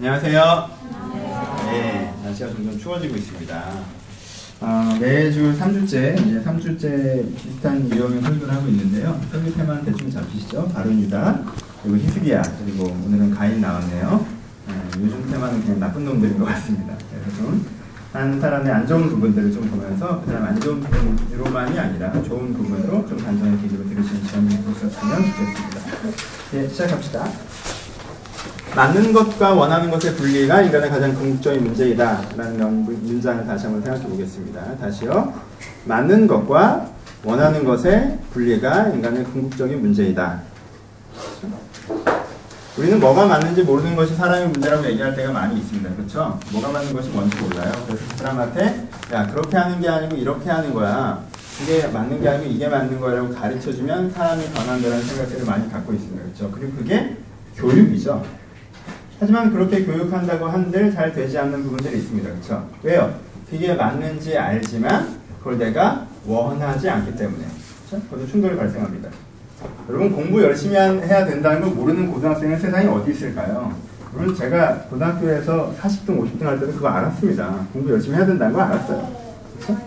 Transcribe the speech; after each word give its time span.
안녕하세요. 0.00 0.70
네, 1.66 2.14
날씨가 2.24 2.48
점점 2.48 2.78
추워지고 2.78 3.16
있습니다. 3.16 3.64
어, 4.62 4.96
매주 4.98 5.54
3주째, 5.58 6.26
이제 6.26 6.42
3주째 6.42 7.36
비슷한 7.36 7.86
유형의 7.92 8.22
설교를 8.22 8.50
하고 8.50 8.66
있는데요. 8.68 9.20
설교 9.30 9.52
테마는 9.52 9.84
대충 9.84 10.10
잡히시죠? 10.10 10.68
바른유다, 10.68 11.42
그리고 11.82 11.98
히스기야, 11.98 12.40
그리고 12.64 12.84
오늘은 12.84 13.34
가인 13.34 13.60
나왔네요. 13.60 14.26
어, 14.68 14.90
요즘 15.00 15.30
테마는 15.30 15.60
그냥 15.64 15.80
나쁜 15.80 16.06
놈들인 16.06 16.38
것 16.38 16.46
같습니다. 16.46 16.94
그래서 17.10 17.36
좀한 17.42 18.40
사람의 18.40 18.72
안 18.72 18.86
좋은 18.86 19.06
부분들을 19.10 19.52
좀 19.52 19.68
보면서 19.68 20.22
그 20.22 20.32
사람 20.32 20.46
안 20.46 20.58
좋은 20.58 20.80
부분으로만이 20.80 21.78
아니라 21.78 22.10
좋은 22.22 22.54
부분으로 22.54 23.06
좀 23.06 23.18
반전의 23.18 23.60
기술을 23.60 23.86
들으시는 23.90 24.24
시험이 24.24 24.54
있었으면 24.54 25.24
좋겠습니다. 25.26 25.80
네, 26.52 26.68
시작합시다. 26.70 27.49
맞는 28.74 29.12
것과 29.12 29.54
원하는 29.54 29.90
것의 29.90 30.14
분리가 30.14 30.62
인간의 30.62 30.90
가장 30.90 31.12
궁극적인 31.14 31.64
문제이다. 31.64 32.22
라는 32.36 32.84
문장을 32.84 33.44
다시 33.44 33.64
한번 33.64 33.82
생각해 33.82 34.04
보겠습니다. 34.06 34.76
다시요. 34.76 35.34
맞는 35.84 36.28
것과 36.28 36.88
원하는 37.24 37.64
것의 37.64 38.18
분리가 38.32 38.88
인간의 38.88 39.24
궁극적인 39.24 39.80
문제이다. 39.80 40.42
우리는 42.78 43.00
뭐가 43.00 43.26
맞는지 43.26 43.64
모르는 43.64 43.96
것이 43.96 44.14
사람의 44.14 44.48
문제라고 44.48 44.86
얘기할 44.86 45.16
때가 45.16 45.32
많이 45.32 45.58
있습니다. 45.58 45.90
그렇죠? 45.96 46.38
뭐가 46.52 46.70
맞는 46.70 46.92
것이 46.92 47.10
뭔지 47.10 47.36
몰라요. 47.38 47.72
그래서 47.86 48.04
그 48.08 48.16
사람한테 48.18 48.88
야 49.12 49.26
그렇게 49.26 49.56
하는 49.56 49.80
게 49.80 49.88
아니고 49.88 50.16
이렇게 50.16 50.48
하는 50.48 50.72
거야. 50.72 51.22
이게 51.60 51.88
맞는 51.88 52.22
게 52.22 52.28
아니고 52.28 52.50
이게 52.50 52.68
맞는 52.68 53.00
거라고 53.00 53.34
가르쳐주면 53.34 54.12
사람이 54.12 54.44
변한다는 54.54 55.02
생각들을 55.02 55.44
많이 55.44 55.70
갖고 55.70 55.92
있습니다. 55.92 56.22
그렇죠? 56.22 56.50
그리고 56.52 56.76
그게 56.76 57.16
교육이죠. 57.56 58.39
하지만 59.20 59.52
그렇게 59.52 59.84
교육한다고 59.84 60.46
한들 60.46 60.92
잘 60.92 61.12
되지 61.12 61.38
않는 61.38 61.62
부분들이 61.62 61.98
있습니다. 61.98 62.30
그렇죠? 62.30 62.66
왜요? 62.82 63.14
그게 63.50 63.74
맞는지 63.74 64.36
알지만 64.38 65.20
그걸 65.38 65.58
내가 65.58 66.06
원하지 66.26 66.88
않기 66.88 67.14
때문에 67.16 67.44
그렇죠? 67.88 68.06
거기서 68.08 68.28
충돌이 68.30 68.56
발생합니다. 68.56 69.10
여러분 69.90 70.10
공부 70.12 70.42
열심히 70.42 70.74
해야 70.74 71.26
된다는 71.26 71.60
걸 71.60 71.70
모르는 71.72 72.10
고등학생은 72.10 72.58
세상에 72.58 72.86
어디 72.86 73.10
있을까요? 73.10 73.74
물론 74.12 74.34
제가 74.34 74.84
고등학교에서 74.88 75.74
40등, 75.78 76.06
50등 76.18 76.42
할 76.44 76.58
때도 76.58 76.72
그거 76.72 76.88
알았습니다. 76.88 77.66
공부 77.74 77.90
열심히 77.90 78.16
해야 78.16 78.24
된다는 78.24 78.54
걸 78.54 78.62
알았어요. 78.62 79.06
그렇죠? 79.58 79.78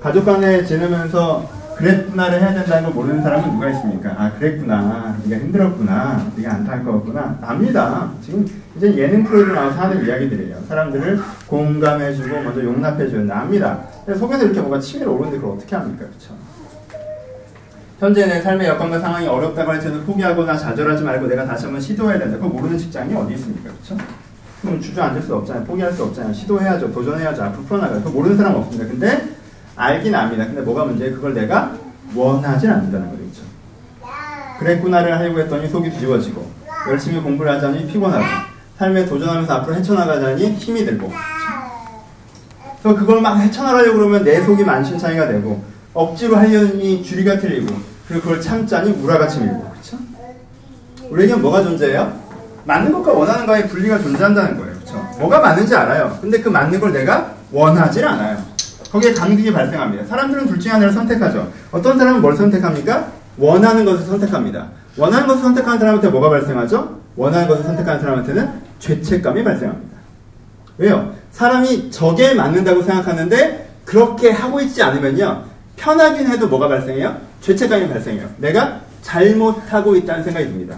가족 0.00 0.24
간에 0.24 0.64
지내면서 0.64 1.50
그랬구나를 1.76 2.40
해야 2.40 2.54
된다는 2.54 2.84
걸 2.84 2.92
모르는 2.94 3.22
사람은 3.22 3.52
누가 3.52 3.68
있습니까? 3.70 4.10
아, 4.10 4.30
그랬구나. 4.38 5.16
네가 5.24 5.42
힘들었구나. 5.42 6.30
네가 6.36 6.52
안타까웠구나. 6.54 7.38
압니다. 7.42 8.10
지금 8.22 8.46
이제 8.76 8.94
예능 8.96 9.24
프로그램 9.24 9.54
나와서 9.54 9.80
하는 9.82 10.06
이야기들이에요. 10.06 10.56
사람들을 10.68 11.20
공감해주고 11.46 12.42
먼저 12.42 12.62
용납해주는 12.64 13.30
압니다. 13.30 13.80
속에서 14.06 14.44
이렇게 14.44 14.60
뭔가 14.60 14.78
치밀어 14.80 15.12
오르는데 15.12 15.38
그걸 15.38 15.56
어떻게 15.56 15.74
합니까? 15.76 16.04
그쵸? 16.06 16.34
현재 17.98 18.26
내 18.26 18.40
삶의 18.40 18.68
여건과 18.68 18.98
상황이 18.98 19.26
어렵다고 19.26 19.70
할 19.70 19.80
때는 19.80 20.04
포기하거나 20.04 20.56
좌절하지 20.56 21.02
말고 21.04 21.26
내가 21.26 21.44
다시 21.44 21.64
한번 21.64 21.80
시도해야 21.80 22.18
된다. 22.18 22.36
그거 22.36 22.48
모르는 22.48 22.76
직장이 22.76 23.14
어디 23.14 23.34
있습니까? 23.34 23.70
그쵸? 23.70 23.96
그럼 24.60 24.80
주저앉을 24.80 25.22
수 25.22 25.34
없잖아요. 25.36 25.64
포기할 25.64 25.92
수 25.92 26.04
없잖아요. 26.04 26.32
시도해야죠. 26.32 26.92
도전해야죠. 26.92 27.42
앞으로 27.44 27.62
풀어나가요. 27.64 27.98
그거 27.98 28.10
모르는 28.10 28.36
사람 28.36 28.54
없습니다. 28.56 28.86
근데 28.90 29.28
알긴 29.76 30.14
압니다. 30.14 30.46
근데 30.46 30.60
뭐가 30.60 30.84
문제예요? 30.84 31.14
그걸 31.14 31.34
내가 31.34 31.72
원하진 32.14 32.70
않는다는 32.70 33.10
거죠. 33.10 33.24
그랬구나를 34.58 35.18
하려고 35.18 35.40
했더니 35.40 35.68
속이 35.68 35.90
뒤집어지고 35.90 36.48
열심히 36.88 37.20
공부를 37.20 37.52
하자니 37.52 37.86
피곤하고 37.86 38.24
삶에 38.78 39.06
도전하면서 39.06 39.52
앞으로 39.52 39.76
헤쳐나가자니 39.76 40.52
힘이 40.54 40.84
들고 40.84 41.12
그래서 42.82 42.98
그걸 42.98 43.20
막 43.20 43.36
헤쳐나가려고 43.38 43.98
그러면 43.98 44.24
내 44.24 44.40
속이 44.42 44.64
만신창이가 44.64 45.28
되고 45.28 45.64
억지로 45.92 46.36
하려니 46.36 47.02
줄이가 47.02 47.38
틀리고 47.38 47.74
그리고 48.06 48.22
그걸 48.22 48.40
참자니 48.40 48.92
무라같이 48.92 49.40
밀고 49.40 49.70
그렇죠? 49.70 49.98
우리에겐 51.10 51.40
뭐가 51.40 51.62
존재해요? 51.62 52.20
맞는 52.64 52.92
것과 52.92 53.12
원하는 53.12 53.46
것의 53.46 53.68
분리가 53.68 53.98
존재한다는 53.98 54.56
거예요. 54.56 54.72
그렇죠? 54.74 54.94
뭐가 55.18 55.40
맞는지 55.40 55.74
알아요. 55.74 56.18
근데 56.20 56.40
그 56.40 56.48
맞는 56.48 56.80
걸 56.80 56.92
내가 56.92 57.34
원하지 57.52 58.02
않아요. 58.04 58.53
거기에 58.94 59.12
강등이 59.12 59.52
발생합니다. 59.52 60.04
사람들은 60.04 60.46
둘 60.46 60.60
중에 60.60 60.70
하나를 60.70 60.92
선택하죠. 60.92 61.50
어떤 61.72 61.98
사람은 61.98 62.22
뭘 62.22 62.36
선택합니까? 62.36 63.08
원하는 63.36 63.84
것을 63.84 64.06
선택합니다. 64.06 64.68
원하는 64.96 65.26
것을 65.26 65.42
선택하는 65.42 65.80
사람한테 65.80 66.08
뭐가 66.10 66.28
발생하죠? 66.28 67.00
원하는 67.16 67.48
것을 67.48 67.64
선택하는 67.64 68.00
사람한테는 68.00 68.50
죄책감이 68.78 69.42
발생합니다. 69.42 69.96
왜요? 70.78 71.12
사람이 71.32 71.90
저게 71.90 72.34
맞는다고 72.34 72.82
생각하는데 72.82 73.68
그렇게 73.84 74.30
하고 74.30 74.60
있지 74.60 74.80
않으면요. 74.80 75.42
편하긴 75.76 76.28
해도 76.28 76.46
뭐가 76.46 76.68
발생해요? 76.68 77.16
죄책감이 77.40 77.88
발생해요. 77.88 78.28
내가 78.36 78.80
잘못하고 79.02 79.96
있다는 79.96 80.22
생각이 80.22 80.46
듭니다. 80.46 80.76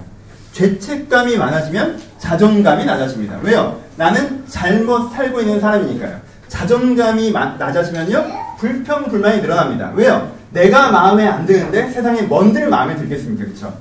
죄책감이 0.53 1.37
많아지면 1.37 2.01
자존감이 2.19 2.87
낮아집니다. 2.87 3.41
왜요? 3.43 3.79
나는 3.97 4.43
잘못 4.49 5.13
살고 5.13 5.43
있는 5.43 5.61
사람이니까요. 5.61 6.19
자존감이 6.57 7.33
낮아지면요 7.33 8.25
불평 8.59 9.05
불만이 9.05 9.43
늘어납니다. 9.43 9.93
왜요? 9.95 10.33
내가 10.53 10.91
마음에 10.91 11.27
안 11.27 11.45
드는데 11.45 11.91
세상에 11.91 12.23
뭔들 12.23 12.71
마음에 12.71 12.97
들겠습니까? 12.97 13.45
그렇죠? 13.45 13.77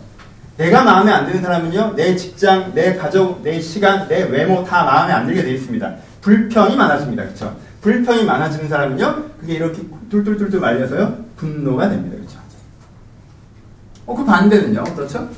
내가 0.57 0.83
마음에 0.83 1.09
안 1.11 1.25
드는 1.25 1.41
사람은요 1.41 1.93
내 1.95 2.15
직장, 2.17 2.73
내 2.73 2.95
가족, 2.97 3.41
내 3.43 3.61
시간, 3.61 4.09
내 4.09 4.23
외모 4.23 4.65
다 4.65 4.83
마음에 4.83 5.13
안 5.13 5.25
들게 5.25 5.41
돼 5.43 5.53
있습니다. 5.53 5.95
불평이 6.19 6.75
많아집니다. 6.75 7.23
그렇죠? 7.23 7.55
불평이 7.79 8.25
많아지는 8.25 8.67
사람은요 8.67 9.23
그게 9.39 9.53
이렇게 9.53 9.81
툴툴툴툴 10.09 10.59
말려서요 10.59 11.17
분노가 11.37 11.87
됩니다. 11.89 12.17
그렇죠? 12.17 12.39
어, 14.05 14.15
그 14.15 14.25
반대는요? 14.25 14.83
그렇죠? 14.95 15.29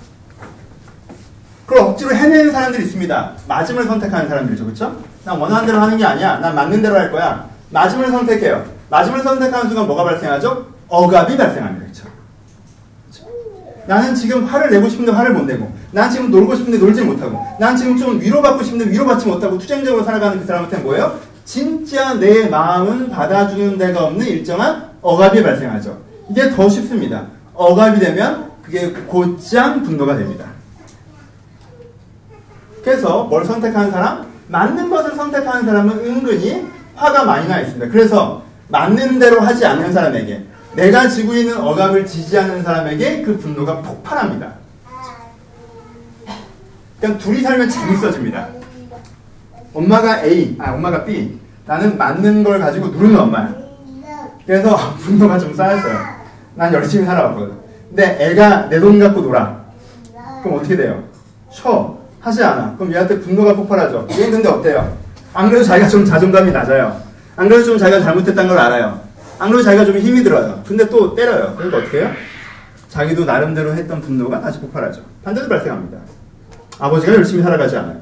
그걸 1.78 1.92
억지로 1.92 2.16
해내는 2.16 2.52
사람들이 2.52 2.84
있습니다. 2.86 3.32
맞음을 3.48 3.84
선택하는 3.86 4.28
사람들이죠. 4.28 4.66
그렇죠? 4.66 4.96
난 5.24 5.38
원하는 5.38 5.68
대로 5.68 5.80
하는 5.80 5.96
게 5.96 6.04
아니야. 6.04 6.40
난 6.40 6.56
맞는 6.56 6.82
대로 6.82 6.96
할 6.96 7.12
거야. 7.12 7.48
맞음을 7.70 8.10
선택해요. 8.10 8.66
맞음을 8.90 9.22
선택하는 9.22 9.68
순간 9.68 9.86
뭐가 9.86 10.04
발생하죠? 10.04 10.66
억압이 10.88 11.38
발생합니다. 11.38 11.86
그렇죠? 11.86 12.08
나는 13.86 14.16
지금 14.16 14.46
화를 14.46 14.72
내고 14.72 14.90
싶은데 14.90 15.12
화를 15.12 15.34
못 15.34 15.46
내고 15.46 15.72
난 15.92 16.10
지금 16.10 16.32
놀고 16.32 16.56
싶은데 16.56 16.80
놀지 16.80 17.04
못하고 17.04 17.46
난 17.60 17.78
지금 17.78 17.96
좀 17.96 18.20
위로받고 18.20 18.64
싶은데 18.64 18.90
위로받지 18.90 19.28
못하고 19.28 19.58
투쟁적으로 19.58 20.04
살아가는 20.04 20.40
그 20.40 20.46
사람한테는 20.46 20.84
뭐예요? 20.84 21.20
진짜 21.46 22.16
내 22.16 22.48
마음은 22.50 23.10
받아주는 23.10 23.78
데가 23.78 24.06
없는 24.06 24.26
일정한 24.26 24.90
억압이 25.02 25.44
발생하죠. 25.44 25.98
이게 26.30 26.50
더 26.50 26.68
쉽습니다. 26.68 27.28
억압이 27.54 28.00
되면 28.00 28.52
그게 28.64 28.92
곧장 29.08 29.84
분노가 29.84 30.18
됩니다. 30.18 30.57
그래서 32.88 33.26
뭘 33.26 33.44
선택하는 33.44 33.92
사람? 33.92 34.26
맞는 34.48 34.90
것을 34.90 35.14
선택하는 35.14 35.66
사람은 35.66 36.06
은근히 36.06 36.66
화가 36.96 37.26
많이 37.26 37.46
나 37.46 37.60
있습니다. 37.60 37.90
그래서 37.90 38.42
맞는 38.70 39.20
대로 39.20 39.42
하지 39.42 39.66
않는 39.66 39.92
사람에게 39.92 40.46
내가 40.74 41.10
지고 41.10 41.34
있는 41.34 41.58
억압을 41.60 42.06
지지하는 42.06 42.64
사람에게 42.64 43.24
그 43.24 43.38
분노가 43.40 43.82
폭발합니다. 43.82 44.54
그냥 47.02 47.18
둘이 47.18 47.42
살면 47.42 47.70
재밌어집니다. 47.70 48.48
엄마가 49.74 50.24
A, 50.24 50.56
아 50.58 50.72
엄마가 50.72 51.04
B. 51.04 51.38
나는 51.66 51.98
맞는 51.98 52.42
걸 52.46 52.58
가지고 52.58 52.88
누르는 52.88 53.20
엄마야. 53.20 53.54
그래서 54.46 54.78
분노가 55.00 55.38
좀 55.38 55.54
쌓였어요. 55.54 56.00
난 56.56 56.74
열심히 56.74 57.06
살아왔거든. 57.06 57.54
근데 57.90 58.16
애가 58.18 58.70
내 58.70 58.80
돈 58.80 58.98
갖고 58.98 59.20
놀아. 59.20 59.60
그럼 60.42 60.60
어떻게 60.60 60.78
돼요? 60.78 61.04
쉬어. 61.52 61.97
하지 62.28 62.44
않아. 62.44 62.76
그럼 62.78 62.92
얘한테 62.94 63.20
분노가 63.20 63.56
폭발하죠. 63.56 64.08
얘는 64.12 64.32
근데 64.32 64.50
어때요? 64.50 64.98
안 65.34 65.50
그래도 65.50 65.66
자기가 65.66 65.88
좀 65.88 66.04
자존감이 66.06 66.52
낮아요. 66.52 67.00
안 67.36 67.48
그래도 67.48 67.64
좀 67.66 67.78
자기가 67.78 68.02
잘못했다는 68.02 68.50
걸 68.50 68.58
알아요. 68.58 69.00
안 69.40 69.50
그래도 69.50 69.64
자기가 69.64 69.86
좀 69.86 69.98
힘이 69.98 70.24
들어요. 70.24 70.62
근데 70.68 70.88
또 70.90 71.16
때려요. 71.16 71.54
그러니까 71.56 71.78
어떻게 71.78 72.02
해요? 72.02 72.12
자기도 72.90 73.26
나름대로 73.26 73.74
했던 73.74 74.02
분노가 74.02 74.42
다시 74.42 74.60
폭발하죠. 74.60 75.02
반대도 75.24 75.48
발생합니다. 75.48 75.98
아버지가 76.80 77.14
열심히 77.14 77.44
살아가지 77.44 77.78
않아요. 77.78 77.98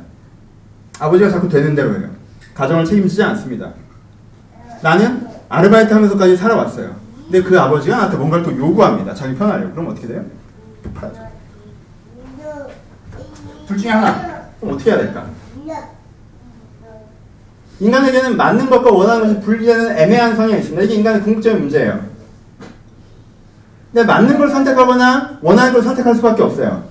아버지가 1.00 1.30
자꾸 1.30 1.48
되는 1.48 1.76
대로 1.76 1.94
해요. 1.96 2.10
가정을 2.56 2.86
책임지지 2.86 3.22
않습니다. 3.22 3.74
나는 4.82 5.28
아르바이트 5.50 5.94
하면서까지 5.94 6.38
살아왔어요. 6.38 6.96
근데 7.26 7.42
그 7.44 7.60
아버지가 7.60 7.98
나한테 7.98 8.18
뭔가를 8.18 8.46
또 8.46 8.56
요구합니다. 8.58 9.14
자기 9.14 9.36
편하려고. 9.36 9.72
그럼 9.72 9.88
어떻게 9.90 10.08
돼요? 10.08 10.24
폭발하죠. 10.84 11.25
둘 13.68 13.78
중에 13.78 13.92
하나. 13.92 14.46
그럼 14.60 14.76
어떻게 14.76 14.92
해야 14.92 15.00
될까? 15.00 15.26
인간에게는 17.80 18.38
맞는 18.38 18.70
것과 18.70 18.90
원하는 18.90 19.28
것이 19.28 19.42
분리되는 19.42 19.98
애매한 19.98 20.36
성향이 20.36 20.60
있습니다. 20.60 20.84
이게 20.84 20.94
인간의 20.96 21.24
궁극적인 21.24 21.60
문제예요. 21.60 22.00
근데 23.92 24.06
맞는 24.06 24.38
걸 24.38 24.50
선택하거나 24.50 25.40
원하는 25.42 25.74
걸 25.74 25.82
선택할 25.82 26.16
수밖에 26.16 26.44
없어요. 26.44 26.86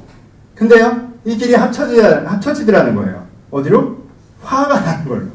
근데요, 0.55 1.09
이 1.25 1.37
길이 1.37 1.55
합쳐지, 1.55 2.01
합쳐지더라는 2.01 2.95
거예요. 2.95 3.27
어디로? 3.51 3.97
화가 4.43 4.81
나는 4.81 5.09
걸로. 5.09 5.27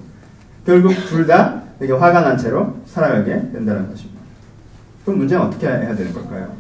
결국 0.66 0.94
둘다 1.08 1.64
되게 1.80 1.94
화가 1.94 2.22
난 2.22 2.38
채로 2.38 2.76
살아가게 2.86 3.32
된다는 3.52 3.90
것입니다. 3.90 4.22
그럼 5.04 5.20
문제는 5.20 5.46
어떻게 5.46 5.68
해야 5.68 5.96
되는 5.96 6.14
걸까요? 6.14 6.54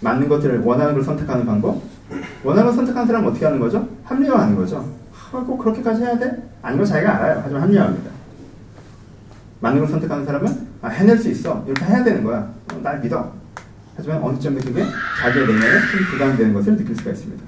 맞는 0.00 0.28
것들을 0.28 0.60
원하는 0.60 0.92
걸 0.92 1.02
선택하는 1.02 1.46
방법? 1.46 1.80
원하는 2.42 2.66
걸 2.66 2.74
선택하는 2.76 3.06
사람은 3.06 3.28
어떻게 3.30 3.44
하는 3.44 3.58
거죠? 3.58 3.88
합리화하는 4.04 4.56
거죠. 4.56 4.88
아, 5.32 5.38
꼭 5.38 5.58
그렇게까지 5.58 6.02
해야 6.02 6.18
돼? 6.18 6.48
아닌 6.62 6.78
걸 6.78 6.86
자기가 6.86 7.16
알아요. 7.16 7.40
하지만 7.42 7.62
합리화합니다. 7.62 8.10
걸 9.80 9.88
선택하는 9.88 10.24
사람은 10.24 10.68
아, 10.82 10.88
해낼 10.88 11.18
수 11.18 11.30
있어. 11.30 11.64
이렇게 11.66 11.84
해야 11.84 12.04
되는 12.04 12.22
거야. 12.22 12.52
어, 12.72 12.80
날 12.82 13.00
믿어. 13.00 13.32
하지만 13.96 14.22
어느 14.22 14.38
점에 14.38 14.60
그게 14.60 14.84
자기의 15.22 15.46
내면에 15.46 15.70
큰 15.70 16.04
부담이 16.10 16.36
되는 16.36 16.52
것을 16.52 16.76
느낄 16.76 16.94
수가 16.96 17.10
있습니다. 17.10 17.42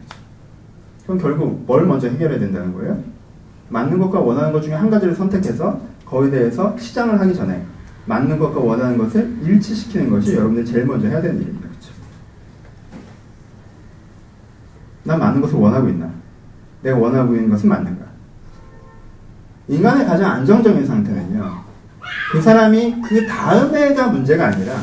그럼 1.04 1.18
결국 1.18 1.64
뭘 1.66 1.86
먼저 1.86 2.08
해결해야 2.08 2.38
된다는 2.38 2.72
거예요? 2.72 3.02
맞는 3.68 3.98
것과 3.98 4.20
원하는 4.20 4.52
것 4.52 4.62
중에 4.62 4.74
한 4.74 4.88
가지를 4.90 5.14
선택해서 5.14 5.80
거기에 6.04 6.30
대해서 6.30 6.76
시장을 6.78 7.20
하기 7.20 7.34
전에 7.34 7.64
맞는 8.06 8.38
것과 8.38 8.60
원하는 8.60 8.96
것을 8.96 9.38
일치시키는 9.42 10.10
것이 10.10 10.34
여러분들 10.34 10.64
제일 10.64 10.86
먼저 10.86 11.08
해야 11.08 11.20
되는 11.20 11.40
일입니다. 11.40 11.68
그렇죠? 11.68 11.92
난 15.06 15.20
맞는 15.20 15.40
것을 15.40 15.56
원하고 15.56 15.88
있나? 15.88 16.10
내가 16.82 16.98
원하고 16.98 17.34
있는 17.34 17.48
것은 17.48 17.68
맞는가? 17.68 18.04
인간의 19.68 20.06
가장 20.06 20.32
안정적인 20.32 20.84
상태는요. 20.84 21.64
그 22.32 22.42
사람이 22.42 23.02
그 23.02 23.26
다음에가 23.26 24.08
문제가 24.08 24.48
아니라 24.48 24.74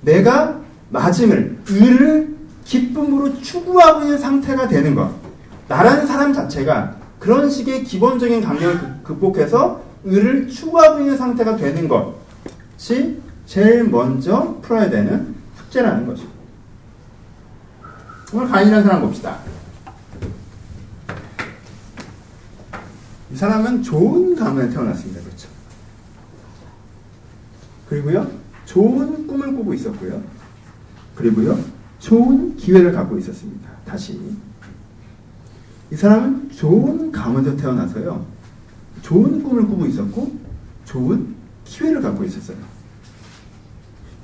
내가 0.00 0.60
맞음을, 0.90 1.58
의를 1.68 2.34
기쁨으로 2.64 3.40
추구하고 3.40 4.02
있는 4.02 4.18
상태가 4.18 4.68
되는 4.68 4.94
것. 4.94 5.10
나라는 5.68 6.06
사람 6.06 6.32
자체가 6.32 6.96
그런 7.18 7.50
식의 7.50 7.84
기본적인 7.84 8.42
강령을 8.42 8.78
극복해서 9.02 9.82
의를 10.04 10.48
추구하고 10.48 11.00
있는 11.00 11.16
상태가 11.16 11.56
되는 11.56 11.88
것이 11.88 13.18
제일 13.46 13.84
먼저 13.84 14.58
풀어야 14.62 14.90
되는 14.90 15.34
숙제라는 15.56 16.06
거죠. 16.06 16.33
오늘 18.34 18.48
가인이라는 18.48 18.84
사람 18.84 19.00
봅시다. 19.00 19.38
이 23.32 23.36
사람은 23.36 23.80
좋은 23.80 24.34
가문에 24.34 24.68
태어났습니다. 24.70 25.20
그렇죠? 25.20 25.48
그리고요, 27.88 28.28
좋은 28.64 29.28
꿈을 29.28 29.54
꾸고 29.54 29.72
있었고요. 29.74 30.20
그리고요, 31.14 31.56
좋은 32.00 32.56
기회를 32.56 32.90
갖고 32.90 33.16
있었습니다. 33.18 33.70
다시. 33.84 34.20
이 35.92 35.94
사람은 35.94 36.50
좋은 36.50 37.12
가문에서 37.12 37.56
태어나서요, 37.56 38.26
좋은 39.02 39.44
꿈을 39.44 39.64
꾸고 39.64 39.86
있었고, 39.86 40.36
좋은 40.84 41.36
기회를 41.64 42.02
갖고 42.02 42.24
있었어요. 42.24 42.56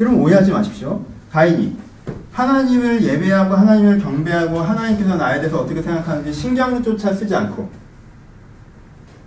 여러분 0.00 0.20
오해하지 0.20 0.50
마십시오. 0.50 1.04
가인이 1.30 1.89
하나님을 2.32 3.02
예배하고 3.02 3.54
하나님을 3.54 3.98
경배하고 3.98 4.60
하나님께서 4.60 5.16
나에 5.16 5.38
대해서 5.40 5.60
어떻게 5.60 5.80
생각하는지 5.82 6.32
신경조차 6.32 7.12
쓰지 7.12 7.34
않고 7.34 7.68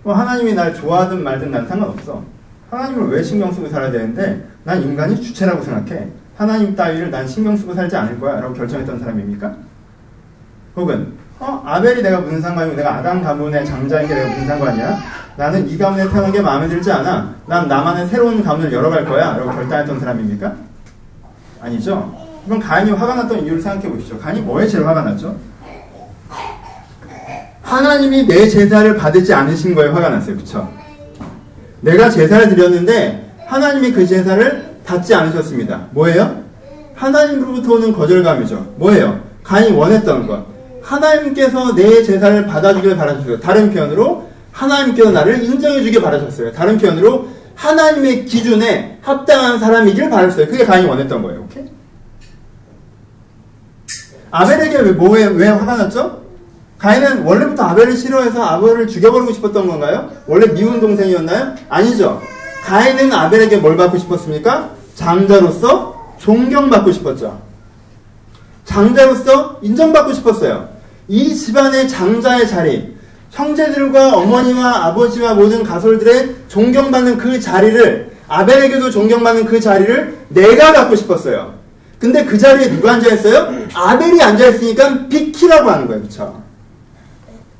뭐 0.02 0.14
하나님이 0.14 0.54
날 0.54 0.74
좋아하든 0.74 1.22
말든 1.22 1.50
난 1.50 1.66
상관없어. 1.66 2.22
하나님을 2.70 3.08
왜 3.08 3.22
신경 3.22 3.52
쓰고 3.52 3.68
살아야 3.68 3.90
되는데 3.90 4.46
난 4.64 4.82
인간이 4.82 5.20
주체라고 5.20 5.62
생각해. 5.62 6.08
하나님 6.36 6.74
따위를 6.74 7.10
난 7.10 7.26
신경 7.26 7.56
쓰고 7.56 7.74
살지 7.74 7.96
않을 7.96 8.18
거야 8.20 8.40
라고 8.40 8.52
결정했던 8.54 8.98
사람입니까? 8.98 9.54
혹은 10.76 11.12
어 11.38 11.62
아벨이 11.64 12.02
내가 12.02 12.20
무슨 12.20 12.40
상관이고 12.40 12.76
내가 12.76 12.96
아담 12.96 13.22
가문의 13.22 13.64
장자인 13.64 14.08
게 14.08 14.14
내가 14.14 14.28
무슨 14.28 14.46
상관이야? 14.46 14.98
나는 15.36 15.68
이 15.68 15.78
가문에 15.78 16.08
태어난 16.08 16.32
게 16.32 16.40
마음에 16.40 16.68
들지 16.68 16.90
않아. 16.92 17.34
난 17.46 17.68
나만의 17.68 18.06
새로운 18.08 18.42
가문을 18.42 18.72
열어갈 18.72 19.04
거야 19.04 19.36
라고 19.36 19.50
결단했던 19.52 20.00
사람입니까? 20.00 20.54
아니죠. 21.60 22.23
그럼 22.44 22.60
가인이 22.60 22.90
화가 22.90 23.14
났던 23.14 23.44
이유를 23.44 23.60
생각해 23.60 23.88
보시죠. 23.90 24.18
가인이 24.18 24.42
뭐에 24.42 24.66
제일 24.66 24.86
화가 24.86 25.02
났죠? 25.02 25.36
하나님이 27.62 28.26
내 28.26 28.46
제사를 28.48 28.96
받지 28.96 29.32
않으신 29.32 29.74
거에 29.74 29.88
화가 29.88 30.10
났어요. 30.10 30.36
그쵸? 30.36 30.70
내가 31.80 32.10
제사를 32.10 32.48
드렸는데 32.48 33.32
하나님이 33.46 33.92
그 33.92 34.06
제사를 34.06 34.74
받지 34.84 35.14
않으셨습니다. 35.14 35.88
뭐예요? 35.92 36.44
하나님으로부터 36.94 37.74
오는 37.74 37.92
거절감이죠. 37.92 38.74
뭐예요? 38.76 39.20
가인이 39.42 39.76
원했던 39.76 40.26
것. 40.26 40.44
하나님께서 40.82 41.74
내 41.74 42.02
제사를 42.02 42.46
받아주길 42.46 42.96
바라셨어요. 42.96 43.40
다른 43.40 43.72
표현으로 43.72 44.28
하나님께서 44.52 45.10
나를 45.10 45.42
인정해주길 45.42 46.02
바라셨어요. 46.02 46.52
다른 46.52 46.76
표현으로 46.78 47.28
하나님의 47.54 48.26
기준에 48.26 48.98
합당한 49.00 49.58
사람이길 49.58 50.10
바랐어요. 50.10 50.46
그게 50.46 50.64
가인이 50.64 50.86
원했던 50.86 51.22
거예요. 51.22 51.42
오케이? 51.42 51.63
아벨에게 54.34 54.78
왜, 54.78 54.90
뭐에, 54.90 55.26
왜 55.26 55.48
화가 55.48 55.76
났죠? 55.76 56.24
가인은 56.78 57.22
원래부터 57.22 57.62
아벨을 57.62 57.96
싫어해서 57.96 58.42
아벨을 58.42 58.88
죽여버리고 58.88 59.32
싶었던 59.32 59.68
건가요? 59.68 60.10
원래 60.26 60.52
미운 60.52 60.80
동생이었나요? 60.80 61.54
아니죠. 61.68 62.20
가인은 62.64 63.12
아벨에게 63.12 63.58
뭘 63.58 63.76
받고 63.76 63.96
싶었습니까? 63.96 64.70
장자로서 64.96 66.16
존경받고 66.18 66.90
싶었죠. 66.90 67.40
장자로서 68.64 69.60
인정받고 69.62 70.12
싶었어요. 70.14 70.68
이 71.06 71.32
집안의 71.32 71.88
장자의 71.88 72.48
자리, 72.48 72.96
형제들과 73.30 74.16
어머니와 74.16 74.86
아버지와 74.86 75.34
모든 75.34 75.62
가솔들의 75.62 76.34
존경받는 76.48 77.18
그 77.18 77.38
자리를 77.38 78.12
아벨에게도 78.26 78.90
존경받는 78.90 79.44
그 79.44 79.60
자리를 79.60 80.18
내가 80.28 80.72
갖고 80.72 80.96
싶었어요. 80.96 81.63
근데 81.98 82.24
그 82.24 82.36
자리에 82.36 82.70
누가 82.70 82.92
앉아있어요? 82.92 83.68
아벨이 83.72 84.22
앉아있으니까 84.22 85.08
비키라고 85.08 85.70
하는 85.70 85.86
거예요. 85.86 86.02
그쵸? 86.02 86.42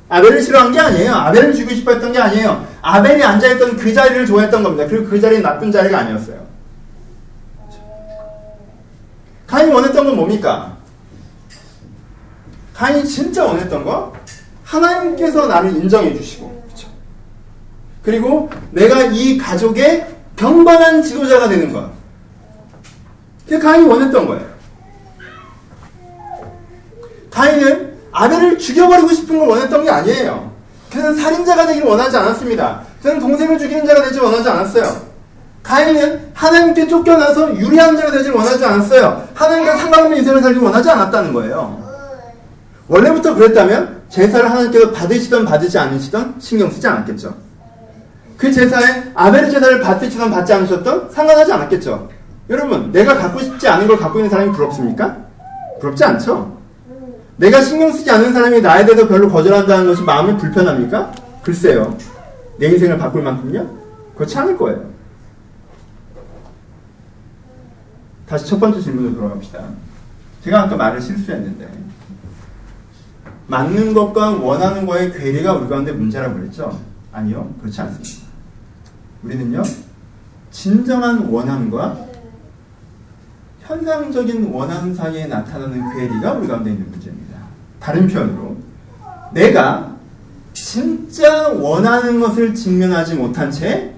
아벨을 0.07 0.41
싫어한 0.41 0.71
게 0.71 0.79
아니에요. 0.79 1.13
아벨을 1.13 1.53
주고 1.53 1.73
싶어 1.73 1.91
했던 1.91 2.11
게 2.11 2.19
아니에요. 2.19 2.67
아벨이 2.81 3.23
앉아있던 3.23 3.77
그 3.77 3.93
자리를 3.93 4.25
좋아했던 4.25 4.61
겁니다. 4.61 4.87
그리고 4.87 5.09
그 5.09 5.19
자리는 5.19 5.41
나쁜 5.41 5.71
자리가 5.71 5.99
아니었어요. 5.99 6.45
가인이 9.47 9.71
원했던 9.71 10.05
건 10.05 10.15
뭡니까? 10.15 10.77
가인이 12.73 13.05
진짜 13.05 13.45
원했던 13.45 13.83
거? 13.83 14.13
하나님께서 14.63 15.47
나를 15.47 15.75
인정해 15.75 16.15
주시고, 16.15 16.63
그쵸? 16.67 16.87
그리고 18.03 18.49
내가 18.71 19.03
이 19.03 19.37
가족의 19.37 20.07
평범한 20.35 21.01
지도자가 21.01 21.47
되는 21.47 21.71
것. 21.71 21.89
그게 23.45 23.59
가인이 23.59 23.87
원했던 23.87 24.27
거예요. 24.27 24.45
가인은 27.31 27.95
아벨을 28.11 28.57
죽여버리고 28.57 29.09
싶은 29.09 29.39
걸 29.39 29.47
원했던 29.47 29.83
게 29.83 29.89
아니에요. 29.89 30.51
그는 30.91 31.15
살인자가 31.15 31.67
되기를 31.67 31.87
원하지 31.87 32.15
않았습니다. 32.17 32.81
그는 33.01 33.19
동생을 33.19 33.59
죽이는 33.59 33.85
자가 33.85 34.03
되지 34.03 34.19
원하지 34.19 34.49
않았어요. 34.49 35.15
가인은 35.61 36.31
하나님께 36.33 36.87
쫓겨나서 36.87 37.55
유리한 37.57 37.97
자가 37.97 38.11
되지 38.11 38.29
원하지 38.29 38.63
않았어요. 38.63 39.27
하나님과 39.33 39.77
상관없는 39.77 40.17
인생을 40.17 40.41
살기 40.41 40.59
원하지 40.59 40.89
않았다는 40.89 41.33
거예요. 41.33 41.83
원래부터 42.87 43.33
그랬다면 43.35 44.03
제사를 44.09 44.49
하나님께서 44.49 44.91
받으시던 44.91 45.45
받으지 45.45 45.77
않으시던 45.77 46.35
신경 46.39 46.69
쓰지 46.71 46.87
않았겠죠. 46.87 47.35
그 48.37 48.51
제사에 48.51 49.11
아벨의 49.13 49.51
제사를 49.51 49.79
받으시던 49.81 50.31
받지 50.31 50.53
않으셨던 50.53 51.09
상관하지 51.11 51.51
않았겠죠. 51.51 52.09
여러분, 52.49 52.91
내가 52.91 53.15
갖고 53.15 53.39
싶지 53.39 53.67
않은 53.67 53.87
걸 53.87 53.97
갖고 53.97 54.19
있는 54.19 54.29
사람이 54.29 54.51
부럽습니까? 54.51 55.17
부럽지 55.79 56.03
않죠? 56.03 56.55
내가 57.37 57.61
신경 57.61 57.91
쓰지 57.91 58.09
않는 58.11 58.33
사람이 58.33 58.61
나에 58.61 58.85
대해서 58.85 59.07
별로 59.07 59.29
거절한다는 59.29 59.87
것이 59.87 60.03
마음이 60.03 60.37
불편합니까? 60.37 61.11
글쎄요. 61.43 61.97
내 62.57 62.67
인생을 62.67 62.97
바꿀 62.97 63.23
만큼요? 63.23 63.67
그렇지 64.15 64.37
않을 64.37 64.57
거예요. 64.57 64.89
다시 68.27 68.45
첫 68.45 68.59
번째 68.59 68.79
질문으로 68.81 69.15
돌아갑시다. 69.15 69.63
제가 70.43 70.63
아까 70.63 70.75
말을 70.75 71.01
실수했는데, 71.01 71.67
맞는 73.47 73.93
것과 73.93 74.31
원하는 74.37 74.85
거의 74.85 75.11
괴리가 75.11 75.53
우리 75.53 75.67
가운데 75.67 75.91
문제라고 75.91 76.35
그랬죠? 76.35 76.79
아니요. 77.11 77.53
그렇지 77.61 77.81
않습니다. 77.81 78.25
우리는요, 79.23 79.63
진정한 80.51 81.27
원함과 81.27 81.97
현상적인 83.67 84.51
원함 84.51 84.93
사이에 84.93 85.25
나타나는 85.25 85.95
괴리가 85.95 86.33
우리 86.33 86.47
가운데 86.47 86.71
있는 86.71 86.89
문제입니다. 86.91 87.39
다른 87.79 88.07
표현으로, 88.07 88.55
내가 89.33 89.95
진짜 90.53 91.49
원하는 91.49 92.19
것을 92.19 92.53
직면하지 92.53 93.15
못한 93.15 93.49
채, 93.49 93.91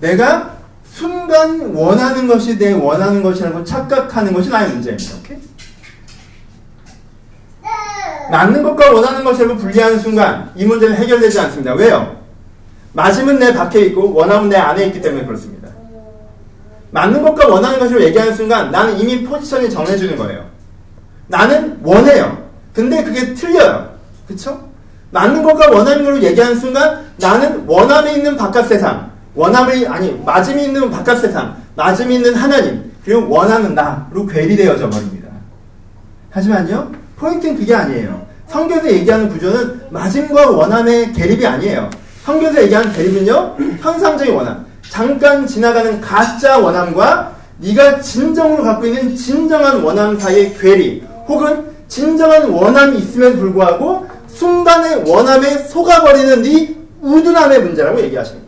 내가 0.00 0.56
순간 0.84 1.72
원하는 1.74 2.26
것이 2.26 2.58
내 2.58 2.72
원하는 2.72 3.22
것이라고 3.22 3.64
착각하는 3.64 4.32
것이 4.32 4.50
나의 4.50 4.70
문제입니다. 4.70 5.16
오케이? 5.18 5.38
맞는 8.30 8.62
것과 8.62 8.92
원하는 8.92 9.24
것을 9.24 9.56
분리하는 9.56 9.98
순간 9.98 10.50
이 10.56 10.64
문제는 10.64 10.96
해결되지 10.96 11.38
않습니다. 11.40 11.74
왜요? 11.74 12.20
맞으면 12.92 13.38
내 13.38 13.54
밖에 13.54 13.86
있고 13.86 14.12
원하면 14.12 14.48
내 14.48 14.56
안에 14.56 14.86
있기 14.86 15.00
때문에 15.00 15.24
그렇습니다. 15.26 15.61
맞는 16.92 17.22
것과 17.22 17.48
원하는 17.48 17.78
것을 17.78 18.02
얘기하는 18.04 18.34
순간 18.34 18.70
나는 18.70 18.98
이미 18.98 19.24
포지션이 19.24 19.68
정해주는 19.68 20.16
거예요. 20.16 20.44
나는 21.26 21.78
원해요. 21.82 22.38
근데 22.72 23.02
그게 23.02 23.34
틀려요. 23.34 23.90
그쵸? 24.28 24.68
맞는 25.10 25.42
것과 25.42 25.70
원하는 25.70 26.04
것을 26.04 26.22
얘기하는 26.22 26.56
순간 26.56 27.04
나는 27.16 27.64
원함이 27.66 28.14
있는 28.14 28.36
바깥 28.36 28.68
세상, 28.68 29.10
원함이, 29.34 29.86
아니, 29.86 30.12
맞음이 30.24 30.64
있는 30.64 30.90
바깥 30.90 31.18
세상, 31.18 31.56
맞음이 31.76 32.14
있는 32.14 32.34
하나님, 32.34 32.92
그리고 33.04 33.28
원하는 33.28 33.74
나로 33.74 34.26
괴리되어져 34.26 34.88
버립니다. 34.90 35.28
하지만요, 36.30 36.92
포인트는 37.16 37.56
그게 37.56 37.74
아니에요. 37.74 38.26
성경에서 38.48 38.90
얘기하는 38.90 39.28
구조는 39.30 39.80
맞음과 39.90 40.50
원함의 40.50 41.12
대립이 41.14 41.46
아니에요. 41.46 41.88
성경에서 42.24 42.62
얘기하는 42.62 42.92
대립은요, 42.92 43.56
현상적인 43.80 44.34
원함. 44.34 44.71
잠깐 44.92 45.46
지나가는 45.46 46.02
가짜 46.02 46.58
원함과 46.58 47.32
네가 47.60 48.02
진정으로 48.02 48.62
갖고 48.62 48.84
있는 48.84 49.16
진정한 49.16 49.82
원함 49.82 50.18
사이의 50.18 50.52
괴리, 50.58 51.02
혹은 51.26 51.64
진정한 51.88 52.50
원함이 52.50 52.98
있음에도 52.98 53.38
불구하고 53.38 54.06
순간의 54.28 55.08
원함에 55.10 55.56
속아버리는 55.60 56.42
네 56.42 56.76
우둔함의 57.00 57.62
문제라고 57.62 58.02
얘기하십니다. 58.02 58.46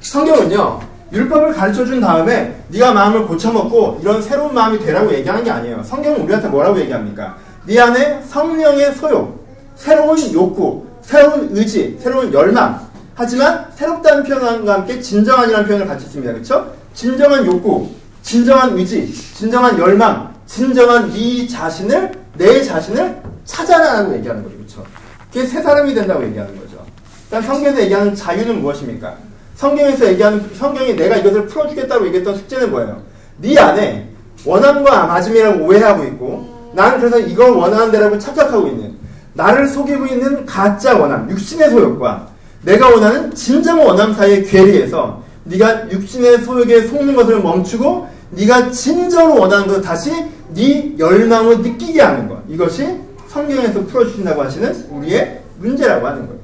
성경은요, 0.00 0.80
율법을 1.12 1.52
가르쳐 1.52 1.84
준 1.84 2.00
다음에 2.00 2.60
네가 2.70 2.92
마음을 2.92 3.28
고쳐먹고 3.28 4.00
이런 4.02 4.20
새로운 4.20 4.54
마음이 4.54 4.80
되라고 4.80 5.14
얘기하는 5.14 5.44
게 5.44 5.52
아니에요. 5.52 5.84
성경은 5.84 6.22
우리한테 6.22 6.48
뭐라고 6.48 6.80
얘기합니까? 6.80 7.36
네 7.64 7.78
안에 7.78 8.22
성령의 8.26 8.94
소욕, 8.94 9.46
새로운 9.76 10.18
욕구, 10.32 10.84
새로운 11.00 11.50
의지, 11.52 11.96
새로운 12.02 12.32
열망. 12.32 12.87
하지만 13.18 13.66
새롭다는 13.74 14.22
표현과 14.22 14.74
함께 14.74 15.00
진정한이라는 15.00 15.66
표현을 15.66 15.88
같이 15.88 16.06
씁니다. 16.06 16.32
그렇죠? 16.32 16.72
진정한 16.94 17.44
욕구, 17.46 17.90
진정한 18.22 18.78
의지, 18.78 19.12
진정한 19.34 19.76
열망, 19.76 20.32
진정한 20.46 21.10
네 21.12 21.48
자신을 21.48 22.12
내 22.36 22.62
자신을 22.62 23.20
찾아라라고 23.44 24.14
얘기하는 24.18 24.44
거죠. 24.44 24.56
그렇죠? 24.56 24.84
그게 25.32 25.44
새 25.44 25.60
사람이 25.60 25.92
된다고 25.94 26.22
얘기하는 26.26 26.56
거죠. 26.60 26.78
일단 27.24 27.42
성경에서 27.42 27.82
얘기하는 27.82 28.14
자유는 28.14 28.60
무엇입니까? 28.60 29.16
성경에서 29.56 30.06
얘기하는 30.10 30.50
성경이 30.54 30.94
내가 30.94 31.16
이것을 31.16 31.48
풀어주겠다고 31.48 32.06
얘기했던 32.06 32.36
숙제는 32.36 32.70
뭐예요? 32.70 33.02
네 33.38 33.58
안에 33.58 34.10
원함과 34.44 35.08
맞음이라고 35.08 35.64
오해하고 35.64 36.04
있고 36.04 36.72
나는 36.72 37.00
그래서 37.00 37.18
이걸 37.18 37.50
원하는 37.50 37.90
데라고 37.90 38.16
착각하고 38.16 38.68
있는 38.68 38.96
나를 39.34 39.66
속이고 39.66 40.06
있는 40.06 40.46
가짜 40.46 40.96
원함, 40.96 41.28
육신의 41.28 41.70
소욕과 41.70 42.37
내가 42.68 42.90
원하는 42.90 43.34
진정 43.34 43.82
원함 43.82 44.12
사이의 44.12 44.44
괴리에서 44.44 45.22
네가 45.44 45.90
육신의 45.90 46.42
소욕에 46.42 46.86
속는 46.86 47.16
것을 47.16 47.40
멈추고 47.40 48.06
네가 48.32 48.70
진정으로 48.70 49.40
원하는 49.40 49.66
것을 49.66 49.80
다시 49.80 50.12
네 50.52 50.94
열망을 50.98 51.62
느끼게 51.62 52.02
하는 52.02 52.28
것. 52.28 52.42
이것이 52.46 53.00
성경에서 53.28 53.86
풀어주신다고 53.86 54.42
하시는 54.42 54.86
우리의 54.90 55.40
문제라고 55.58 56.06
하는 56.06 56.26
거예요. 56.26 56.40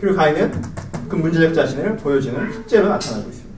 그리고 0.00 0.16
가인은 0.16 0.50
그 1.10 1.16
문제적 1.16 1.54
자신을 1.54 1.98
보여주는 1.98 2.50
숙제로 2.50 2.88
나타나고 2.88 3.28
있습니다. 3.28 3.52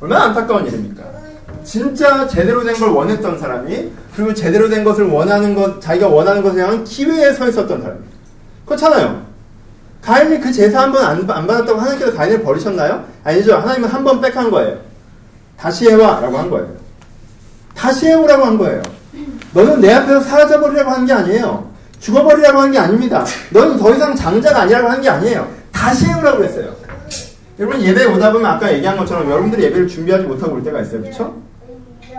얼마나 0.00 0.24
안타까운 0.26 0.66
일입니까? 0.66 1.02
진짜 1.64 2.28
제대로 2.28 2.62
된 2.62 2.74
걸 2.74 2.90
원했던 2.90 3.38
사람이 3.38 3.90
그리고 4.14 4.34
제대로 4.34 4.68
된 4.68 4.84
것을 4.84 5.06
원하는 5.06 5.54
것 5.54 5.80
자기가 5.80 6.08
원하는 6.08 6.42
것을 6.42 6.62
향한 6.62 6.84
기회에 6.84 7.32
서 7.32 7.48
있었던 7.48 7.80
사람이 7.80 8.17
그렇잖아요. 8.68 9.26
가인이 10.02 10.40
그 10.40 10.52
제사 10.52 10.82
한번안 10.82 11.26
받았다고 11.26 11.78
하나님께서 11.80 12.14
가인을 12.14 12.42
버리셨나요? 12.42 13.04
아니죠. 13.24 13.56
하나님은 13.56 13.88
한 13.88 14.04
번 14.04 14.20
빽한 14.20 14.50
거예요. 14.50 14.78
다시 15.58 15.88
해와 15.90 16.20
라고 16.20 16.38
한 16.38 16.48
거예요. 16.50 16.68
다시 17.74 18.06
해오라고 18.06 18.44
한 18.44 18.58
거예요. 18.58 18.82
너는 19.54 19.80
내 19.80 19.92
앞에서 19.92 20.20
사라져버리라고 20.20 20.90
한게 20.90 21.12
아니에요. 21.12 21.68
죽어버리라고 22.00 22.60
한게 22.60 22.78
아닙니다. 22.78 23.24
너는 23.50 23.76
더 23.76 23.92
이상 23.94 24.14
장자가 24.14 24.62
아니라고 24.62 24.88
한게 24.88 25.08
아니에요. 25.08 25.48
다시 25.72 26.06
해오라고 26.06 26.44
했어요. 26.44 26.72
여러분 27.58 27.80
예배 27.80 28.04
오다 28.04 28.32
보면 28.32 28.48
아까 28.48 28.72
얘기한 28.72 28.96
것처럼 28.96 29.28
여러분들이 29.28 29.64
예배를 29.64 29.88
준비하지 29.88 30.24
못하고 30.24 30.54
올 30.54 30.62
때가 30.62 30.80
있어요. 30.80 31.02
그렇죠? 31.02 31.34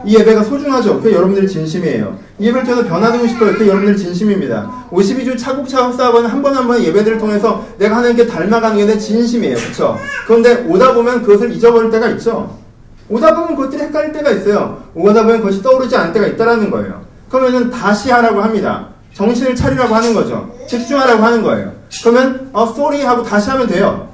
이 0.05 0.15
예배가 0.17 0.43
소중하죠. 0.43 1.01
그게 1.01 1.13
여러분들이 1.15 1.47
진심이에요. 1.47 2.17
이 2.39 2.47
예배를 2.47 2.65
통해서 2.65 2.87
변화되고 2.87 3.27
싶어요. 3.27 3.51
그게 3.53 3.67
여러분들이 3.67 3.97
진심입니다. 3.97 4.85
52주 4.91 5.37
차곡차곡 5.37 5.95
쌓아가는 5.95 6.29
한 6.29 6.41
번 6.41 6.55
한 6.55 6.67
번 6.67 6.81
예배들을 6.81 7.17
통해서 7.17 7.65
내가 7.77 7.97
하나님께 7.97 8.25
닮아가는 8.27 8.77
게 8.77 8.85
내 8.85 8.97
진심이에요. 8.97 9.55
그렇죠? 9.57 9.97
그런데 10.25 10.65
오다 10.67 10.93
보면 10.93 11.23
그것을 11.23 11.51
잊어버릴 11.51 11.91
때가 11.91 12.07
있죠. 12.11 12.57
오다 13.09 13.33
보면 13.35 13.55
그것들이 13.55 13.81
헷갈릴 13.83 14.13
때가 14.13 14.31
있어요. 14.31 14.83
오다 14.95 15.23
보면 15.23 15.39
그것이 15.39 15.61
떠오르지 15.61 15.95
않을 15.97 16.13
때가 16.13 16.27
있다라는 16.27 16.69
거예요. 16.71 17.01
그러면은 17.29 17.69
다시 17.69 18.09
하라고 18.11 18.41
합니다. 18.41 18.87
정신을 19.13 19.55
차리라고 19.55 19.93
하는 19.93 20.13
거죠. 20.13 20.49
집중하라고 20.67 21.21
하는 21.23 21.41
거예요. 21.43 21.73
그러면 22.03 22.49
어 22.53 22.65
쏘리 22.67 23.01
하고 23.03 23.21
다시 23.23 23.49
하면 23.49 23.67
돼요. 23.67 24.07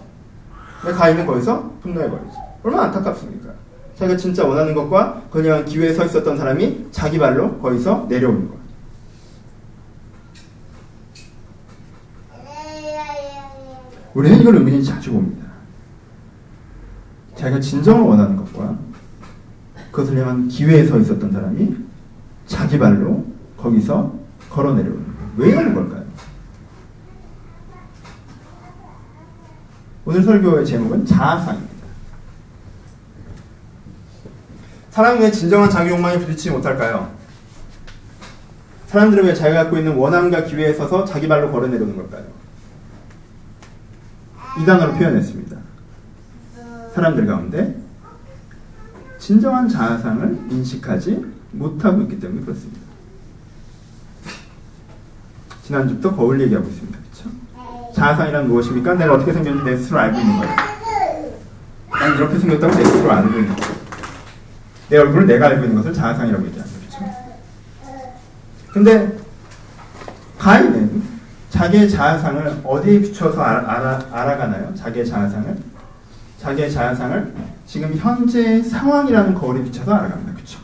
가 0.82 1.10
있는 1.10 1.26
거기서 1.26 1.72
분노해버리죠. 1.84 2.32
얼마나 2.64 2.84
안타깝습니까? 2.86 3.50
자기가 3.96 4.18
진짜 4.18 4.46
원하는 4.46 4.74
것과 4.74 5.24
그냥 5.32 5.64
기회에 5.66 5.94
서 5.94 6.06
있었던 6.06 6.38
사람이 6.38 6.88
자기 6.92 7.18
발로 7.18 7.58
거기서 7.60 8.08
내려오는 8.10 8.50
것. 8.50 8.56
우리는 14.14 14.40
이걸 14.40 14.56
은근히 14.56 14.84
자주 14.84 15.12
봅니다. 15.12 15.46
자기가 17.36 17.60
진정을 17.60 18.02
원하는 18.02 18.38
것과 18.38 18.78
그것을 19.92 20.18
향한 20.18 20.48
기회에 20.48 20.86
서 20.86 20.98
있었던 21.00 21.32
사람이 21.32 21.76
자기 22.48 22.80
발로 22.80 23.26
거기서 23.58 24.14
걸어 24.50 24.74
내려오는 24.74 25.04
거예요. 25.04 25.32
왜 25.38 25.50
이러는 25.50 25.74
걸까요? 25.74 26.06
오늘 30.06 30.24
설교의 30.24 30.66
제목은 30.66 31.06
자아상입니다. 31.06 31.75
사람은 34.96 35.24
왜 35.24 35.30
진정한 35.30 35.70
자기 35.70 35.90
욕망에 35.90 36.18
부딪히지 36.20 36.52
못할까요? 36.52 37.12
사람들은 38.88 39.26
왜 39.26 39.34
자기가 39.34 39.64
갖고 39.64 39.78
있는 39.78 39.94
원함과 39.94 40.46
기회에 40.46 40.74
서서 40.74 41.04
자기 41.04 41.28
발로 41.28 41.52
걸어 41.52 41.68
내려오는 41.68 41.98
걸까요? 41.98 42.24
이 44.58 44.66
단어로 44.66 44.94
표현했습니다. 44.94 45.58
사람들 46.94 47.28
가운데 47.28 47.76
진정한 49.20 49.68
자아상을 49.68 50.46
인식하지 50.50 51.26
못하고 51.52 52.04
있기 52.04 52.18
때문에 52.22 52.46
그렇습니다. 52.46 52.80
지난주부터 55.64 56.16
거울 56.16 56.40
얘기하고 56.40 56.70
있습니다. 56.70 56.98
그렇죠? 57.00 57.94
자아상이란 57.94 58.48
무엇입니까? 58.48 58.94
내가 58.94 59.16
어떻게 59.16 59.34
생겼는지 59.34 59.70
내 59.70 59.76
스스로 59.76 60.00
알고 60.00 60.18
있는 60.18 60.38
거예요. 60.38 60.56
난 61.92 62.16
이렇게 62.16 62.40
생겼다고 62.40 62.74
내 62.78 62.86
스스로 62.86 63.12
있는 63.12 63.54
거예요. 63.54 63.75
내 64.90 64.98
얼굴을 64.98 65.28
내가 65.28 65.48
알고 65.48 65.64
있는 65.64 65.78
것을 65.78 65.94
자아상이라고 65.94 66.46
얘기하죠. 66.48 66.72
그렇죠? 66.80 67.16
근데 68.72 69.18
가인은 70.38 71.04
자기의 71.50 71.90
자아상을 71.90 72.62
어디에 72.64 73.00
비춰서 73.00 73.42
알아, 73.42 74.02
알아, 74.12 74.38
가나요 74.38 74.74
자기의 74.76 75.06
자아상을? 75.06 75.58
자기의 76.40 76.72
자아상을 76.72 77.34
지금 77.66 77.96
현재 77.96 78.62
상황이라는 78.62 79.34
거울에 79.34 79.64
비춰서 79.64 79.94
알아갑니다. 79.94 80.34
그렇죠? 80.34 80.60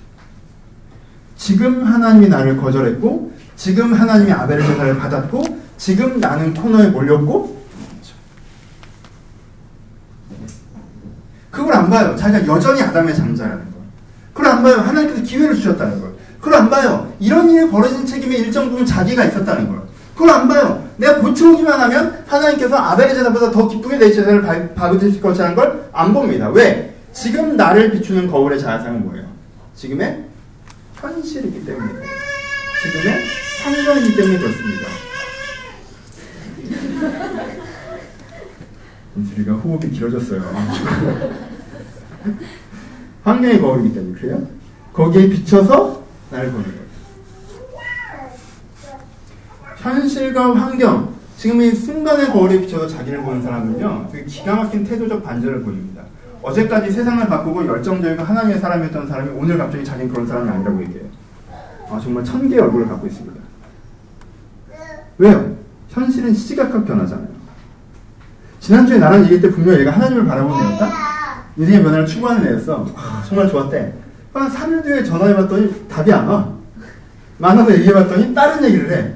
지금 1.36 1.84
하나님이 1.84 2.28
나를 2.30 2.58
거절했고 2.58 3.32
지금 3.56 3.94
하나님이 3.94 4.32
아벨의 4.32 4.68
제사를 4.68 4.98
받았고 4.98 5.44
지금 5.78 6.20
나는 6.20 6.54
코너에 6.54 6.90
몰렸고? 6.90 7.62
그걸 11.50 11.74
안 11.74 11.90
봐요. 11.90 12.16
자기가 12.16 12.46
여전히 12.46 12.82
아담의 12.82 13.16
장자라는 13.16 13.72
걸. 13.72 13.81
그걸 14.42 14.56
안 14.56 14.64
봐요. 14.64 14.76
하나님께서 14.78 15.22
기회를 15.22 15.56
주셨다는 15.56 16.02
걸. 16.02 16.14
그걸 16.40 16.56
안 16.56 16.70
봐요. 16.70 17.14
이런 17.20 17.48
일이 17.52 17.70
벌어진 17.70 18.04
책임의 18.04 18.40
일정 18.40 18.70
부분 18.72 18.84
자기가 18.84 19.24
있었다는 19.26 19.70
걸. 19.70 19.82
그걸 20.16 20.32
안 20.32 20.48
봐요. 20.48 20.90
내가 20.98 21.20
고쳐오기만 21.20 21.80
하면 21.80 22.24
하나님께서 22.26 22.76
아벨의 22.76 23.14
제사보다 23.14 23.52
더 23.52 23.68
기쁘게 23.68 23.98
내 24.00 24.12
제사를 24.12 24.74
받으실 24.74 25.22
것이라는 25.22 25.56
걸 25.56 25.90
안 25.94 26.14
봅니다. 26.14 26.50
왜? 26.50 26.96
지금 27.14 27.56
나를 27.58 27.92
비추는 27.92 28.32
거울의 28.32 28.60
자아상은 28.60 29.04
뭐예요? 29.06 29.28
지금의 29.76 30.24
현실이기 30.96 31.64
때문입니다. 31.66 32.08
지금의 32.82 33.20
상황이기 33.64 34.16
때문에 34.16 34.40
그렇습니다. 34.40 34.88
인수리가 39.18 39.54
호흡이 39.54 39.92
길어졌어요. 39.92 40.42
환경의 43.24 43.62
거울이기 43.62 43.94
때문에 43.94 44.20
그래요? 44.20 44.42
거기에 44.94 45.30
비춰서 45.30 46.04
나를 46.32 46.52
보는 46.52 46.66
거예요. 46.66 46.82
현실과 49.78 50.56
환경, 50.56 51.14
지금 51.38 51.62
이 51.62 51.72
순간의 51.72 52.28
거울에 52.28 52.60
비춰서 52.62 52.88
자기를 52.88 53.24
보는 53.24 53.42
사람은요, 53.42 54.10
되게 54.12 54.26
기가 54.26 54.56
막힌 54.56 54.84
태도적 54.84 55.24
반전을 55.24 55.62
보입니다. 55.64 56.04
어제까지 56.42 56.92
세상을 56.92 57.28
바꾸고 57.28 57.68
열정적이고 57.68 58.24
하나님의 58.24 58.60
사람이었던 58.60 59.08
사람이 59.08 59.30
오늘 59.36 59.58
갑자기 59.58 59.84
자기는 59.86 60.12
그런 60.12 60.28
사람이 60.28 60.50
아니라고 60.50 60.82
얘기해요. 60.84 61.06
아, 61.90 62.00
정말 62.00 62.24
천 62.24 62.48
개의 62.48 62.62
얼굴을 62.62 62.88
갖고 62.88 63.06
있습니다. 63.06 63.40
왜요? 65.18 65.56
현실은 65.90 66.34
시시각각 66.34 66.86
변하잖아요. 66.86 67.28
지난주에 68.60 68.98
나랑 68.98 69.24
얘기할 69.24 69.42
때 69.42 69.52
분명 69.52 69.80
얘가 69.80 69.92
하나님을 69.92 70.26
바라보는 70.26 70.66
애였다? 70.66 71.11
인생의 71.58 71.84
변화를 71.84 72.06
추구하는 72.06 72.48
애였어. 72.48 72.88
아, 72.96 73.24
정말 73.28 73.48
좋았대. 73.50 73.94
한 74.34 74.50
3일 74.50 74.84
뒤에 74.84 75.04
전화해봤더니 75.04 75.88
답이 75.90 76.12
안 76.14 76.28
와. 76.28 76.50
만나서 77.38 77.74
얘기해봤더니 77.76 78.34
다른 78.34 78.64
얘기를 78.64 78.92
해. 78.92 79.14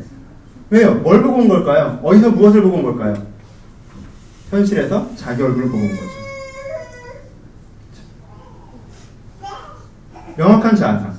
왜요? 0.69 0.95
뭘 0.95 1.21
보고 1.21 1.37
온 1.39 1.47
걸까요? 1.47 1.99
어디서 2.03 2.31
무엇을 2.31 2.61
보고 2.63 2.77
온 2.77 2.83
걸까요? 2.83 3.15
현실에서 4.49 5.09
자기 5.15 5.41
얼굴을 5.43 5.67
보고 5.69 5.77
온 5.83 5.89
거죠. 5.89 6.03
명확한 10.37 10.75
자아상. 10.75 11.15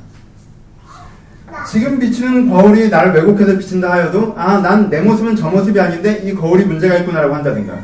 지금 1.70 1.98
비추는 1.98 2.50
거울이 2.50 2.90
나를 2.90 3.12
왜곡해서 3.14 3.56
비친다 3.58 3.90
하여도 3.90 4.34
아, 4.36 4.58
난 4.60 4.90
내 4.90 5.00
모습은 5.00 5.34
저 5.36 5.48
모습이 5.48 5.80
아닌데 5.80 6.20
이 6.24 6.34
거울이 6.34 6.64
문제가 6.64 6.96
있구나라고 6.98 7.34
한다든가. 7.34 7.78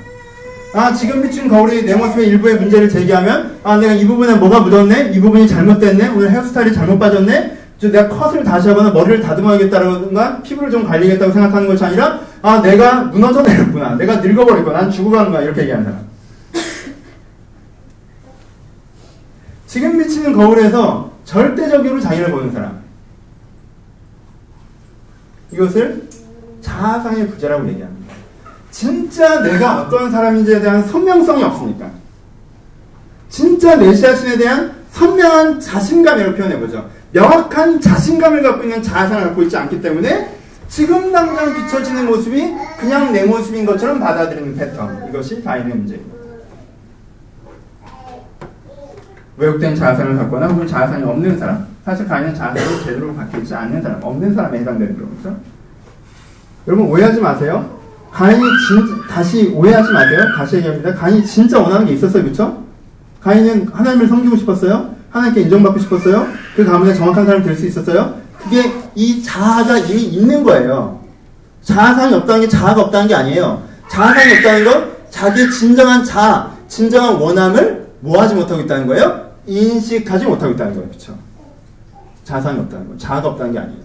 아, 0.74 0.92
지금 0.92 1.20
비춘 1.20 1.48
거울이 1.48 1.84
내 1.84 1.94
모습의 1.94 2.28
일부의 2.28 2.56
문제를 2.56 2.88
제기하면 2.88 3.58
아, 3.62 3.76
내가 3.76 3.92
이 3.92 4.06
부분에 4.06 4.34
뭐가 4.36 4.60
묻었네? 4.60 5.10
이 5.12 5.20
부분이 5.20 5.46
잘못됐네? 5.46 6.08
오늘 6.08 6.30
헤어스타일이 6.30 6.72
잘못 6.72 6.98
빠졌네? 6.98 7.58
내가 7.78 8.08
컷을 8.08 8.44
다시 8.44 8.68
하거나 8.68 8.90
머리를 8.90 9.20
다듬어야겠다라든가 9.20 10.40
피부를 10.42 10.70
좀 10.70 10.84
관리하겠다고 10.84 11.32
생각하는 11.32 11.66
것이 11.66 11.84
아니라 11.84 12.20
아, 12.40 12.62
내가 12.62 13.02
무너져 13.02 13.42
내렸구나. 13.42 13.96
내가 13.96 14.16
늙어버렸구나. 14.16 14.80
난 14.82 14.90
죽어가는 14.90 15.30
거야. 15.30 15.42
이렇게 15.42 15.66
사람. 15.66 16.12
지금 19.66 19.98
비치는 19.98 20.32
거울에서 20.32 21.12
절대적으로 21.24 22.00
자기를 22.00 22.30
보는 22.30 22.52
사람. 22.52 22.82
이것을 25.50 26.08
자아상의 26.60 27.28
부재라고 27.28 27.68
얘기합니다. 27.68 27.91
진짜 28.72 29.40
내가 29.42 29.82
어떤 29.82 30.10
사람인지에 30.10 30.60
대한 30.60 30.82
선명성이 30.88 31.44
없으니까. 31.44 31.90
진짜 33.28 33.76
내 33.76 33.94
자신에 33.94 34.36
대한 34.36 34.72
선명한 34.90 35.60
자신감이라고 35.60 36.36
표현해보죠. 36.36 36.90
명확한 37.12 37.80
자신감을 37.80 38.42
갖고 38.42 38.64
있는 38.64 38.82
자아상을 38.82 39.24
갖고 39.24 39.42
있지 39.42 39.56
않기 39.56 39.80
때문에 39.80 40.36
지금 40.68 41.12
당장 41.12 41.54
비춰지는 41.54 42.06
모습이 42.06 42.54
그냥 42.78 43.12
내 43.12 43.24
모습인 43.24 43.66
것처럼 43.66 44.00
받아들이는 44.00 44.56
패턴. 44.56 45.06
이것이 45.08 45.42
가인의 45.42 45.76
문제입니다. 45.76 46.16
왜곡된 49.36 49.76
자아상을 49.76 50.16
갖거나 50.16 50.48
혹은 50.48 50.66
자아상이 50.66 51.04
없는 51.04 51.38
사람. 51.38 51.66
사실 51.84 52.08
가인은 52.08 52.34
자아상이 52.34 52.84
제대로 52.84 53.14
있지 53.36 53.54
않는 53.54 53.82
사람, 53.82 54.02
없는 54.02 54.34
사람에 54.34 54.60
해당되는 54.60 54.96
거죠. 54.96 55.36
여러분 56.66 56.86
오해하지 56.86 57.20
마세요. 57.20 57.81
가인이 58.12 58.40
진 58.68 59.06
다시 59.08 59.48
오해하지 59.54 59.90
마세요. 59.92 60.20
다시 60.36 60.56
얘기합니다. 60.56 60.94
가인이 60.94 61.24
진짜 61.24 61.58
원하는 61.58 61.86
게 61.86 61.94
있었어요, 61.94 62.22
그렇죠? 62.22 62.62
가인은 63.20 63.68
하나님을 63.72 64.06
섬기고 64.08 64.36
싶었어요. 64.36 64.94
하나님께 65.10 65.42
인정받고 65.42 65.78
싶었어요. 65.80 66.26
그 66.56 66.64
가문에 66.64 66.92
정확한 66.94 67.24
사람이 67.24 67.44
될 67.44 67.56
수 67.56 67.66
있었어요. 67.66 68.20
그게 68.38 68.72
이 68.94 69.22
자아가 69.22 69.78
이미 69.78 70.02
있는 70.02 70.42
거예요. 70.42 71.00
자아상이 71.62 72.12
없다는 72.14 72.42
게 72.42 72.48
자아가 72.48 72.82
없다는 72.82 73.08
게 73.08 73.14
아니에요. 73.14 73.62
자아상이 73.90 74.36
없다는 74.38 74.64
건 74.64 74.92
자기의 75.10 75.50
진정한 75.50 76.04
자아, 76.04 76.50
진정한 76.68 77.14
원함을 77.14 77.86
뭐하지 78.00 78.34
못하고 78.34 78.62
있다는 78.62 78.86
거예요? 78.88 79.30
인식하지 79.46 80.24
못하고 80.26 80.52
있다는 80.54 80.74
거예요. 80.74 80.88
그렇죠? 80.88 81.16
자아상이 82.24 82.58
없다는 82.60 82.88
거. 82.88 82.96
자아가 82.98 83.28
없다는 83.28 83.52
게 83.52 83.58
아니에요. 83.58 83.80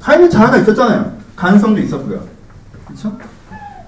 가인은 0.00 0.28
자아가 0.30 0.58
있었잖아요. 0.58 1.12
가능성도 1.34 1.80
있었고요. 1.80 2.33
그렇죠? 2.86 3.16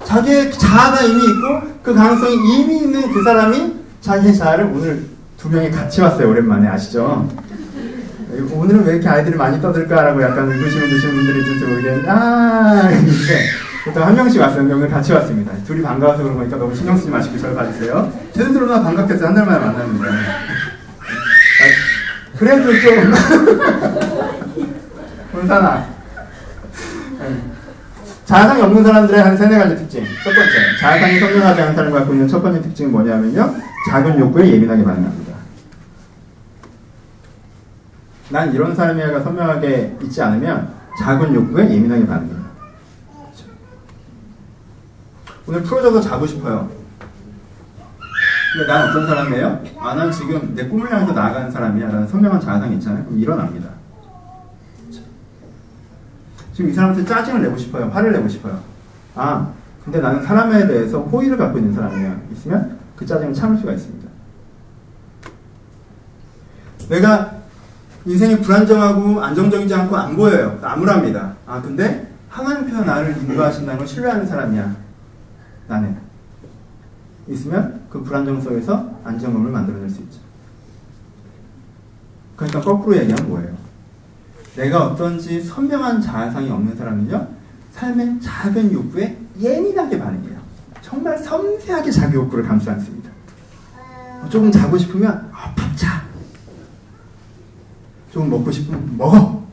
자기의 0.04 0.52
자아가 0.52 1.00
이미 1.02 1.24
있고 1.24 1.80
그 1.82 1.94
가능성이 1.94 2.34
이미 2.34 2.76
있는 2.78 3.12
그 3.12 3.22
사람이 3.22 3.74
자기의 4.00 4.34
자아를 4.36 4.64
오늘 4.66 5.04
두 5.36 5.48
명이 5.50 5.70
같이 5.70 6.00
왔어요. 6.00 6.30
오랜만에 6.30 6.68
아시죠? 6.68 7.28
오늘은 8.52 8.84
왜 8.84 8.92
이렇게 8.94 9.08
아이들이 9.08 9.36
많이 9.36 9.60
떠들까라고 9.60 10.22
약간 10.22 10.50
의구심을 10.50 10.88
드시는 10.90 11.14
분들이 11.14 11.40
있을지 11.40 11.64
모르겠는데 11.64 12.08
아 12.08 12.88
보통 13.84 14.02
한 14.04 14.14
명씩 14.14 14.40
왔어요. 14.40 14.62
오늘 14.62 14.88
같이 14.88 15.12
왔습니다. 15.12 15.52
둘이 15.66 15.82
반가워서 15.82 16.22
그런 16.22 16.36
거니까 16.36 16.56
너무 16.56 16.74
신경 16.74 16.96
쓰지 16.96 17.10
마시고 17.10 17.38
저를 17.38 17.54
봐주세요. 17.54 18.12
제대로 18.34 18.66
나 18.66 18.82
반갑겠어요. 18.82 19.26
한달 19.28 19.46
만에 19.46 19.58
만났는데. 19.64 20.08
아, 20.08 21.66
그래도 22.38 22.72
좀 22.80 23.12
혼사나 25.32 25.86
자아상이 28.26 28.60
없는 28.60 28.82
사람들의 28.82 29.22
한 29.22 29.36
세네 29.36 29.56
가지 29.56 29.76
특징. 29.76 30.04
첫 30.24 30.34
번째, 30.34 30.76
자아상이 30.80 31.20
선명하지 31.20 31.62
않은 31.62 31.74
사람이 31.76 31.94
갖고 31.94 32.12
있는 32.12 32.26
첫 32.26 32.42
번째 32.42 32.60
특징은 32.60 32.90
뭐냐면요. 32.90 33.54
작은 33.88 34.18
욕구에 34.18 34.52
예민하게 34.52 34.82
반응합니다. 34.82 35.32
난 38.30 38.52
이런 38.52 38.74
사람이야가 38.74 39.20
선명하게 39.20 39.98
있지 40.02 40.20
않으면 40.20 40.68
작은 40.98 41.32
욕구에 41.34 41.70
예민하게. 41.70 42.04
그렇죠. 42.04 43.44
오늘 45.46 45.62
풀어져서 45.62 46.00
자고 46.00 46.26
싶어요. 46.26 46.68
근데 48.52 48.66
난 48.66 48.88
어떤 48.88 49.06
사람이에요? 49.06 49.62
아, 49.78 49.94
난 49.94 50.10
지금 50.10 50.52
내 50.56 50.66
꿈을 50.66 50.90
향해서 50.90 51.12
나아가는 51.12 51.48
사람이야. 51.48 51.86
라는 51.86 52.08
선명한 52.08 52.40
자아상이 52.40 52.74
있잖아요. 52.74 53.04
그럼 53.04 53.20
일어납니다. 53.20 53.75
지금 56.56 56.70
이 56.70 56.72
사람한테 56.72 57.04
짜증을 57.04 57.42
내고 57.42 57.58
싶어요. 57.58 57.90
화를 57.90 58.12
내고 58.12 58.26
싶어요. 58.26 58.58
아, 59.14 59.52
근데 59.84 60.00
나는 60.00 60.22
사람에 60.22 60.66
대해서 60.66 61.00
호의를 61.00 61.36
갖고 61.36 61.58
있는 61.58 61.74
사람이야. 61.74 62.22
있으면 62.32 62.78
그 62.96 63.04
짜증을 63.04 63.34
참을 63.34 63.58
수가 63.58 63.74
있습니다. 63.74 64.08
내가 66.88 67.36
인생이 68.06 68.40
불안정하고 68.40 69.20
안정적이지 69.22 69.74
않고 69.74 69.94
안 69.98 70.16
보여요. 70.16 70.58
암울합니다. 70.62 71.36
아, 71.46 71.60
근데 71.60 72.10
하나님께서 72.30 72.84
나를 72.84 73.18
인도하신다는 73.18 73.76
걸 73.76 73.86
신뢰하는 73.86 74.26
사람이야. 74.26 74.76
나는. 75.68 75.98
있으면 77.28 77.82
그 77.90 78.02
불안정 78.02 78.40
속에서 78.40 78.98
안정감을 79.04 79.50
만들어낼 79.50 79.90
수 79.90 80.00
있죠. 80.00 80.20
그러니까 82.34 82.62
거꾸로 82.62 82.96
얘기하면 82.96 83.28
뭐예요? 83.28 83.65
내가 84.56 84.86
어떤지 84.86 85.42
선명한 85.42 86.00
자아상이 86.00 86.50
없는 86.50 86.76
사람은요, 86.76 87.28
삶의 87.72 88.20
작은 88.20 88.72
욕구에 88.72 89.16
예민하게 89.38 89.98
반응해요. 89.98 90.40
정말 90.80 91.18
섬세하게 91.18 91.90
자기 91.90 92.14
욕구를 92.14 92.44
감싸 92.46 92.72
안습니다. 92.72 93.10
조금 94.30 94.50
자고 94.50 94.78
싶으면, 94.78 95.30
아, 95.32 95.54
푹 95.54 95.76
자. 95.76 96.02
조금 98.10 98.30
먹고 98.30 98.50
싶으면 98.50 98.96
먹어. 98.96 99.46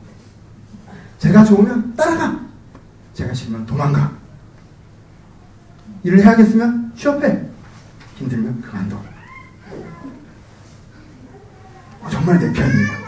제가 1.18 1.44
좋으면 1.44 1.94
따라가. 1.94 2.40
제가 3.12 3.32
싫으면 3.34 3.66
도망가. 3.66 4.10
일을 6.02 6.20
해야겠으면 6.20 6.92
취업해. 6.96 7.46
힘들면 8.16 8.62
그만둬. 8.62 8.96
어, 12.00 12.08
정말 12.10 12.38
내 12.38 12.52
편이에요. 12.52 13.03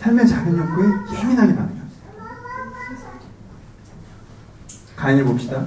삶의 0.00 0.26
작은 0.26 0.56
욕구에 0.56 0.86
예민하게 1.18 1.54
반응합니다. 1.54 1.80
가인을 4.96 5.24
봅시다. 5.24 5.64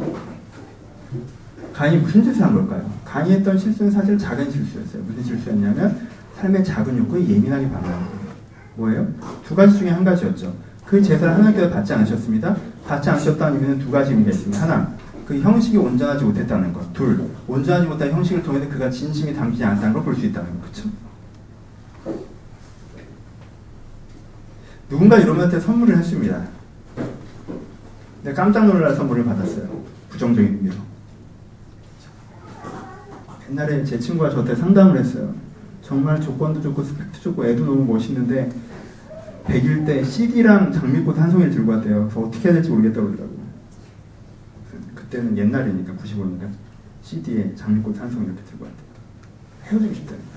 가인이 1.74 1.98
무슨 2.02 2.24
짓을 2.24 2.44
한 2.44 2.54
걸까요? 2.54 2.90
가인이 3.06 3.36
했던 3.38 3.58
실수는 3.58 3.92
사실 3.92 4.18
작은 4.18 4.52
실수였어요. 4.52 5.04
무슨 5.04 5.24
실수였냐면 5.24 6.08
삶의 6.40 6.64
작은 6.64 6.98
욕구에 6.98 7.28
예민하게 7.28 7.70
반응하는 7.70 8.06
거예요. 8.08 8.24
뭐예요? 8.76 9.08
두 9.46 9.56
가지 9.56 9.78
중에 9.78 9.90
한 9.90 10.04
가지였죠. 10.04 10.54
그 10.86 11.02
제사를 11.02 11.34
하나님께서 11.34 11.70
받지 11.70 11.94
않으셨습니다. 11.94 12.56
받지 12.88 13.10
않으셨다는 13.10 13.60
이유는 13.60 13.80
두 13.80 13.90
가지 13.92 14.12
의미가 14.12 14.32
있습니다. 14.32 14.62
하나, 14.62 14.92
그 15.28 15.40
형식이 15.40 15.78
온전하지 15.78 16.26
못했다는 16.26 16.74
것. 16.74 16.92
둘, 16.94 17.24
온전하지 17.48 17.88
못한 17.88 18.12
형식을 18.12 18.44
통해서 18.44 18.68
그가 18.70 18.90
진심이 18.90 19.34
담기지 19.34 19.64
않았다는 19.64 19.94
걸 19.94 20.04
볼 20.04 20.16
수 20.16 20.26
있다는 20.26 20.50
것. 20.60 20.62
그렇죠? 20.64 20.90
누군가 24.94 25.18
이놈한테 25.18 25.60
선물을 25.60 25.98
했습니다. 25.98 26.46
내가 28.22 28.44
깜짝 28.44 28.68
놀랄 28.68 28.94
선물을 28.94 29.26
받았어요. 29.26 29.68
부정적인 30.10 30.54
의미로. 30.54 30.76
옛날에 33.50 33.84
제 33.84 33.98
친구가 33.98 34.30
저한테 34.30 34.56
상담을 34.56 35.00
했어요. 35.00 35.34
정말 35.82 36.22
조건도 36.22 36.62
좋고 36.62 36.84
스펙도 36.84 37.20
좋고 37.22 37.44
애도 37.44 37.66
너무 37.66 37.92
멋있는데 37.92 38.52
100일 39.46 39.84
때 39.84 40.04
CD랑 40.04 40.72
장미꽃 40.72 41.18
한 41.18 41.32
송이를 41.32 41.52
들고 41.52 41.72
왔대요. 41.72 42.02
그래서 42.04 42.22
어떻게 42.22 42.50
해야 42.50 42.54
될지 42.54 42.70
모르겠다고 42.70 43.08
그러더라고요. 43.08 43.40
그때는 44.94 45.36
옛날이니까 45.36 45.94
95년에 45.94 46.50
CD에 47.02 47.56
장미꽃 47.56 48.00
한 48.00 48.12
송이 48.12 48.28
이렇게 48.28 48.44
들고 48.44 48.66
왔대요. 48.66 48.84
헤어지고 49.64 49.94
싶다니까. 49.96 50.34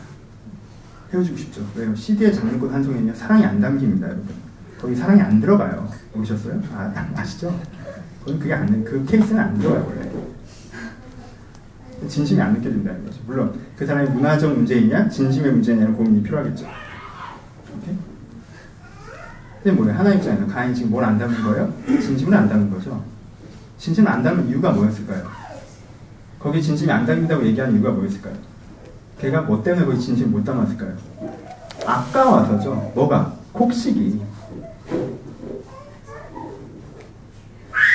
헤어지고 1.12 1.36
싶죠. 1.36 1.60
왜요? 1.76 1.94
CD에 1.94 2.32
장미꽃 2.32 2.72
한 2.72 2.82
송이는요 2.82 3.14
사랑이 3.14 3.44
안 3.44 3.60
담깁니다, 3.60 4.06
여러분. 4.06 4.45
거기 4.80 4.94
사랑이 4.94 5.20
안 5.20 5.40
들어가요. 5.40 5.88
보셨어요? 6.12 6.60
아, 6.74 6.92
아시죠? 7.16 7.58
거기 8.24 8.38
그게 8.38 8.54
안, 8.54 8.84
그 8.84 9.04
케이스는 9.06 9.40
안 9.40 9.58
들어가요, 9.58 9.86
원래. 9.88 10.10
진심이 12.08 12.40
안 12.40 12.52
느껴진다는 12.52 13.04
거죠. 13.04 13.20
물론 13.26 13.58
그 13.76 13.86
사람이 13.86 14.10
문화적 14.10 14.52
문제이냐, 14.54 15.08
진심의 15.08 15.52
문제냐는 15.52 15.94
고민이 15.94 16.22
필요하겠죠. 16.22 16.66
근데 19.62 19.80
뭐예요? 19.80 19.98
하나님 19.98 20.18
입장에서 20.18 20.46
가인이 20.46 20.74
지금 20.76 20.90
뭘안 20.90 21.18
담은 21.18 21.42
거예요? 21.42 21.72
진심을 21.86 22.34
안 22.36 22.48
담은 22.48 22.70
거죠. 22.70 23.02
진심을 23.78 24.08
안 24.10 24.22
담은 24.22 24.48
이유가 24.48 24.70
뭐였을까요? 24.70 25.26
거기 26.38 26.62
진심이 26.62 26.92
안 26.92 27.04
담긴다고 27.04 27.44
얘기하는 27.46 27.74
이유가 27.74 27.90
뭐였을까요? 27.90 28.34
걔가 29.20 29.40
뭐 29.42 29.62
때문에 29.62 29.84
거기 29.86 29.98
진심 29.98 30.30
못 30.30 30.44
담았을까요? 30.44 30.94
아까워서죠. 31.84 32.92
뭐가? 32.94 33.34
곡식이. 33.52 34.20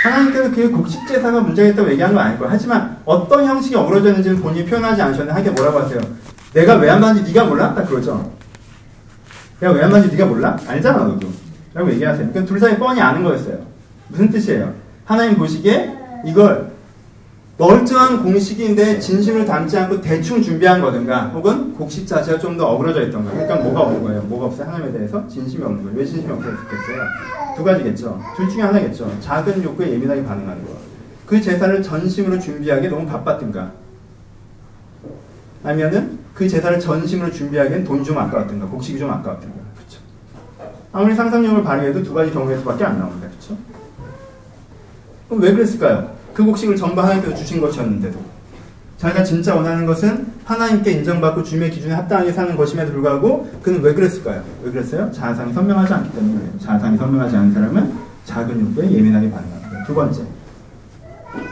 하나님께서 0.03 0.51
그 0.51 0.71
곡식 0.71 1.07
제사가 1.07 1.41
문제가 1.41 1.69
있다고 1.69 1.91
얘기한 1.91 2.13
건 2.13 2.37
거예요. 2.37 2.51
하지만 2.51 2.97
어떤 3.05 3.45
형식이 3.45 3.75
어우러졌는지는 3.75 4.41
본인이 4.41 4.65
표현하지 4.65 5.01
않으셨는데 5.01 5.31
하게 5.31 5.51
뭐라고 5.51 5.79
하세요? 5.79 5.99
내가 6.53 6.75
왜안 6.75 6.99
받는지 6.99 7.31
네가 7.31 7.45
몰라? 7.45 7.73
딱 7.73 7.85
그러죠. 7.85 8.31
내가 9.59 9.73
왜안 9.73 9.91
받는지 9.91 10.15
네가 10.15 10.27
몰라? 10.27 10.57
알잖아 10.67 11.03
너도. 11.03 11.27
라고 11.73 11.89
얘기하세요. 11.91 12.29
그러니까 12.29 12.45
둘 12.45 12.59
사이 12.59 12.77
뻔히 12.77 12.99
아는 12.99 13.23
거였어요. 13.23 13.59
무슨 14.07 14.29
뜻이에요? 14.29 14.73
하나님 15.05 15.37
보시기에 15.37 15.93
이걸 16.25 16.70
멀쩡한 17.57 18.23
공식인데 18.23 18.99
진심을 18.99 19.45
담지 19.45 19.77
않고 19.77 20.01
대충 20.01 20.41
준비한 20.41 20.81
거든가 20.81 21.25
혹은 21.27 21.73
곡식 21.75 22.07
자체가 22.07 22.39
좀 22.39 22.57
더 22.57 22.67
어그러져 22.67 23.03
있던가 23.03 23.31
그러니까 23.31 23.55
뭐가 23.57 23.81
없는 23.81 24.03
거예요? 24.03 24.21
뭐가 24.23 24.47
없어요? 24.47 24.67
하나님에 24.67 24.91
대해서 24.91 25.27
진심이 25.27 25.63
없는 25.63 25.83
거예요. 25.83 25.97
왜 25.97 26.05
진심이 26.05 26.31
없었겠어요? 26.31 27.03
두 27.55 27.63
가지겠죠. 27.63 28.19
둘 28.35 28.49
중에 28.49 28.61
하나겠죠. 28.63 29.15
작은 29.21 29.63
욕구에 29.63 29.91
예민하게 29.91 30.23
반응하는 30.25 30.65
거. 30.65 30.71
그 31.25 31.39
제사를 31.41 31.81
전심으로 31.83 32.39
준비하기 32.39 32.89
너무 32.89 33.05
바빴든가 33.05 33.71
아니면은 35.63 36.19
그 36.33 36.47
제사를 36.49 36.79
전심으로 36.79 37.31
준비하기엔 37.31 37.83
돈이 37.83 38.03
좀 38.03 38.17
아까웠든가 38.17 38.65
곡식이 38.67 38.97
좀 38.99 39.09
아까웠든가 39.11 39.55
그렇죠. 39.75 39.99
아무리 40.91 41.13
상상력을 41.15 41.63
발휘해도 41.63 42.03
두 42.03 42.13
가지 42.13 42.31
경우에서밖에 42.31 42.83
안 42.83 42.97
나옵니다. 42.97 43.27
그렇죠? 43.27 43.57
그럼 45.29 45.43
왜 45.43 45.53
그랬을까요? 45.53 46.11
그 46.33 46.43
곡식을 46.45 46.75
전부 46.75 47.01
하나님께서 47.01 47.35
주신 47.35 47.59
것이었는데도 47.61 48.19
자기가 48.97 49.23
진짜 49.23 49.55
원하는 49.55 49.85
것은 49.85 50.27
하나님께 50.45 50.91
인정받고 50.91 51.43
주님의 51.43 51.71
기준에 51.71 51.93
합당하게 51.95 52.31
사는 52.31 52.55
것임에도 52.55 52.91
불구하고 52.91 53.49
그는 53.63 53.81
왜 53.81 53.93
그랬을까요? 53.93 54.43
왜 54.63 54.71
그랬어요? 54.71 55.11
자아상이 55.11 55.53
선명하지 55.53 55.93
않기 55.93 56.11
때문에. 56.13 56.51
자아상이 56.59 56.97
선명하지 56.97 57.35
않은 57.35 57.53
사람은 57.53 57.93
작은 58.25 58.59
욕구에 58.61 58.91
예민하게 58.91 59.31
반응합니다. 59.31 59.83
두 59.85 59.95
번째 59.95 60.23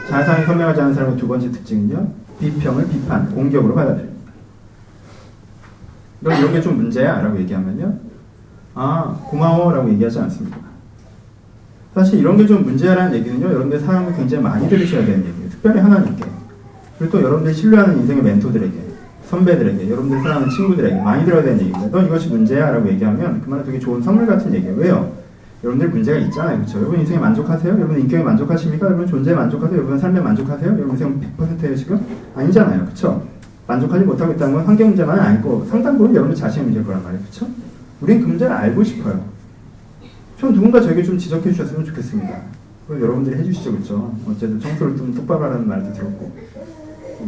자아상이 0.08 0.46
선명하지 0.46 0.80
않은 0.80 0.94
사람의 0.94 1.16
두 1.16 1.26
번째 1.26 1.50
특징은요 1.50 2.12
비평을 2.38 2.88
비판, 2.88 3.30
공격으로 3.34 3.74
받아들입니다. 3.74 4.20
너 6.20 6.32
이런 6.32 6.52
게 6.52 6.60
좀 6.60 6.76
문제야 6.76 7.20
라고 7.20 7.38
얘기하면요 7.40 7.98
아 8.74 9.18
고마워 9.28 9.72
라고 9.72 9.90
얘기하지 9.90 10.20
않습니다. 10.20 10.56
사실 12.00 12.18
이런 12.20 12.34
게 12.38 12.46
좀 12.46 12.64
문제라는 12.64 13.14
얘기는요, 13.14 13.46
여러분들 13.46 13.78
사람을 13.80 14.14
굉장히 14.16 14.42
많이 14.42 14.66
들으셔야 14.70 15.04
되는 15.04 15.20
얘기예요. 15.20 15.50
특별히 15.50 15.80
하나님께. 15.80 16.24
그리고 16.98 17.18
또 17.18 17.22
여러분들 17.22 17.52
신뢰하는 17.52 17.98
인생의 18.00 18.22
멘토들에게, 18.22 18.72
선배들에게, 19.28 19.90
여러분들 19.90 20.18
사랑하는 20.22 20.48
친구들에게 20.48 21.02
많이 21.02 21.26
들어야 21.26 21.42
되는 21.42 21.60
얘기입니다. 21.60 21.90
넌 21.90 22.06
이것이 22.06 22.28
문제야 22.30 22.70
라고 22.70 22.88
얘기하면 22.88 23.42
그 23.42 23.50
말은 23.50 23.64
되게 23.66 23.78
좋은 23.78 24.00
선물 24.00 24.26
같은 24.26 24.52
얘기예요. 24.54 24.76
왜요? 24.76 25.12
여러분들 25.62 25.90
문제가 25.90 26.18
있잖아요. 26.20 26.56
그렇죠? 26.56 26.78
여러분 26.78 27.00
인생에 27.00 27.18
만족하세요? 27.18 27.74
여러분 27.74 28.00
인격에 28.00 28.22
만족하십니까? 28.22 28.86
여러분 28.86 29.06
존재에 29.06 29.34
만족하세요? 29.34 29.76
여러분 29.78 29.98
삶에 29.98 30.20
만족하세요? 30.20 30.72
여러분 30.72 30.90
인생 30.92 31.20
100%예요 31.38 31.76
지금? 31.76 32.00
아니잖아요. 32.34 32.84
그렇죠? 32.86 33.22
만족하지 33.66 34.04
못하고 34.06 34.32
있다는 34.32 34.54
건 34.54 34.64
환경 34.64 34.88
문제만은 34.88 35.22
아니고 35.22 35.66
상당 35.68 35.98
부분 35.98 36.16
여러분 36.16 36.34
자신의 36.34 36.64
문제일 36.64 36.86
거란 36.86 37.02
말이에요. 37.02 37.22
그렇죠? 37.24 37.46
우린 38.00 38.22
그 38.22 38.26
문제를 38.26 38.54
알고 38.56 38.82
싶어요. 38.82 39.20
좀 40.40 40.54
누군가 40.54 40.80
저에게 40.80 41.02
좀 41.02 41.18
지적해 41.18 41.50
주셨으면 41.52 41.84
좋겠습니다. 41.84 42.40
그럼 42.88 43.02
여러분들이 43.02 43.36
해주시죠, 43.40 43.72
그렇죠? 43.72 44.14
어쨌든 44.26 44.58
청소를 44.58 44.96
좀 44.96 45.14
똑바로 45.14 45.44
하라는 45.44 45.68
말도 45.68 45.92
들었고 45.92 46.32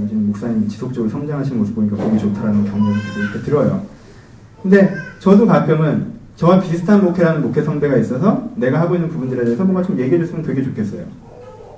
지금 0.09 0.27
목사님 0.29 0.67
지속적으로 0.67 1.11
성장하시는 1.11 1.59
모습 1.59 1.75
보니까 1.75 1.97
보기 1.97 2.19
좋다라는 2.19 2.65
경력을 2.65 2.97
이렇게 3.21 3.41
들어요. 3.45 3.83
근데 4.63 4.95
저도 5.19 5.47
가끔은 5.47 6.13
저와 6.37 6.61
비슷한 6.61 7.05
목회라는 7.05 7.43
목회 7.43 7.63
선배가 7.63 7.99
있어서 7.99 8.49
내가 8.57 8.81
하고 8.81 8.95
있는 8.95 9.11
부분들에 9.11 9.45
대해서 9.45 9.63
뭔가 9.65 9.83
좀 9.83 9.99
얘기해 10.01 10.19
줬으면 10.25 10.43
되게 10.43 10.63
좋겠어요. 10.63 11.05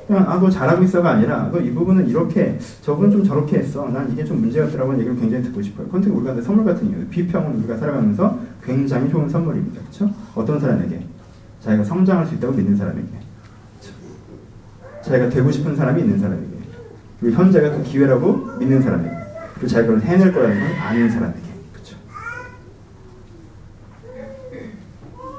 그냥 0.07 0.31
아 0.31 0.39
너 0.39 0.49
잘하고 0.49 0.85
있어가 0.85 1.11
아니라 1.13 1.49
너 1.51 1.59
이 1.59 1.73
부분은 1.73 2.07
이렇게 2.09 2.59
저건 2.83 3.11
좀 3.11 3.25
저렇게 3.25 3.59
했어. 3.59 3.89
난 3.89 4.09
이게 4.13 4.23
좀 4.25 4.41
문제였더라고는 4.41 5.01
얘기를 5.01 5.19
굉장히 5.19 5.43
듣고 5.45 5.61
싶어요. 5.61 5.89
컨택 5.89 6.15
우리가 6.15 6.41
선물 6.43 6.65
같은 6.65 6.89
이유 6.89 7.05
비평은 7.09 7.57
우리가 7.59 7.77
살아가면서 7.79 8.39
굉장히 8.65 9.11
좋은 9.11 9.29
선물입니다. 9.29 9.81
그렇죠? 9.81 10.11
어떤 10.37 10.61
사람에게 10.61 11.01
자기가 11.65 11.83
성장할 11.85 12.27
수 12.27 12.35
있다고 12.35 12.53
믿는 12.53 12.77
사람에게 12.77 13.09
자기가 15.03 15.31
되고 15.31 15.51
싶은 15.51 15.75
사람이 15.75 16.03
있는 16.03 16.19
사람에게 16.19 16.47
그리고 17.21 17.37
현재가 17.43 17.71
그 17.71 17.83
기회라고 17.83 18.57
믿는 18.59 18.83
사람에게 18.83 19.17
그리고 19.55 19.67
자기가 19.69 19.95
그걸 19.95 20.09
해낼 20.09 20.33
거라는 20.33 20.61
걸 20.61 20.79
아는 20.79 21.11
사람에게 21.11 21.41
그렇죠. 21.73 21.97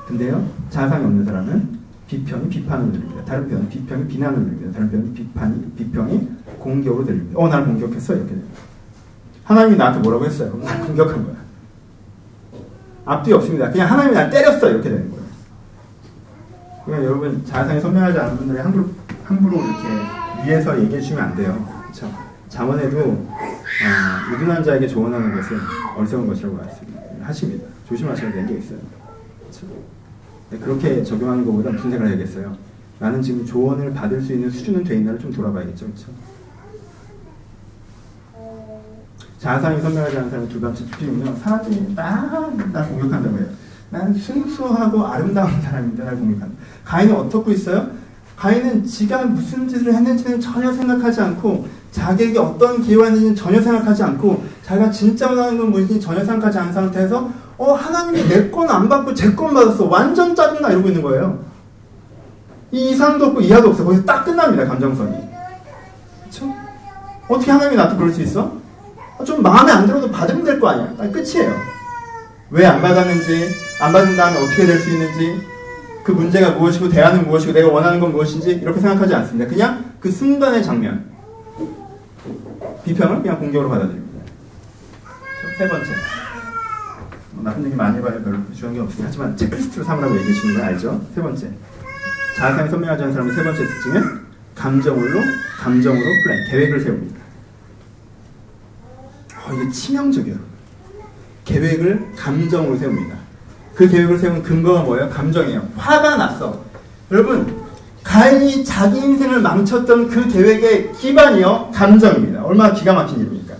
근데요 0.08 0.50
자상이 0.70 1.06
없는 1.06 1.26
사람은 1.26 1.76
비평이 2.08 2.50
비판으로 2.50 2.92
들립니다. 2.92 3.26
다른 3.26 3.48
편은 3.50 3.70
비평이 3.70 4.08
비난으로 4.08 4.44
들립니다. 4.46 4.72
다른 4.74 4.92
편은 4.92 5.14
비판이 5.14 5.72
비평이 5.76 6.30
공격으로 6.60 7.06
들립니다. 7.06 7.40
어, 7.40 7.48
날 7.48 7.66
공격했어 7.66 8.14
이렇게 8.14 8.30
됩니다. 8.30 8.60
하나님이 9.44 9.78
나한테 9.78 10.00
뭐라고 10.00 10.26
했어요? 10.26 10.60
날 10.64 10.82
공격한 10.82 11.24
거야. 11.24 11.36
앞뒤 13.06 13.34
없습니다. 13.34 13.72
그냥 13.72 13.92
하나님이 13.92 14.16
날 14.16 14.30
때렸어 14.30 14.70
이렇게 14.70 14.90
되는 14.90 15.10
거예요. 15.12 15.25
그러니까 16.86 17.06
여러분 17.10 17.44
자아상이 17.46 17.82
선명하지 17.82 18.20
않은 18.20 18.38
분들이 18.38 18.60
함부로 18.60 18.90
함부로 19.24 19.58
이렇게 19.58 20.46
위에서 20.46 20.80
얘기해 20.80 21.02
주시면 21.02 21.24
안 21.24 21.36
돼요. 21.36 21.68
그렇죠? 21.82 22.12
잠언에도 22.48 23.00
어, 23.00 24.34
유둔한 24.34 24.64
자에게 24.64 24.88
조언하는 24.88 25.36
것은 25.36 25.58
어리석은 25.98 26.28
것이라고 26.28 26.60
하십니다. 27.24 27.66
조심하셔야 27.88 28.32
되는 28.32 28.48
게 28.48 28.60
있어요. 28.60 28.80
그렇죠? 29.40 29.68
네, 30.52 30.60
그렇게 30.60 31.04
적용하는 31.04 31.44
것보다 31.44 31.72
무슨 31.72 31.90
생각을 31.90 32.12
해야겠어요? 32.14 32.56
나는 33.00 33.22
지금 33.22 33.46
조언을 33.46 33.94
받을 33.94 34.22
수 34.22 34.34
있는 34.34 34.50
수준은 34.50 34.84
돼 34.84 34.98
있나를 34.98 35.20
좀 35.20 35.34
돌아봐야겠죠. 35.34 35.88
그렇죠? 35.88 36.08
자아상이 39.40 39.82
선명하지 39.82 40.18
않은 40.18 40.30
사람의 40.30 40.50
두 40.50 40.62
번째 40.62 40.86
특징은요. 40.86 41.36
사람들이 41.36 41.94
막날 41.96 42.90
공격한다고 42.90 43.38
해요. 43.38 43.48
나는 43.90 44.14
순수하고 44.14 45.06
아름다운 45.06 45.52
날 45.62 46.16
공격한다. 46.16 46.56
가인은 46.84 47.16
어떻고 47.16 47.52
있어요? 47.52 47.88
가인은 48.36 48.84
지가 48.86 49.24
무슨 49.26 49.68
짓을 49.68 49.94
했는지는 49.94 50.40
전혀 50.42 50.72
생각하지 50.74 51.22
않고 51.22 51.68
자기에게 51.92 52.38
어떤 52.38 52.82
기회가 52.82 53.06
있는지는 53.08 53.36
전혀 53.36 53.62
생각하지 53.62 54.04
않고 54.04 54.44
자기가 54.64 54.92
진짜 54.92 55.30
원하는 55.30 55.58
건 55.58 55.72
무엇인지 55.72 56.02
전혀 56.02 56.24
생각하지 56.26 56.58
않은 56.60 56.74
상태에서 56.74 57.30
어 57.58 57.74
하나님이 57.74 58.28
내 58.28 58.52
건 58.52 58.70
안 58.70 58.90
받고 58.90 59.14
제 59.14 59.34
건 59.36 59.54
받았어 59.54 59.86
완전 59.86 60.36
짜증나 60.36 60.72
이러고 60.72 60.90
있는 60.90 61.02
거예요. 61.02 61.40
이 62.72 62.90
이상도 62.92 63.28
없고 63.28 63.40
이하도 63.42 63.70
없어 63.70 63.86
거기서 63.86 64.04
딱 64.04 64.26
끝납니다 64.26 64.66
감정선이. 64.66 65.16
그렇죠? 66.24 66.54
어떻게 67.30 67.52
하나님이 67.52 67.78
나한테 67.78 67.96
그럴 67.98 68.12
수 68.12 68.22
있어? 68.22 68.52
좀 69.26 69.42
마음에 69.42 69.72
안 69.72 69.88
들어도 69.88 70.12
받으면 70.12 70.44
될 70.44 70.60
거 70.60 70.68
아니야. 70.68 70.94
딱 70.98 71.10
끝이에요. 71.14 71.54
왜 72.52 72.66
안 72.66 72.82
받았는지 72.82 73.50
안 73.82 73.92
받은 73.92 74.16
다음에 74.16 74.38
어떻게 74.38 74.66
될 74.66 74.80
수 74.80 74.90
있는지 74.90 75.42
그 76.04 76.12
문제가 76.12 76.52
무엇이고 76.52 76.90
대안은 76.90 77.26
무엇이고 77.28 77.52
내가 77.54 77.70
원하는 77.70 78.00
건 78.00 78.12
무엇인지 78.12 78.52
이렇게 78.62 78.80
생각하지 78.80 79.14
않습니다. 79.16 79.50
그냥 79.50 79.94
그 80.00 80.12
순간의 80.12 80.64
장면 80.64 81.06
비평을 82.86 83.22
그냥 83.24 83.40
공격으로 83.40 83.70
받아들입니다. 83.70 84.06
세 85.58 85.68
번째 85.68 85.90
뭐 87.32 87.44
나쁜 87.44 87.66
얘기 87.66 87.76
많이 87.76 87.98
해봐야 87.98 88.22
별로 88.24 88.38
중요한 88.54 88.74
게 88.76 88.80
없으니 88.82 89.04
하지만 89.06 89.36
체크리스트로 89.36 89.84
삼으라고 89.84 90.16
얘기해 90.20 90.34
주는 90.34 90.56
거 90.58 90.64
알죠? 90.64 91.02
세 91.16 91.22
번째 91.22 91.50
자아상이 92.38 92.70
선명하지 92.70 93.04
않은 93.04 93.14
사람의 93.14 93.34
세 93.36 93.44
번째 93.44 93.66
특징은 93.68 94.26
감정으로 94.54 95.22
감정으로 95.60 96.04
플랜 96.24 96.50
계획을 96.52 96.80
세웁니다. 96.82 97.20
어, 99.48 99.54
이게 99.54 99.72
치명적이에요. 99.72 100.38
계획을 101.46 102.14
감정으로 102.18 102.78
세웁니다. 102.78 103.16
그 103.76 103.88
계획을 103.88 104.18
세운 104.20 104.42
근거가 104.44 104.82
뭐예요? 104.82 105.10
감정이에요. 105.10 105.62
화가 105.78 106.16
났어. 106.18 106.60
여러분, 107.12 107.64
가인이 108.04 108.64
자기 108.64 109.00
인생을 109.00 109.40
망쳤던 109.42 110.10
그 110.10 110.28
계획의 110.28 110.94
기반이요, 110.94 111.72
감정입니다. 111.74 112.44
얼마나 112.44 112.74
기가 112.74 112.94
막힌 112.94 113.20
일입니까? 113.20 113.56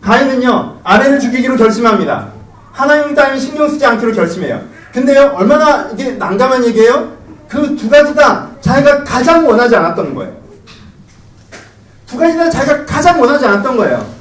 가인은요, 0.00 0.80
아내를 0.84 1.18
죽이기로 1.20 1.56
결심합니다. 1.56 2.28
하나님 2.72 3.14
따위 3.14 3.38
신경 3.40 3.68
쓰지 3.68 3.84
않기로 3.84 4.12
결심해요. 4.12 4.62
근데요, 4.92 5.32
얼마나 5.34 5.88
이게 5.92 6.12
난감한 6.12 6.64
얘기예요? 6.66 7.16
그 7.48 7.74
두 7.76 7.88
가지 7.88 8.14
다 8.14 8.48
자기가 8.60 9.04
가장 9.04 9.46
원하지 9.48 9.74
않았던 9.74 10.14
거예요. 10.14 10.36
두 12.06 12.18
가지 12.18 12.36
다 12.36 12.50
자기가 12.50 12.84
가장 12.84 13.20
원하지 13.20 13.46
않았던 13.46 13.76
거예요. 13.76 14.17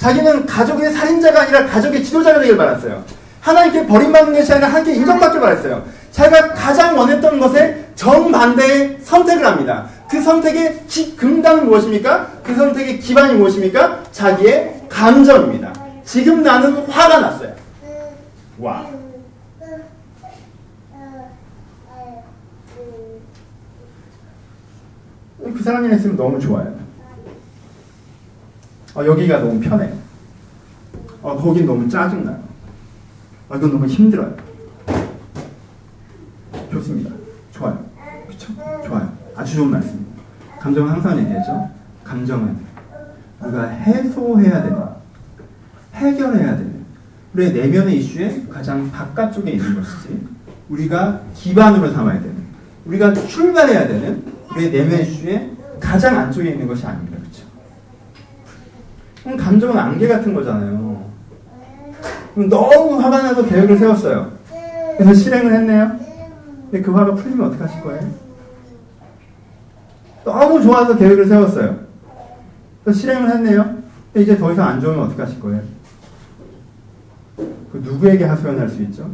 자기는 0.00 0.46
가족의 0.46 0.92
살인자가 0.92 1.42
아니라 1.42 1.66
가족의 1.66 2.02
지도자가 2.02 2.40
되길 2.40 2.56
바랐어요. 2.56 3.04
하나님께 3.42 3.86
버림받는 3.86 4.32
것이 4.32 4.50
아니라 4.50 4.68
하나님께 4.68 4.94
인정받길 4.98 5.40
바랐어요. 5.40 5.84
자기가 6.10 6.54
가장 6.54 6.98
원했던 6.98 7.38
것에 7.38 7.86
정반대의 7.96 8.98
선택을 9.02 9.44
합니다. 9.44 9.86
그 10.10 10.22
선택의 10.22 10.86
기, 10.88 11.14
근간은 11.16 11.66
무엇입니까? 11.66 12.28
그 12.42 12.54
선택의 12.54 12.98
기반이 12.98 13.34
무엇입니까? 13.34 14.04
자기의 14.10 14.86
감정입니다. 14.88 15.72
지금 16.04 16.42
나는 16.42 16.76
화가 16.86 17.20
났어요. 17.20 17.52
와. 18.58 18.86
그 25.38 25.62
사람이랑 25.62 25.98
있으면 25.98 26.16
너무 26.16 26.40
좋아요. 26.40 26.79
어, 29.00 29.06
여기가 29.06 29.38
너무 29.38 29.58
편해요. 29.58 29.96
어, 31.22 31.34
거긴 31.34 31.64
너무 31.64 31.88
짜증나요. 31.88 32.38
어, 33.48 33.56
이건 33.56 33.72
너무 33.72 33.86
힘들어요. 33.86 34.36
좋습니다. 36.70 37.10
좋아요. 37.50 37.82
그쵸? 38.28 38.52
좋아요. 38.86 39.10
아주 39.34 39.56
좋은 39.56 39.70
말씀입니다. 39.70 40.22
감정은 40.60 40.92
항상 40.92 41.18
얘기하죠. 41.18 41.70
감정은 42.04 42.58
우리가 43.40 43.68
해소해야 43.68 44.62
되는, 44.64 44.78
해결해야 45.94 46.56
되는, 46.58 46.84
우리의 47.34 47.52
내면의 47.54 47.98
이슈의 48.00 48.48
가장 48.50 48.90
바깥쪽에 48.90 49.52
있는 49.52 49.76
것이지, 49.76 50.26
우리가 50.68 51.22
기반으로 51.34 51.90
삼아야 51.90 52.20
되는, 52.20 52.36
우리가 52.84 53.14
출발해야 53.14 53.88
되는, 53.88 54.22
우리의 54.50 54.70
내면의 54.70 55.10
이슈의 55.10 55.56
가장 55.80 56.18
안쪽에 56.18 56.50
있는 56.50 56.66
것이 56.66 56.86
아닙니다. 56.86 57.09
그럼 59.22 59.36
감정은 59.36 59.78
안개 59.78 60.08
같은 60.08 60.34
거잖아요. 60.34 61.10
너무 62.34 63.00
화가 63.00 63.22
나서 63.22 63.44
계획을 63.44 63.76
세웠어요. 63.78 64.32
그래서 64.96 65.14
실행을 65.14 65.52
했네요. 65.52 65.98
근데 66.70 66.80
그 66.82 66.92
화가 66.92 67.14
풀리면 67.14 67.48
어떡하실 67.48 67.82
거예요? 67.82 68.30
너무 70.24 70.62
좋아서 70.62 70.96
계획을 70.96 71.26
세웠어요. 71.26 71.80
그래서 72.84 72.98
실행을 72.98 73.30
했네요. 73.30 73.78
이제 74.16 74.36
더 74.36 74.52
이상 74.52 74.68
안 74.68 74.80
좋으면 74.80 75.06
어떡하실 75.06 75.40
거예요? 75.40 75.62
그 77.36 77.78
누구에게 77.82 78.24
하소연할 78.24 78.68
수 78.68 78.82
있죠? 78.82 79.10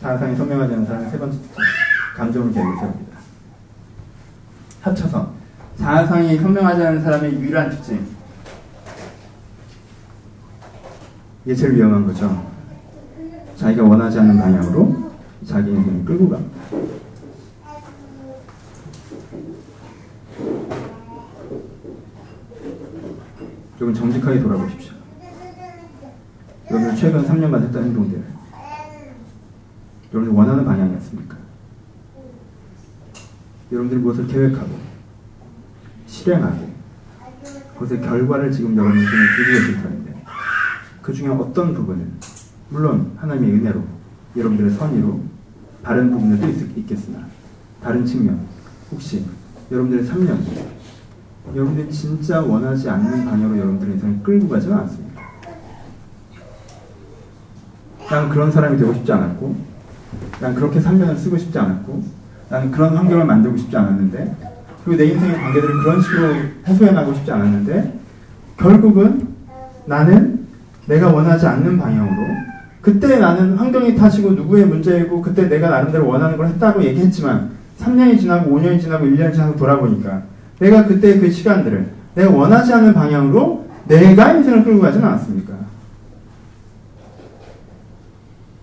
자상이 0.00 0.36
선명하지 0.36 0.74
않은 0.74 0.86
사람의 0.86 1.10
세 1.10 1.18
번째. 1.18 1.38
감정을 2.16 2.52
계획을 2.52 2.76
세웁니다. 2.78 3.18
합쳐서 4.82 5.37
자아상이 5.78 6.36
선명하지 6.38 6.82
않은 6.82 7.02
사람의 7.02 7.34
유일한 7.34 7.70
특징. 7.70 8.04
이게 11.44 11.54
제일 11.54 11.76
위험한 11.76 12.06
거죠. 12.06 12.46
자기가 13.56 13.84
원하지 13.84 14.18
않는 14.18 14.38
방향으로 14.38 15.12
자기 15.46 15.70
인생을 15.70 16.04
끌고 16.04 16.28
갑니다. 16.28 16.58
여러분 23.80 23.94
정직하게 23.94 24.40
돌아보십시오. 24.40 24.92
여러분 26.70 26.96
최근 26.96 27.24
3년간 27.24 27.62
했던 27.62 27.84
행동들 27.84 28.22
여러분들 30.12 30.36
원하는 30.36 30.64
방향이었습니까? 30.64 31.36
여러분들이 33.70 34.00
무엇을 34.00 34.26
계획하고 34.26 34.87
실행하고 36.08 36.68
그것의 37.78 38.00
결과를 38.00 38.50
지금 38.50 38.76
여러분 38.76 38.98
인생에 38.98 39.22
두고 39.36 39.52
계실 39.52 39.82
텐데. 39.82 40.24
그 41.02 41.12
중에 41.12 41.28
어떤 41.28 41.72
부분은? 41.74 42.12
물론 42.70 43.12
하나님의 43.18 43.54
은혜로 43.54 43.84
여러분들의 44.36 44.72
선의로 44.72 45.20
다른 45.82 46.10
부분들도 46.10 46.48
있, 46.76 46.86
겠으나 46.86 47.26
다른 47.82 48.04
측면 48.04 48.40
혹시 48.90 49.24
여러분들의 49.70 50.06
3년 50.06 50.38
여러분들이 51.54 51.90
진짜 51.90 52.40
원하지 52.40 52.90
않는 52.90 53.24
방향으로 53.24 53.58
여러분들의 53.58 53.94
인생을 53.94 54.22
끌고 54.22 54.48
가지는 54.48 54.76
않습니다. 54.76 55.22
난 58.10 58.28
그런 58.28 58.50
사람이 58.50 58.76
되고 58.78 58.92
싶지 58.92 59.12
않았고 59.12 59.56
난 60.40 60.54
그렇게 60.54 60.80
3년을 60.80 61.16
쓰고 61.16 61.38
싶지 61.38 61.58
않았고 61.58 62.02
난 62.50 62.70
그런 62.70 62.96
환경을 62.96 63.24
만들고 63.24 63.56
싶지 63.56 63.76
않았는데 63.76 64.47
그리고 64.88 64.96
내 64.96 65.10
인생의 65.10 65.36
관계들을 65.36 65.82
그런 65.82 66.00
식으로 66.00 66.34
해소해 66.66 66.92
나가고 66.92 67.14
싶지 67.14 67.30
않았는데 67.30 68.00
결국은 68.56 69.28
나는 69.84 70.46
내가 70.86 71.12
원하지 71.12 71.46
않는 71.46 71.76
방향으로 71.76 72.26
그때 72.80 73.18
나는 73.18 73.54
환경이 73.58 73.96
탓이고 73.96 74.30
누구의 74.30 74.64
문제이고 74.66 75.20
그때 75.20 75.46
내가 75.46 75.68
나름대로 75.68 76.08
원하는 76.08 76.38
걸 76.38 76.46
했다고 76.46 76.82
얘기했지만 76.82 77.50
3년이 77.78 78.18
지나고 78.18 78.50
5년이 78.58 78.80
지나고 78.80 79.04
1년이 79.04 79.34
지나고 79.34 79.56
돌아보니까 79.56 80.22
내가 80.58 80.86
그때 80.86 81.18
그 81.18 81.30
시간들을 81.30 81.86
내가 82.14 82.30
원하지 82.30 82.72
않는 82.72 82.94
방향으로 82.94 83.68
내가 83.88 84.32
인생을 84.32 84.64
끌고 84.64 84.80
가지는 84.80 85.06
않았습니까? 85.06 85.52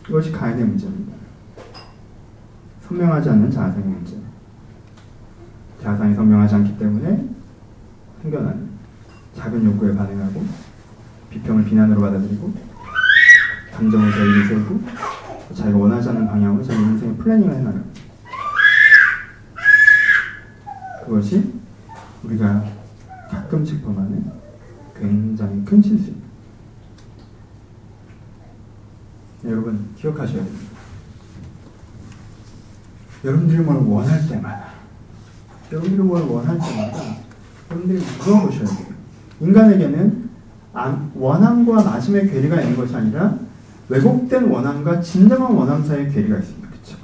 이것이 0.10 0.32
가인의 0.32 0.66
문제입니다. 0.66 1.14
선명하지 2.88 3.30
않는 3.30 3.52
자아상의 3.52 3.86
문제. 3.86 4.25
자아상이 5.86 6.16
선명하지 6.16 6.56
않기 6.56 6.80
때문에 6.80 7.30
생겨나는 8.24 8.70
작은 9.36 9.64
욕구에 9.66 9.96
반응하고 9.96 10.44
비평을 11.30 11.64
비난으로 11.64 12.02
받아들이고 12.02 12.52
감정을 13.72 14.12
자기를 14.12 14.48
세우고 14.48 14.82
자기가 15.54 15.78
원하지 15.78 16.10
않는 16.10 16.26
방향으로 16.26 16.64
자기 16.64 16.82
인생의 16.82 17.18
플래닝을 17.18 17.54
해나갑니다. 17.54 18.02
그것이 21.04 21.54
우리가 22.24 22.66
가끔씩 23.30 23.84
범하는 23.84 24.26
굉장히 25.00 25.64
큰 25.64 25.84
실수입니다. 25.84 26.26
여러분 29.44 29.94
기억하셔야 29.96 30.44
됩니다. 30.44 30.66
여러분들이 33.24 33.60
뭘 33.60 33.78
원할 33.78 34.28
때마다 34.28 34.75
여러분들이 35.72 36.02
뭘 36.02 36.22
원할 36.24 36.60
때마다 36.60 36.98
여러분들이 37.70 38.04
물어보셔야 38.20 38.66
돼요. 38.66 38.88
인간에게는 39.42 40.30
원함과 41.16 41.84
마침의 41.84 42.30
괴리가 42.30 42.62
있는 42.62 42.78
것이 42.78 42.96
아니라 42.96 43.36
왜곡된 43.90 44.50
원함과 44.50 45.02
진정한 45.02 45.54
원함 45.54 45.84
사이의 45.84 46.12
괴리가 46.12 46.38
있습니다. 46.38 46.68
그렇죠? 46.70 46.98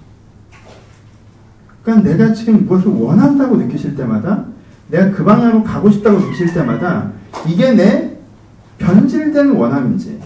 그러니까 1.83 2.09
내가 2.09 2.33
지금 2.33 2.65
무엇을 2.65 2.89
원한다고 2.89 3.57
느끼실 3.57 3.95
때마다 3.95 4.45
내가 4.89 5.11
그 5.11 5.23
방향으로 5.23 5.63
가고 5.63 5.89
싶다고 5.89 6.19
느끼실 6.19 6.53
때마다 6.53 7.11
이게 7.47 7.71
내 7.71 8.17
변질된 8.77 9.51
원함인지 9.51 10.19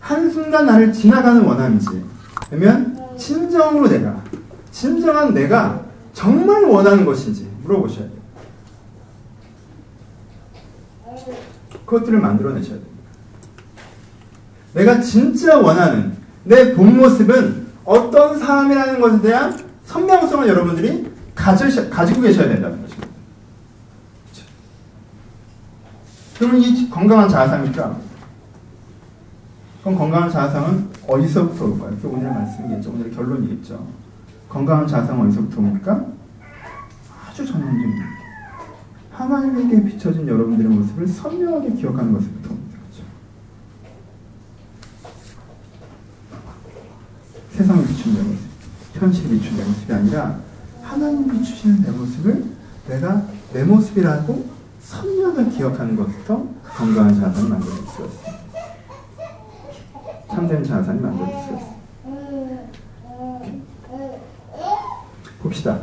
한순간 0.00 0.66
나를 0.66 0.92
지나가는 0.92 1.42
원함인지 1.42 2.04
아니면 2.50 2.96
진정으로 3.16 3.88
내가 3.88 4.22
진정한 4.70 5.34
내가 5.34 5.85
정말 6.16 6.64
원하는 6.64 7.04
것인지 7.04 7.46
물어보셔야 7.62 8.06
돼요. 8.08 8.16
그것들을 11.84 12.18
만들어내셔야 12.20 12.78
됩니다. 12.78 12.96
내가 14.72 15.00
진짜 15.02 15.58
원하는 15.58 16.16
내 16.44 16.74
본 16.74 16.96
모습은 16.96 17.66
어떤 17.84 18.38
사람이라는 18.38 18.98
것에 18.98 19.20
대한 19.20 19.66
선명성을 19.84 20.48
여러분들이 20.48 21.12
가져, 21.34 21.66
가지고 21.90 22.22
계셔야 22.22 22.48
된다는 22.48 22.80
것입니다. 22.80 23.08
그러면 26.38 26.62
이 26.62 26.88
건강한 26.88 27.28
자아상입니까? 27.28 27.98
그럼 29.82 29.98
건강한 29.98 30.30
자아상은 30.30 30.88
어디서부터 31.06 31.66
올까요? 31.66 31.96
그 32.00 32.08
오늘 32.08 32.30
말씀이겠죠. 32.30 32.90
오늘 32.90 33.10
결론이겠죠. 33.10 34.05
건강한 34.48 34.86
자아상은 34.86 35.26
어디서부터 35.26 35.60
옵니까? 35.60 36.06
아주 37.28 37.46
전형적입니다. 37.46 38.06
하나님에게 39.10 39.84
비춰진 39.84 40.28
여러분들의 40.28 40.70
모습을 40.70 41.06
선명하게 41.06 41.72
기억하는 41.74 42.12
것부터 42.12 42.48
그렇죠. 42.50 43.04
세상에 47.52 47.86
비춘 47.86 48.14
내 48.14 48.22
모습, 48.22 48.38
현실에 48.94 49.28
비춘 49.30 49.56
내 49.56 49.64
모습이 49.64 49.92
아니라 49.92 50.38
하나님 50.82 51.30
비추시는 51.30 51.82
내 51.82 51.90
모습을 51.90 52.44
내가 52.88 53.22
내 53.52 53.64
모습이라고 53.64 54.56
선명하게 54.80 55.50
기억하는 55.50 55.96
것부터 55.96 56.46
건강한 56.62 57.14
자산을 57.14 57.48
만들 57.48 57.66
수 57.66 57.80
있습니다. 57.80 58.36
참된 60.28 60.62
자산이 60.62 61.00
만들 61.00 61.26
수 61.26 61.32
있습니다. 61.32 61.75
봅시다. 65.46 65.78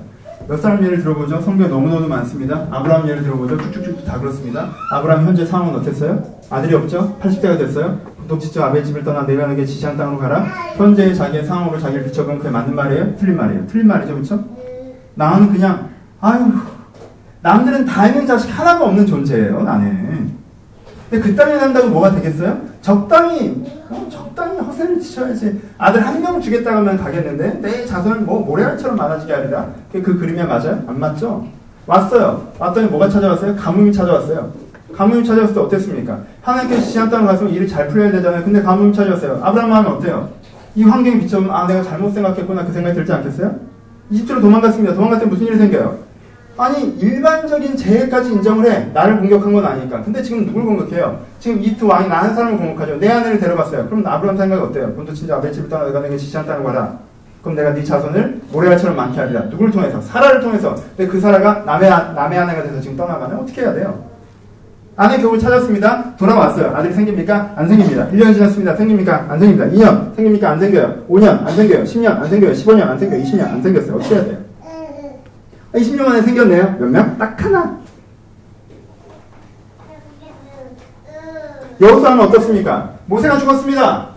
몇 0.47 0.57
사람 0.57 0.83
예를 0.83 1.01
들어보죠? 1.01 1.41
성경 1.41 1.69
너무너무 1.69 2.07
많습니다. 2.07 2.67
아브라함 2.69 3.07
예를 3.07 3.23
들어보죠? 3.23 3.57
쭉쭉쭉 3.57 4.05
다 4.05 4.19
그렇습니다. 4.19 4.69
아브라함 4.91 5.25
현재 5.27 5.45
상황은 5.45 5.75
어땠어요? 5.75 6.21
아들이 6.49 6.75
없죠? 6.75 7.17
80대가 7.21 7.57
됐어요? 7.57 7.97
독지죠 8.27 8.63
아벨 8.63 8.83
집을 8.83 9.03
떠나 9.03 9.21
너에게 9.21 9.65
지시한 9.65 9.97
땅으로 9.97 10.17
가라. 10.19 10.45
현재 10.75 11.13
자기의 11.13 11.45
상황으로 11.45 11.79
자기를 11.79 12.05
비춰보면 12.05 12.39
그게 12.39 12.49
맞는 12.49 12.75
말이에요? 12.75 13.15
틀린 13.17 13.37
말이에요? 13.37 13.67
틀린 13.67 13.87
말이죠, 13.87 14.13
그렇죠? 14.13 14.43
나는 15.15 15.51
그냥 15.51 15.89
아유 16.19 16.51
남들은 17.41 17.85
다 17.85 18.07
있는 18.07 18.25
자식 18.25 18.49
하나가 18.49 18.85
없는 18.85 19.05
존재예요, 19.05 19.63
나는. 19.63 20.33
근데 21.09 21.27
그 21.29 21.35
땅에 21.35 21.57
산다고 21.57 21.89
뭐가 21.89 22.15
되겠어요? 22.15 22.57
적당히 22.81 23.63
어, 23.89 24.07
적 24.09 24.32
당히 24.53 24.67
허세를 24.67 24.99
치셔야지 24.99 25.61
아들 25.77 26.05
한 26.05 26.21
명 26.21 26.39
주겠다고 26.39 26.77
하면 26.77 26.97
가겠는데 26.97 27.59
내 27.61 27.85
자손을 27.85 28.19
뭐 28.21 28.39
모래알처럼 28.45 28.95
많아지게 28.95 29.33
하리라 29.33 29.67
그, 29.91 30.01
그 30.01 30.17
그림이 30.17 30.41
맞아요? 30.43 30.81
안 30.87 30.99
맞죠? 30.99 31.45
왔어요 31.85 32.47
왔더니 32.59 32.87
뭐가 32.87 33.09
찾아왔어요? 33.09 33.55
가뭄이 33.55 33.91
찾아왔어요 33.91 34.51
가뭄이 34.95 35.23
찾아왔을 35.25 35.53
때 35.55 35.59
어땠습니까? 35.59 36.19
하나님께서 36.41 36.81
지시한 36.83 37.09
땅을 37.09 37.27
갔으면 37.27 37.51
일이 37.51 37.67
잘 37.67 37.87
풀려야 37.87 38.11
되잖아요 38.11 38.43
근데 38.43 38.61
가뭄이 38.61 38.93
찾아왔어요 38.93 39.41
아브라함 39.43 39.69
마음이 39.69 39.87
어때요? 39.89 40.29
이 40.75 40.83
환경에 40.83 41.19
비춰보면 41.19 41.53
아 41.53 41.67
내가 41.67 41.83
잘못 41.83 42.11
생각했구나 42.13 42.65
그 42.65 42.71
생각이 42.71 42.95
들지 42.95 43.11
않겠어요? 43.11 43.53
이집트로 44.11 44.39
도망갔습니다 44.39 44.93
도망갔을 44.93 45.25
때 45.25 45.29
무슨 45.29 45.47
일이 45.47 45.57
생겨요? 45.57 45.97
아니 46.55 46.83
일반적인 46.99 47.75
재해까지 47.75 48.31
인정을 48.33 48.71
해. 48.71 48.89
나를 48.93 49.17
공격한 49.19 49.51
건 49.53 49.65
아니니까. 49.65 50.03
근데 50.03 50.21
지금 50.21 50.45
누굴 50.45 50.65
공격해요? 50.65 51.19
지금 51.39 51.61
이트 51.63 51.83
왕이 51.83 52.07
나는 52.07 52.35
사람을 52.35 52.57
공격하죠. 52.57 52.99
내 52.99 53.09
아내를 53.09 53.39
데려갔어요. 53.39 53.87
그럼 53.87 54.05
아브라함 54.05 54.37
생각이 54.37 54.61
어때요? 54.61 54.93
본토 54.93 55.13
친자 55.13 55.37
아벨 55.37 55.51
집을 55.51 55.67
떠나 55.67 55.85
내가 55.85 55.99
내게 56.01 56.15
지시한 56.15 56.45
땅을 56.45 56.63
가라 56.63 56.99
그럼 57.41 57.55
내가 57.55 57.73
네 57.73 57.83
자손을 57.83 58.41
모래알처럼 58.51 58.95
많게 58.95 59.19
하리라. 59.19 59.49
누굴 59.49 59.71
통해서? 59.71 59.99
사라를 59.99 60.41
통해서. 60.41 60.75
근데 60.95 61.11
그 61.11 61.19
사라가 61.19 61.63
남의, 61.65 61.89
남의 61.89 62.39
아내가 62.39 62.63
돼서 62.63 62.79
지금 62.79 62.95
떠나가면 62.95 63.39
어떻게 63.39 63.61
해야 63.61 63.73
돼요? 63.73 64.03
아내 64.95 65.17
겨우 65.17 65.37
찾았습니다. 65.39 66.15
돌아왔어요. 66.17 66.71
아들이 66.75 66.93
생깁니까? 66.93 67.53
안 67.55 67.67
생깁니다. 67.67 68.07
1년 68.09 68.31
지났습니다. 68.33 68.75
생깁니까? 68.75 69.25
안 69.27 69.39
생깁니다. 69.39 69.65
2년. 69.75 70.15
생깁니까? 70.15 70.51
안 70.51 70.59
생겨요. 70.59 71.05
5년. 71.09 71.45
안 71.47 71.55
생겨요. 71.55 71.83
10년. 71.83 72.07
안 72.21 72.29
생겨요. 72.29 72.51
15년. 72.51 72.81
안 72.83 72.99
생겨요. 72.99 73.23
20년. 73.23 73.41
안 73.49 73.63
생겼어요. 73.63 73.95
어떻게 73.95 74.15
해야 74.15 74.23
돼요? 74.23 74.42
20년 75.73 76.03
만에 76.03 76.21
생겼네요. 76.21 76.75
몇 76.79 76.89
명? 76.89 77.17
딱 77.17 77.43
하나. 77.43 77.77
여호수아는 81.81 82.23
어떻습니까? 82.25 82.93
모세가 83.07 83.39
죽었습니다. 83.39 84.09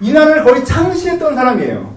이 0.00 0.12
나라를 0.12 0.44
거의 0.44 0.64
창시했던 0.64 1.34
사람이에요. 1.34 1.92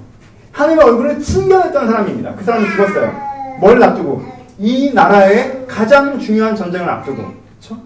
하나님의 0.52 0.86
얼굴을 0.86 1.20
침견했던 1.20 1.88
사람입니다. 1.88 2.36
그 2.36 2.44
사람이 2.44 2.70
죽었어요. 2.72 3.14
뭘 3.60 3.82
앞두고? 3.82 4.24
이 4.60 4.92
나라의 4.94 5.66
가장 5.68 6.20
중요한 6.20 6.56
전쟁을 6.56 6.88
앞두고. 6.90 7.24
그렇죠? 7.60 7.82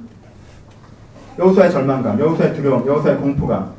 여호수아의 1.38 1.72
절망감, 1.72 2.20
여호수아의 2.20 2.56
두려움, 2.56 2.86
여호수아의 2.88 3.18
공포가. 3.18 3.72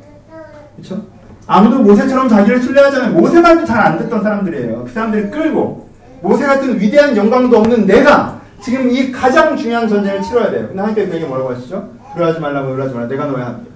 그렇죠? 0.75 1.03
아무도 1.45 1.79
모세처럼 1.79 2.29
자기를 2.29 2.61
신뢰하잖아요. 2.61 3.11
모세 3.11 3.41
말도 3.41 3.65
잘안 3.65 3.97
듣던 3.99 4.23
사람들이에요. 4.23 4.85
그 4.85 4.91
사람들이 4.91 5.29
끌고 5.29 5.89
모세 6.23 6.45
같은 6.45 6.79
위대한 6.79 7.15
영광도 7.15 7.57
없는 7.57 7.85
내가 7.85 8.41
지금 8.61 8.89
이 8.89 9.11
가장 9.11 9.57
중요한 9.57 9.89
전쟁을 9.89 10.21
치러야 10.21 10.49
돼요. 10.49 10.67
근데 10.67 10.79
하나님께서 10.79 11.11
그에게 11.11 11.25
뭐라고 11.25 11.51
하시죠? 11.51 11.89
두려워하지 12.13 12.39
말라고 12.39 12.67
두려워하지 12.69 12.95
말라. 12.95 13.07
내가 13.09 13.25
너의 13.25 13.43
함께. 13.43 13.69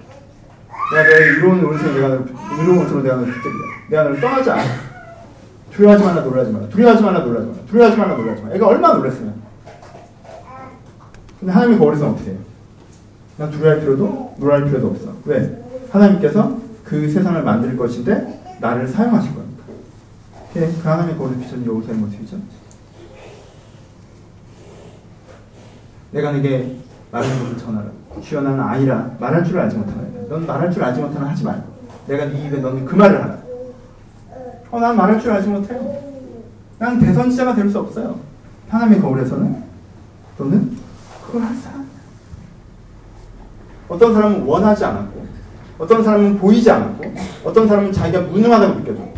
내가 0.94 1.08
너의 1.08 1.32
이로운 1.36 1.64
오른손 1.64 1.94
내가 1.94 2.08
너를 2.08 2.24
이로운 2.54 2.78
오른손으로 2.78 3.02
내가 3.02 3.16
너를 3.16 3.32
붙들리라. 3.34 3.64
내가 3.90 4.02
너를 4.04 4.20
떠나지 4.20 4.50
않아. 4.50 4.62
두려워하지 5.72 6.04
말라 6.04 6.22
놀라지 6.22 6.50
말라. 6.50 6.68
두려워하지 6.70 7.04
말라 7.04 7.18
놀라지 7.20 7.46
말라. 7.46 7.58
두려워하지 7.68 7.98
말라 7.98 8.16
놀라지 8.16 8.42
말라. 8.42 8.54
애가 8.56 8.66
얼마나 8.66 8.94
놀랐으면. 8.94 9.34
근데 11.38 11.52
하나님이 11.52 11.78
거기서 11.78 12.08
어떻게 12.08 12.30
해요? 12.30 12.38
난 13.36 13.50
두려워할 13.50 13.80
필요도 13.80 14.36
놀랄 14.38 14.64
필요도 14.64 14.86
없어. 14.88 15.12
왜? 15.26 15.62
하나님께서 15.92 16.56
그 16.82 17.10
세상을 17.10 17.42
만들 17.42 17.76
것인데 17.76 18.56
나를 18.58 18.88
사용하실 18.88 19.34
거야. 19.34 19.44
예, 20.56 20.60
그 20.60 20.88
하나님의 20.88 21.16
거울을 21.18 21.38
비춰준 21.38 21.66
여호수아의 21.66 21.98
모습이죠. 21.98 22.38
내가 26.10 26.32
내게 26.32 26.76
말하는 27.12 27.38
것을 27.40 27.58
전하라. 27.58 27.98
나는 28.42 28.60
아이라 28.60 29.10
말할 29.20 29.44
줄 29.44 29.58
알지 29.58 29.76
못하나이다. 29.76 30.28
넌 30.28 30.46
말할 30.46 30.72
줄 30.72 30.82
알지 30.82 31.00
못하나 31.00 31.28
하지 31.30 31.44
말고 31.44 31.62
내가 32.06 32.24
네 32.26 32.46
입에 32.46 32.58
너는 32.58 32.84
그 32.84 32.94
말을 32.96 33.22
하라. 33.22 33.38
어, 34.70 34.80
난 34.80 34.96
말할 34.96 35.20
줄 35.20 35.30
알지 35.30 35.48
못해요. 35.48 35.98
난 36.78 36.98
대선지자가 36.98 37.54
될 37.54 37.70
수 37.70 37.78
없어요. 37.78 38.18
하나님의 38.68 39.00
거울에서는 39.00 39.62
너는 40.38 40.76
그걸 41.24 41.42
할 41.42 41.54
사람. 41.56 41.88
어떤 43.88 44.14
사람은 44.14 44.42
원하지 44.42 44.84
않았고, 44.84 45.26
어떤 45.78 46.04
사람은 46.04 46.38
보이지 46.38 46.70
않았고, 46.70 47.14
어떤 47.44 47.66
사람은 47.66 47.92
자기가 47.92 48.20
무능하다고 48.22 48.74
느껴졌고, 48.80 49.17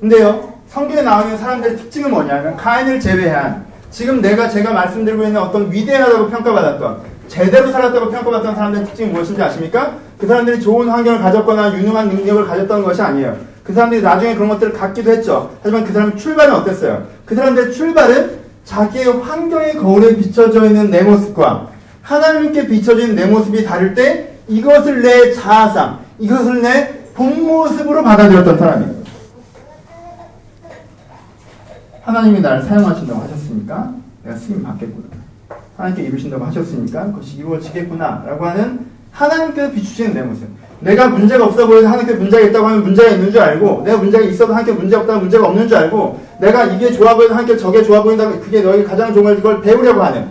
근데요, 0.00 0.52
성경에 0.68 1.02
나와 1.02 1.22
있는 1.22 1.38
사람들의 1.38 1.76
특징은 1.76 2.10
뭐냐면 2.10 2.56
가인을 2.56 3.00
제외한 3.00 3.64
지금 3.90 4.20
내가 4.20 4.48
제가 4.48 4.72
말씀드리고 4.72 5.24
있는 5.24 5.40
어떤 5.40 5.72
위대하다고 5.72 6.28
평가받았던 6.28 6.98
제대로 7.28 7.70
살았다고 7.70 8.10
평가받던 8.10 8.54
사람들의 8.54 8.86
특징이 8.86 9.10
무엇인지 9.10 9.42
아십니까? 9.42 9.94
그 10.18 10.26
사람들이 10.26 10.60
좋은 10.60 10.88
환경을 10.88 11.20
가졌거나 11.20 11.74
유능한 11.76 12.08
능력을 12.08 12.46
가졌던 12.46 12.82
것이 12.82 13.00
아니에요. 13.00 13.36
그 13.64 13.72
사람들이 13.72 14.02
나중에 14.02 14.34
그런 14.34 14.48
것들을 14.50 14.72
갖기도 14.74 15.10
했죠. 15.10 15.50
하지만 15.62 15.84
그 15.84 15.92
사람의 15.92 16.16
출발은 16.16 16.54
어땠어요? 16.54 17.06
그 17.24 17.34
사람들의 17.34 17.72
출발은 17.72 18.46
자기의 18.64 19.20
환경의 19.20 19.76
거울에 19.76 20.14
비춰져 20.16 20.66
있는 20.66 20.90
내 20.90 21.02
모습과 21.02 21.68
하나님께 22.02 22.66
있는 22.66 23.16
내 23.16 23.26
모습이 23.26 23.64
다를 23.64 23.94
때 23.94 24.34
이것을 24.46 25.02
내 25.02 25.32
자아상, 25.32 26.00
이것을 26.18 26.62
내 26.62 27.06
본 27.16 27.46
모습으로 27.46 28.02
받아들였던 28.02 28.58
사람이에요. 28.58 29.05
하나님이 32.06 32.40
나를 32.40 32.62
사용하신다고 32.62 33.20
하셨으니까 33.22 33.92
내가 34.22 34.36
쓰임 34.36 34.62
받겠구나. 34.62 35.06
하나님께 35.76 36.04
이루신다고 36.04 36.44
하셨으니까 36.44 37.06
그것이 37.06 37.38
이루어지겠구나. 37.38 38.22
라고 38.24 38.46
하는 38.46 38.86
하나님께서 39.10 39.72
비추시는 39.72 40.14
내 40.14 40.22
모습. 40.22 40.46
내가 40.80 41.08
문제가 41.08 41.46
없어 41.46 41.66
보여서 41.66 41.88
하나님께 41.88 42.14
문제가 42.14 42.46
있다고 42.46 42.66
하면 42.68 42.84
문제가 42.84 43.08
있는 43.10 43.32
줄 43.32 43.40
알고, 43.40 43.82
내가 43.84 43.98
문제가 43.98 44.24
있어도 44.24 44.54
하나님께 44.54 44.78
문제가 44.80 45.00
없다면 45.02 45.22
문제가 45.22 45.48
없는 45.48 45.66
줄 45.66 45.76
알고, 45.78 46.20
내가 46.40 46.64
이게 46.66 46.92
좋아 46.92 47.14
보여서 47.16 47.34
하나님께 47.34 47.58
저게 47.58 47.82
좋아 47.82 48.02
보인다고 48.02 48.38
그게 48.40 48.60
너에게 48.62 48.84
가장 48.84 49.12
좋은 49.12 49.24
걸 49.24 49.36
그걸 49.36 49.60
배우려고 49.60 50.00
하는. 50.02 50.28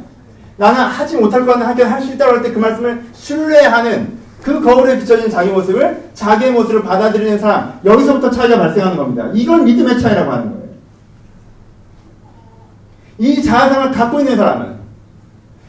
나는 0.58 0.80
하지 0.80 1.18
못할 1.18 1.42
것 1.46 1.48
같은데 1.58 1.66
하나님께 1.66 1.84
할 1.84 2.02
수 2.02 2.14
있다고 2.14 2.32
할 2.32 2.42
때 2.42 2.54
그 2.54 2.60
말씀을 2.60 3.02
신뢰하는 3.14 4.18
그 4.42 4.62
거울에 4.62 4.98
비춰진 4.98 5.30
자기 5.30 5.50
모습을 5.50 6.04
자기의 6.14 6.52
모습을 6.52 6.84
받아들이는 6.84 7.38
사람. 7.40 7.74
여기서부터 7.84 8.30
차이가 8.32 8.58
발생하는 8.60 8.96
겁니다. 8.96 9.30
이걸 9.34 9.64
믿음의 9.64 10.00
차이라고 10.00 10.32
하는 10.32 10.52
거예요. 10.52 10.65
이 13.18 13.42
자아상을 13.42 13.92
갖고 13.92 14.20
있는 14.20 14.36
사람은 14.36 14.76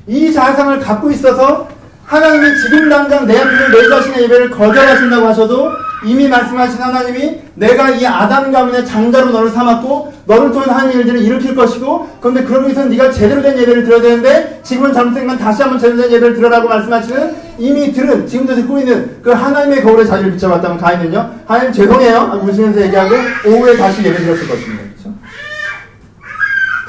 이 0.06 0.32
자아상을 0.32 0.78
갖고 0.80 1.10
있어서 1.10 1.68
하나님이 2.04 2.56
지금 2.58 2.88
당장 2.88 3.26
내 3.26 3.36
앞에서 3.38 3.68
내 3.68 3.88
자신의 3.88 4.22
예배를 4.24 4.50
거절하신다고 4.50 5.26
하셔도 5.26 5.72
이미 6.04 6.28
말씀하신 6.28 6.80
하나님이 6.80 7.40
내가 7.54 7.90
이 7.90 8.06
아담 8.06 8.52
가문의 8.52 8.86
장자로 8.86 9.30
너를 9.30 9.50
삼았고 9.50 10.12
너를 10.26 10.52
통해 10.52 10.66
하나님의 10.66 10.98
일들을 10.98 11.20
일으킬 11.22 11.56
것이고 11.56 12.08
그런데 12.20 12.44
그러기 12.44 12.66
위해서는 12.66 12.90
네가 12.90 13.10
제대로 13.10 13.42
된 13.42 13.58
예배를 13.58 13.84
드려야 13.84 14.02
되는데 14.02 14.60
지금은 14.62 14.92
잘못된 14.92 15.26
건 15.26 15.38
다시 15.38 15.62
한번 15.62 15.80
제대로 15.80 16.02
된 16.02 16.12
예배를 16.12 16.36
드려라고 16.36 16.68
말씀하시는 16.68 17.34
이미 17.58 17.92
들은 17.92 18.26
지금도 18.26 18.54
듣고 18.54 18.78
있는 18.78 19.20
그 19.22 19.32
하나님의 19.32 19.82
거울에 19.82 20.04
자리를 20.04 20.32
비춰봤다면 20.32 20.78
가인은요. 20.78 21.30
하나님 21.46 21.72
죄송해요. 21.72 22.40
웃으면서 22.44 22.82
얘기하고 22.82 23.14
오후에 23.46 23.76
다시 23.76 24.04
예배 24.04 24.18
드렸을 24.18 24.46
것입니다 24.46 24.85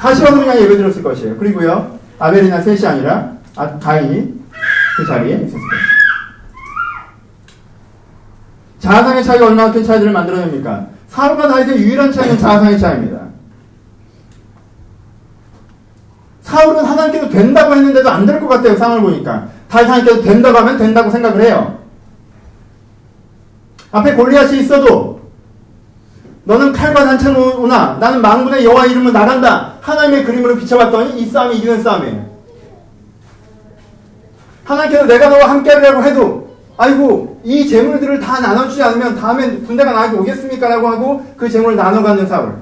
다시 0.00 0.22
와서 0.22 0.38
그냥 0.38 0.56
예배 0.60 0.76
드렸을 0.76 1.02
것이에요. 1.02 1.36
그리고요, 1.36 1.98
아벨이나 2.18 2.60
셋이 2.60 2.86
아니라 2.86 3.32
아, 3.56 3.78
가인이 3.78 4.34
그 4.96 5.06
자리에 5.06 5.34
있었을 5.34 5.50
것입니다. 5.50 5.98
자아상의 8.78 9.24
차이가 9.24 9.46
얼마나 9.46 9.72
큰 9.72 9.82
차이들을 9.82 10.12
만들어냅니까? 10.12 10.86
사울과 11.08 11.48
다윗의 11.48 11.78
유일한 11.78 12.12
차이는 12.12 12.38
자아상의 12.38 12.78
차이입니다. 12.78 13.18
사울은 16.42 16.84
하나님께서 16.84 17.28
된다고 17.28 17.74
했는데도 17.74 18.08
안 18.08 18.24
될 18.24 18.40
것 18.40 18.48
같아요. 18.48 18.76
상황을 18.76 19.02
보니까. 19.02 19.48
다시 19.68 19.84
하나님께서 19.84 20.22
된다고 20.22 20.58
하면 20.58 20.78
된다고 20.78 21.10
생각을 21.10 21.42
해요. 21.42 21.78
앞에 23.90 24.14
골리앗이 24.14 24.60
있어도 24.60 25.17
너는 26.48 26.72
칼과 26.72 27.04
단차로 27.04 27.60
오나 27.60 27.98
나는 28.00 28.22
망군의 28.22 28.64
여호와 28.64 28.86
이름으로 28.86 29.12
나간다. 29.12 29.74
하나님의 29.82 30.24
그림으로 30.24 30.56
비춰봤더니 30.56 31.20
이 31.20 31.26
싸움이 31.26 31.58
이기는 31.58 31.82
싸움이에요. 31.82 32.24
하나님께서 34.64 35.04
내가 35.04 35.28
너와 35.28 35.50
함께하려고 35.50 36.02
해도 36.02 36.56
아이고 36.78 37.38
이 37.44 37.68
재물들을 37.68 38.18
다 38.20 38.40
나눠주지 38.40 38.82
않으면 38.82 39.16
다음에 39.16 39.58
군대가 39.58 39.92
나에게 39.92 40.16
오겠습니까? 40.16 40.70
라고 40.70 40.88
하고 40.88 41.22
그 41.36 41.50
재물을 41.50 41.76
나눠가는 41.76 42.26
사울. 42.26 42.54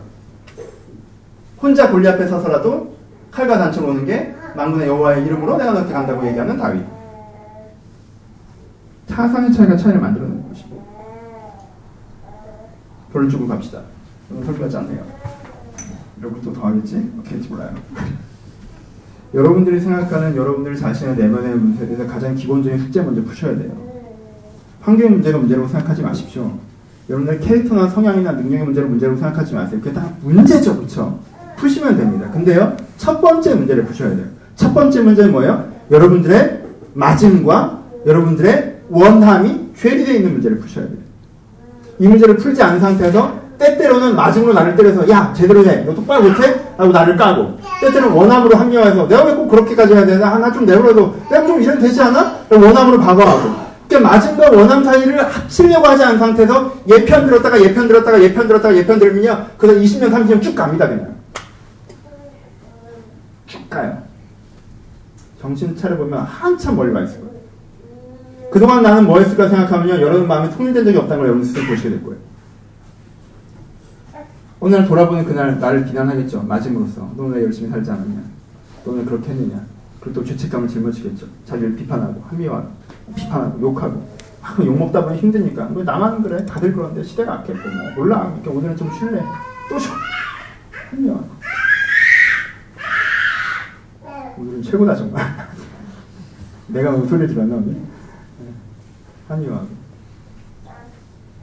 혼자 1.62 1.89
골리 1.89 2.09
앞에 2.09 2.26
서서라도 2.26 2.97
칼과 3.30 3.57
단추로 3.57 3.87
오는 3.91 4.05
게 4.05 4.34
망군의 4.57 4.89
여호와의 4.89 5.24
이름으로 5.26 5.59
내가 5.59 5.70
너한테 5.70 5.93
간다고 5.93 6.26
얘기하는 6.26 6.59
다윗. 6.59 6.84
차상의 9.09 9.53
차이가 9.53 9.76
차이를 9.76 10.01
만들어내는 10.01 10.49
것이고. 10.49 10.86
별을 13.13 13.29
주고 13.29 13.47
갑시다. 13.47 13.83
너무 14.29 14.45
설교가 14.45 14.69
짧네요. 14.69 15.05
이러고 16.21 16.41
또 16.41 16.53
더 16.53 16.67
하겠지? 16.67 17.11
어떻게 17.19 17.37
몰라요. 17.49 17.75
여러분들이 19.35 19.81
생각하는 19.81 20.35
여러분들 20.37 20.77
자신의 20.77 21.17
내면의 21.17 21.55
문제에 21.57 21.87
대해서 21.87 22.07
가장 22.07 22.35
기본적인 22.35 22.79
숙제 22.79 23.03
먼저 23.03 23.23
푸셔야 23.23 23.57
돼요. 23.57 23.71
환경 24.81 25.11
문제가 25.11 25.39
문제라고 25.39 25.69
생각하지 25.69 26.03
마십시오. 26.03 26.59
여러분들 27.09 27.41
캐릭터나 27.41 27.89
성향이나 27.89 28.33
능력의 28.33 28.65
문제를 28.65 28.89
문제라고 28.89 29.19
생각하지 29.19 29.55
마세요. 29.55 29.81
그게 29.81 29.93
다 29.93 30.11
문제죠, 30.23 30.77
그렇죠? 30.77 31.19
푸시면 31.57 31.97
됩니다. 31.97 32.31
근데요, 32.31 32.77
첫 32.97 33.21
번째 33.21 33.55
문제를 33.55 33.85
푸셔야 33.85 34.15
돼요. 34.17 34.27
첫 34.55 34.73
번째 34.73 35.03
문제는 35.03 35.33
뭐예요? 35.33 35.71
여러분들의 35.91 36.63
맞음과 36.95 37.83
여러분들의 38.07 38.81
원함이 38.89 39.73
괴리되어 39.77 40.15
있는 40.15 40.33
문제를 40.35 40.59
푸셔야 40.61 40.87
돼요. 40.87 40.99
이 41.99 42.07
문제를 42.09 42.37
풀지 42.37 42.63
않은 42.63 42.81
상태에서 42.81 43.47
때때로는 43.59 44.15
맞음으로 44.15 44.53
나를 44.53 44.77
때려서 44.77 45.09
야 45.09 45.33
제대로 45.35 45.65
해, 45.65 45.77
너 45.85 45.95
똑바로 45.95 46.23
못해? 46.25 46.61
라고 46.77 46.93
나를 46.93 47.17
까고 47.17 47.59
때때로는 47.81 48.15
원함으로 48.15 48.55
합리화해서 48.57 49.09
내가 49.09 49.25
왜 49.25 49.35
꼭 49.35 49.49
그렇게까지 49.49 49.95
해야 49.95 50.05
되나? 50.05 50.35
하나 50.35 50.53
좀 50.53 50.67
내버려도 50.67 51.17
내가 51.31 51.47
좀 51.47 51.63
이래도 51.63 51.81
되지 51.81 52.03
않아? 52.03 52.41
원함으로 52.51 52.99
박아하고 53.01 53.67
그러니까 53.89 54.11
맞음과 54.11 54.51
원함 54.51 54.85
사이를 54.85 55.25
합치려고 55.25 55.87
하지 55.87 56.03
않은 56.05 56.19
상태에서 56.19 56.73
예편 56.89 57.27
들었다가 57.27 57.61
예편 57.63 57.89
들었다가 57.89 58.21
예편 58.23 58.47
들었다가 58.49 58.77
예편 58.77 58.99
들면요 58.99 59.47
그래서 59.57 59.81
20년 59.81 60.11
30년 60.11 60.43
쭉 60.43 60.55
갑니다 60.55 60.89
그냥 60.89 61.15
쭉 63.47 63.71
가요 63.71 63.97
정신 65.41 65.77
차려보면 65.77 66.19
한참 66.21 66.77
멀리 66.77 66.93
가 66.93 67.01
있을 67.03 67.21
거예요 67.21 67.36
그동안 68.51 68.83
나는 68.83 69.07
뭐 69.07 69.19
했을까 69.19 69.49
생각하면요 69.49 70.01
여러분 70.01 70.27
마음이 70.29 70.55
통일된 70.55 70.85
적이 70.85 70.99
없다는 70.99 71.19
걸 71.19 71.29
여러분 71.29 71.45
스스로 71.45 71.67
보시게 71.67 71.91
될 71.91 72.05
거예요 72.05 72.27
오늘 74.59 74.87
돌아보는 74.87 75.25
그날 75.25 75.61
나를 75.61 75.85
비난하겠죠. 75.85 76.43
맞음으로써. 76.43 77.13
너왜 77.17 77.45
열심히 77.45 77.69
살지 77.71 77.91
않았냐. 77.91 78.21
너는 78.85 79.05
그렇게 79.05 79.31
했느냐. 79.31 79.63
그리고 80.01 80.21
또 80.21 80.25
죄책감을 80.25 80.67
짊어지겠죠. 80.67 81.27
자기를 81.45 81.77
비판하고 81.77 82.25
합리화하고 82.29 82.69
비판하고 83.15 83.61
욕하고 83.61 84.09
아, 84.43 84.57
욕먹다 84.59 85.05
보니 85.05 85.19
힘드니까. 85.19 85.71
왜 85.75 85.85
나만 85.85 86.23
그래? 86.23 86.45
다들 86.47 86.73
그런데 86.73 87.03
시대가 87.03 87.35
악했고 87.35 87.69
뭐 87.69 87.91
몰라. 87.97 88.23
그러니까 88.25 88.51
오늘은 88.51 88.77
좀 88.77 88.91
쉴래. 88.99 89.23
또 89.69 89.79
쉬어. 89.79 89.93
합리화. 90.91 91.25
오늘은 94.39 94.63
최고다 94.63 94.97
정말. 94.97 95.25
내가 96.69 96.91
무슨 96.93 97.09
소리 97.09 97.29
들었나 97.29 97.57
오늘? 97.57 97.77
합리화하고. 99.29 99.68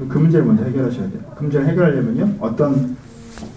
그 0.10 0.18
문제를 0.18 0.46
먼저 0.46 0.64
해결하셔야 0.64 1.10
돼요. 1.10 1.22
그 1.36 1.44
문제를 1.44 1.68
해결하려면요. 1.68 2.38
어떤 2.40 2.98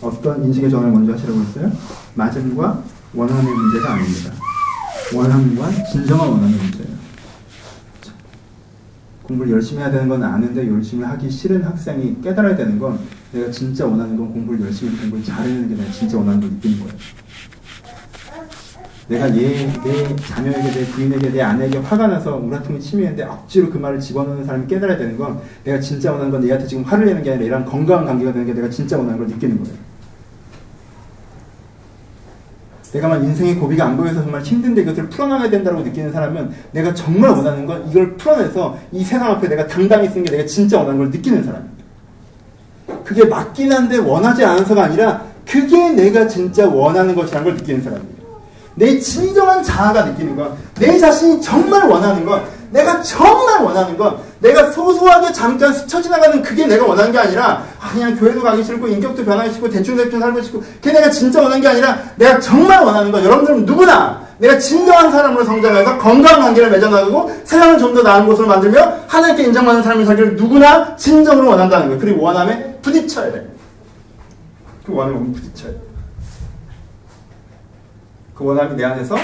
어떤 0.00 0.44
인식의 0.44 0.70
전환을 0.70 0.92
먼저 0.92 1.12
하시라고 1.12 1.40
했어요? 1.40 1.72
맞음과 2.14 2.82
원함의 3.14 3.54
문제가 3.54 3.94
아닙니다. 3.94 4.32
원함과 5.14 5.70
진정한 5.92 6.28
원함의 6.28 6.56
문제예요. 6.56 6.96
공부를 9.22 9.52
열심히 9.52 9.80
해야 9.80 9.90
되는 9.90 10.08
건 10.08 10.22
아는데 10.22 10.68
열심히 10.68 11.04
하기 11.04 11.28
싫은 11.28 11.64
학생이 11.64 12.20
깨달아야 12.22 12.56
되는 12.56 12.78
건 12.78 13.00
내가 13.32 13.50
진짜 13.50 13.84
원하는 13.84 14.16
건 14.16 14.32
공부를 14.32 14.60
열심히 14.66 14.96
공부를 14.96 15.24
잘하는 15.24 15.68
게 15.68 15.74
내가 15.74 15.90
진짜 15.90 16.16
원하는 16.16 16.40
걸 16.40 16.50
느끼는 16.50 16.78
거예요. 16.80 16.92
내가 19.08 19.28
얘, 19.36 19.70
내 19.84 20.16
자녀에게, 20.16 20.70
내 20.72 20.86
부인에게, 20.86 21.30
내 21.30 21.40
아내에게 21.40 21.78
화가 21.78 22.08
나서 22.08 22.36
우라통이 22.36 22.80
치미는데 22.80 23.22
억지로 23.22 23.70
그 23.70 23.78
말을 23.78 24.00
집어넣는 24.00 24.44
사람이 24.44 24.66
깨달아야 24.66 24.98
되는 24.98 25.16
건 25.16 25.40
내가 25.62 25.78
진짜 25.78 26.10
원하는 26.10 26.32
건 26.32 26.44
얘한테 26.44 26.66
지금 26.66 26.82
화를 26.82 27.06
내는 27.06 27.22
게 27.22 27.30
아니라 27.30 27.46
얘랑 27.46 27.64
건강한 27.64 28.04
관계가 28.04 28.32
되는 28.32 28.46
게 28.46 28.52
내가 28.52 28.68
진짜 28.68 28.96
원하는 28.96 29.18
걸 29.18 29.28
느끼는 29.28 29.62
거예요. 29.62 29.76
내가 32.92 33.08
막 33.08 33.22
인생의 33.22 33.56
고비가 33.56 33.84
안 33.84 33.96
보여서 33.96 34.22
정말 34.22 34.42
힘든데 34.42 34.82
이것을 34.82 35.08
풀어나가야 35.08 35.50
된다고 35.50 35.82
느끼는 35.82 36.12
사람은 36.12 36.50
내가 36.72 36.94
정말 36.94 37.30
원하는 37.30 37.66
건 37.66 37.86
이걸 37.90 38.16
풀어내서 38.16 38.78
이 38.90 39.04
세상 39.04 39.30
앞에 39.32 39.48
내가 39.48 39.66
당당히 39.66 40.08
쓰는 40.08 40.24
게 40.24 40.32
내가 40.32 40.46
진짜 40.46 40.78
원하는 40.78 40.98
걸 40.98 41.10
느끼는 41.10 41.44
사람입니다. 41.44 41.84
그게 43.04 43.24
맞긴 43.24 43.72
한데 43.72 43.98
원하지 43.98 44.44
않아서가 44.44 44.84
아니라 44.84 45.24
그게 45.46 45.90
내가 45.90 46.26
진짜 46.26 46.68
원하는 46.68 47.14
것이라는 47.14 47.44
걸 47.44 47.56
느끼는 47.56 47.82
사람입니다. 47.82 48.15
내 48.76 48.98
진정한 49.00 49.62
자아가 49.62 50.04
느끼는 50.04 50.36
건, 50.36 50.54
내 50.78 50.98
자신이 50.98 51.40
정말 51.40 51.88
원하는 51.88 52.24
건, 52.24 52.44
내가 52.70 53.00
정말 53.00 53.62
원하는 53.62 53.96
건, 53.96 54.18
내가 54.40 54.70
소소하게 54.70 55.32
잠깐 55.32 55.72
스쳐 55.72 56.00
지나가는 56.00 56.42
그게 56.42 56.66
내가 56.66 56.86
원하는 56.86 57.10
게 57.10 57.18
아니라, 57.18 57.64
아, 57.80 57.90
그냥 57.90 58.14
교회도 58.14 58.42
가기 58.42 58.62
싫고, 58.62 58.86
인격도 58.86 59.24
변하기 59.24 59.52
싫고, 59.52 59.70
대충대충 59.70 60.20
살고 60.20 60.42
싶고, 60.42 60.60
그게 60.60 60.92
내가 60.92 61.10
진짜 61.10 61.40
원하는 61.40 61.62
게 61.62 61.68
아니라, 61.68 61.98
내가 62.16 62.38
정말 62.38 62.84
원하는 62.84 63.10
건, 63.10 63.24
여러분들은 63.24 63.64
누구나, 63.64 64.20
내가 64.36 64.58
진정한 64.58 65.10
사람으로 65.10 65.42
성장해서 65.46 65.96
건강한 65.96 66.42
관계를 66.42 66.70
맺어나가고, 66.70 67.32
세상을 67.44 67.78
좀 67.78 67.94
더 67.94 68.02
나은 68.02 68.26
곳으로 68.26 68.46
만들며, 68.46 68.92
하나님께 69.06 69.44
인정받는 69.44 69.82
삶을 69.82 70.04
살기를 70.04 70.36
누구나 70.36 70.94
진정으로 70.96 71.48
원한다는 71.48 71.86
거예요. 71.86 71.98
그리고 71.98 72.24
원함에 72.24 72.78
부딪혀야 72.82 73.32
돼요. 73.32 73.44
그 74.84 74.92
원함에 74.92 75.18
부딪혀야 75.32 75.70
돼요. 75.70 75.95
그 78.36 78.44
원함이 78.44 78.76
내 78.76 78.84
안에서 78.84 79.16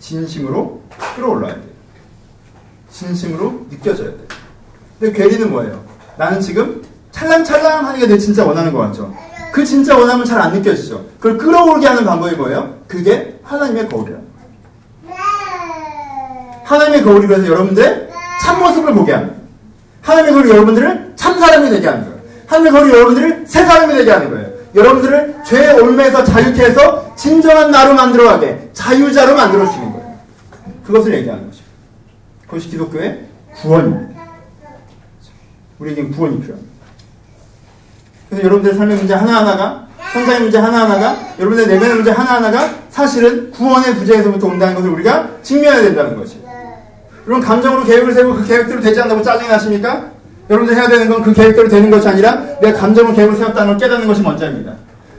진심으로 0.00 0.80
끌어올라야 1.16 1.54
돼요. 1.54 1.64
진심으로 2.90 3.66
느껴져야 3.70 4.08
돼요. 4.08 4.18
근데 4.98 5.16
괴리는 5.18 5.50
뭐예요? 5.50 5.84
나는 6.16 6.40
지금 6.40 6.82
찰랑찰랑 7.12 7.86
하는 7.86 8.00
게 8.00 8.06
내 8.06 8.16
진짜 8.18 8.44
원하는 8.44 8.72
것 8.72 8.78
같죠? 8.80 9.14
그 9.52 9.64
진짜 9.64 9.96
원함은 9.96 10.24
잘 10.24 10.40
안 10.40 10.52
느껴지죠? 10.52 11.04
그걸 11.20 11.38
끌어올게 11.38 11.86
하는 11.86 12.04
방법이 12.04 12.34
뭐예요? 12.36 12.74
그게 12.88 13.38
하나님의 13.42 13.88
거울이라 13.88 14.18
하나님의 16.64 17.02
거울이 17.02 17.26
그래서 17.26 17.46
여러분들의 17.46 18.08
참모습을 18.42 18.94
보게 18.94 19.12
합니다. 19.12 19.36
하나님의 20.02 20.32
거울이 20.32 20.50
여러분들을 20.50 21.12
참사람이 21.16 21.70
되게 21.70 21.86
하는 21.86 22.04
거예요. 22.04 22.20
하나님의 22.46 22.72
거울이 22.72 22.92
여러분들을 22.94 23.44
새 23.46 23.64
사람이 23.64 23.94
되게 23.94 24.10
하는 24.10 24.30
거예요. 24.30 24.53
여러분들을 24.74 25.36
죄의 25.44 25.80
올매에서 25.80 26.24
자유케 26.24 26.64
해서 26.64 27.14
진정한 27.16 27.70
나로 27.70 27.94
만들어가게 27.94 28.70
자유자로 28.72 29.36
만들어주시는 29.36 29.92
거예요. 29.92 30.18
그것을 30.84 31.14
얘기하는 31.14 31.46
것이죠. 31.46 31.64
그것이 32.46 32.68
기독교의 32.68 33.26
구원입니다. 33.54 34.20
우리에게 35.78 36.04
구원이 36.08 36.40
필요합니다. 36.40 36.74
그래서 38.28 38.44
여러분들의 38.44 38.76
삶의 38.76 38.96
문제 38.96 39.14
하나하나가 39.14 39.86
성장의 40.12 40.40
문제 40.42 40.58
하나하나가 40.58 41.16
여러분의 41.38 41.66
내면의 41.66 41.96
문제 41.96 42.10
하나하나가 42.10 42.74
사실은 42.90 43.50
구원의 43.50 43.96
부재에서부터 43.96 44.46
온다는 44.46 44.74
것을 44.74 44.90
우리가 44.90 45.30
직면해야 45.42 45.82
된다는 45.82 46.16
것이에요. 46.16 46.44
여러분 47.26 47.44
감정으로 47.44 47.84
계획을 47.84 48.12
세우고 48.12 48.36
그 48.36 48.46
계획대로 48.46 48.80
되지 48.80 49.00
않다고 49.00 49.22
짜증이 49.22 49.48
나십니까? 49.48 50.13
여러분들 50.50 50.76
해야 50.76 50.88
되는 50.88 51.08
건 51.08 51.22
그 51.22 51.32
계획대로 51.32 51.68
되는 51.68 51.90
것이 51.90 52.06
아니라 52.08 52.42
내가 52.60 52.78
감정으로 52.78 53.14
계획을 53.14 53.36
세웠다는 53.36 53.72
걸 53.72 53.78
깨닫는 53.78 54.06
것이 54.06 54.22
먼저입니다. 54.22 54.74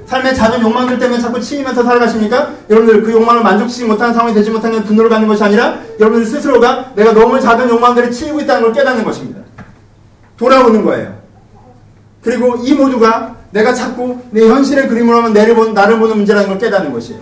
삶의 0.05 0.35
작은 0.35 0.61
욕망들 0.61 0.99
때문에 0.99 1.19
자꾸 1.19 1.41
치이면서 1.41 1.83
살아가십니까? 1.83 2.51
여러분들 2.69 3.01
그 3.01 3.11
욕망을 3.11 3.41
만족시키지 3.41 3.85
못하는 3.85 4.13
상황이 4.13 4.35
되지 4.35 4.51
못하는 4.51 4.83
분노를 4.83 5.09
갖는 5.09 5.27
것이 5.27 5.43
아니라 5.43 5.79
여러분들 5.99 6.27
스스로가 6.27 6.91
내가 6.95 7.11
너무 7.13 7.39
작은 7.39 7.67
욕망들을 7.67 8.11
치이고 8.11 8.39
있다는 8.41 8.61
걸 8.63 8.73
깨닫는 8.73 9.03
것입니다. 9.03 9.41
돌아오는 10.37 10.83
거예요. 10.83 11.15
그리고 12.21 12.55
이 12.57 12.73
모두가 12.73 13.35
내가 13.49 13.73
자꾸 13.73 14.19
내 14.29 14.47
현실의 14.47 14.89
그림으로 14.89 15.17
하면 15.17 15.33
나를, 15.33 15.55
본, 15.55 15.73
나를 15.73 15.97
보는 15.97 16.17
문제라는 16.17 16.49
걸 16.49 16.59
깨닫는 16.59 16.93
것이에요. 16.93 17.21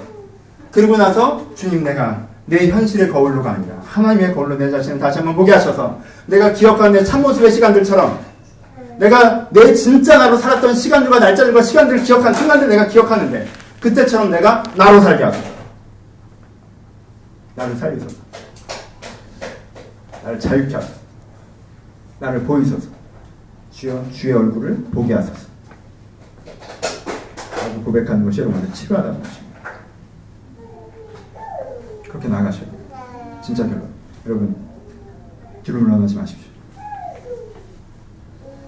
그리고 0.72 0.98
나서 0.98 1.46
주님 1.56 1.84
내가 1.84 2.22
내 2.46 2.70
현실의 2.70 3.10
거울로가 3.10 3.52
아니라 3.52 3.76
하나님의 3.86 4.34
거울로 4.34 4.58
내 4.58 4.70
자신을 4.70 5.00
다시 5.00 5.20
한번 5.20 5.36
보게 5.36 5.54
하셔서 5.54 6.00
내가 6.26 6.52
기억하는 6.52 6.94
내 6.94 7.04
참모습의 7.04 7.52
시간들처럼 7.52 8.20
내가 8.98 9.48
내 9.50 9.74
진짜 9.74 10.18
나로 10.18 10.38
살았던 10.38 10.76
시간들과 10.76 11.20
날짜들과 11.20 11.62
시간들을 11.62 12.04
기억한 12.04 12.34
순간들 12.34 12.68
내가 12.70 12.88
기억하는데 12.88 13.48
그때처럼 13.80 14.32
내가 14.32 14.64
나로 14.76 15.02
살게 15.02 15.24
하소서. 15.24 15.54
나를 17.56 17.76
살리소서. 17.76 18.16
나를 20.24 20.40
자유케 20.40 20.74
하소서. 20.74 20.94
나를 22.20 22.44
보이소서. 22.44 22.88
주여 23.72 24.06
주의 24.14 24.34
얼굴을 24.34 24.86
보게 24.86 25.14
하소서. 25.14 25.48
라고 27.58 27.84
고백하는 27.84 28.24
것이 28.24 28.40
여러분의 28.40 28.72
치료하다는 28.72 29.22
것입니다. 29.22 29.43
그렇게 32.14 32.28
나가셔야 32.28 32.70
돼요. 32.70 33.42
진짜 33.44 33.64
결론. 33.68 33.90
여러분 34.28 34.56
뒤로 35.64 35.80
물러나지 35.80 36.16
마십시오. 36.16 36.48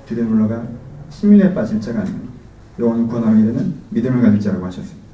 뒤로 0.08 0.24
물러가 0.24 0.64
신민에 1.12 1.54
빠질 1.54 1.80
자가 1.80 2.00
아니면 2.00 2.30
영혼을 2.80 3.06
구원하게 3.08 3.44
되는 3.44 3.76
믿음을 3.92 4.20
가질 4.24 4.40
자라고 4.40 4.66
하셨습니다. 4.66 5.06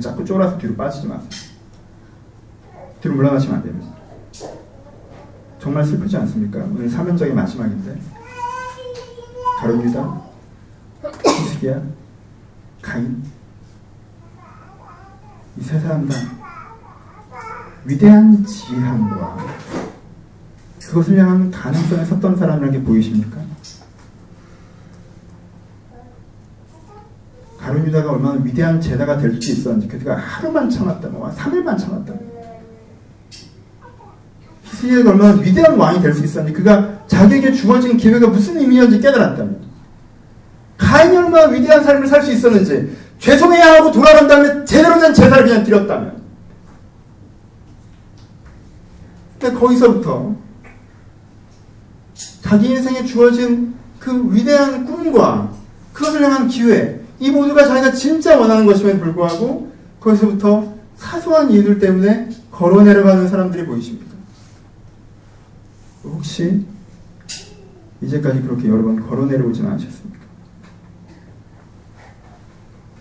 자꾸 0.00 0.22
쫄아서 0.22 0.58
뒤로 0.58 0.76
빠지지 0.76 1.06
마세요. 1.06 1.30
뒤로 3.00 3.14
물러나시면 3.14 3.56
안 3.56 3.62
됩니다. 3.62 3.94
정말 5.58 5.82
슬프지 5.84 6.14
않습니까? 6.18 6.58
오늘 6.58 6.90
사면적의 6.90 7.34
마지막인데 7.34 7.98
가룟유다, 9.60 10.22
히스기야, 11.24 11.82
가인 12.82 13.24
이 15.58 15.62
세 15.62 15.78
사람 15.80 16.06
다 16.08 16.14
위대한 17.84 18.44
지혜함과 18.44 19.36
그것을 20.86 21.18
향한 21.18 21.50
가능성에 21.50 22.04
섰던 22.04 22.36
사람이라는 22.36 22.72
게 22.72 22.84
보이십니까? 22.84 23.38
가룟 27.60 27.86
유다가 27.86 28.12
얼마나 28.12 28.40
위대한 28.42 28.80
제자가 28.80 29.18
될 29.18 29.40
수 29.40 29.52
있었는지 29.52 29.86
그가 29.86 30.16
하루만 30.16 30.68
참았다고 30.70 31.18
뭐 31.18 31.30
3일만 31.30 31.78
참았다고 31.78 32.30
히스기야가 34.64 35.10
얼마나 35.10 35.40
위대한 35.40 35.76
왕이 35.76 36.00
될 36.00 36.14
수 36.14 36.24
있었는지 36.24 36.56
그가 36.56 37.06
자기에게 37.06 37.52
주어진 37.52 37.96
기회가 37.96 38.26
무슨 38.28 38.58
의미였는지 38.58 39.00
깨달았다면 39.00 39.60
가인이 40.78 41.16
얼마나 41.16 41.48
위대한 41.50 41.84
삶을 41.84 42.06
살 42.08 42.22
수 42.22 42.32
있었는지 42.32 42.96
죄송해야 43.18 43.74
하고 43.74 43.92
돌아간 43.92 44.26
다음에 44.26 44.64
제대로 44.64 44.98
된 44.98 45.12
제사를 45.12 45.44
그냥 45.44 45.62
드렸다면 45.62 46.19
근데 49.40 49.56
거기서부터 49.58 50.36
자기 52.42 52.68
인생에 52.68 53.04
주어진 53.04 53.74
그 53.98 54.34
위대한 54.34 54.84
꿈과 54.84 55.50
그것을 55.94 56.22
향한 56.22 56.46
기회 56.46 57.00
이 57.18 57.30
모두가 57.30 57.66
자기가 57.66 57.92
진짜 57.92 58.38
원하는 58.38 58.66
것임에도 58.66 58.98
불구하고 58.98 59.72
거기서부터 59.98 60.74
사소한 60.96 61.50
이유들 61.50 61.78
때문에 61.78 62.28
걸어 62.50 62.82
내려가는 62.82 63.26
사람들이 63.28 63.64
보이십니까? 63.64 64.10
혹시 66.04 66.66
이제까지 68.02 68.42
그렇게 68.42 68.68
여러 68.68 68.82
번 68.82 69.00
걸어 69.00 69.24
내려오지는 69.24 69.70
않으셨습니까? 69.70 70.20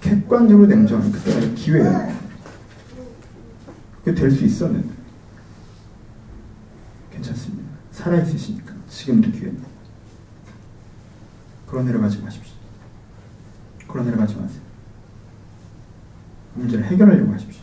객관적으로 0.02 0.68
냉정한 0.68 1.12
그때가 1.12 1.54
기회예요. 1.56 2.14
그게 4.04 4.16
될 4.16 4.32
수 4.32 4.46
있었는데 4.46 4.99
괜찮습니다. 7.20 7.70
살아있으시니까 7.92 8.74
지금도 8.90 9.32
기회입니다. 9.32 9.68
걸어 11.68 11.84
내려가지 11.84 12.20
마십시오. 12.20 12.54
걸어 13.88 14.04
내려가지 14.04 14.36
마세요. 14.36 14.62
문제를 16.56 16.86
해결하려고 16.86 17.34
하십시오. 17.34 17.62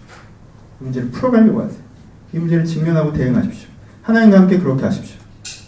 문제를 0.78 1.10
풀어가려고 1.10 1.62
하세요. 1.62 1.80
이 2.32 2.38
문제를 2.38 2.64
직면하고 2.64 3.12
대응하십시오. 3.12 3.68
하나님과 4.02 4.40
함께 4.40 4.58
그렇게 4.58 4.84
하십시오. 4.84 5.18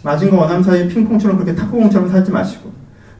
맞은 0.03 0.29
거 0.29 0.37
원함 0.37 0.63
사이에 0.63 0.87
핑퐁처럼 0.87 1.37
그렇게 1.37 1.55
탁구공처럼 1.55 2.09
살지 2.09 2.31
마시고 2.31 2.71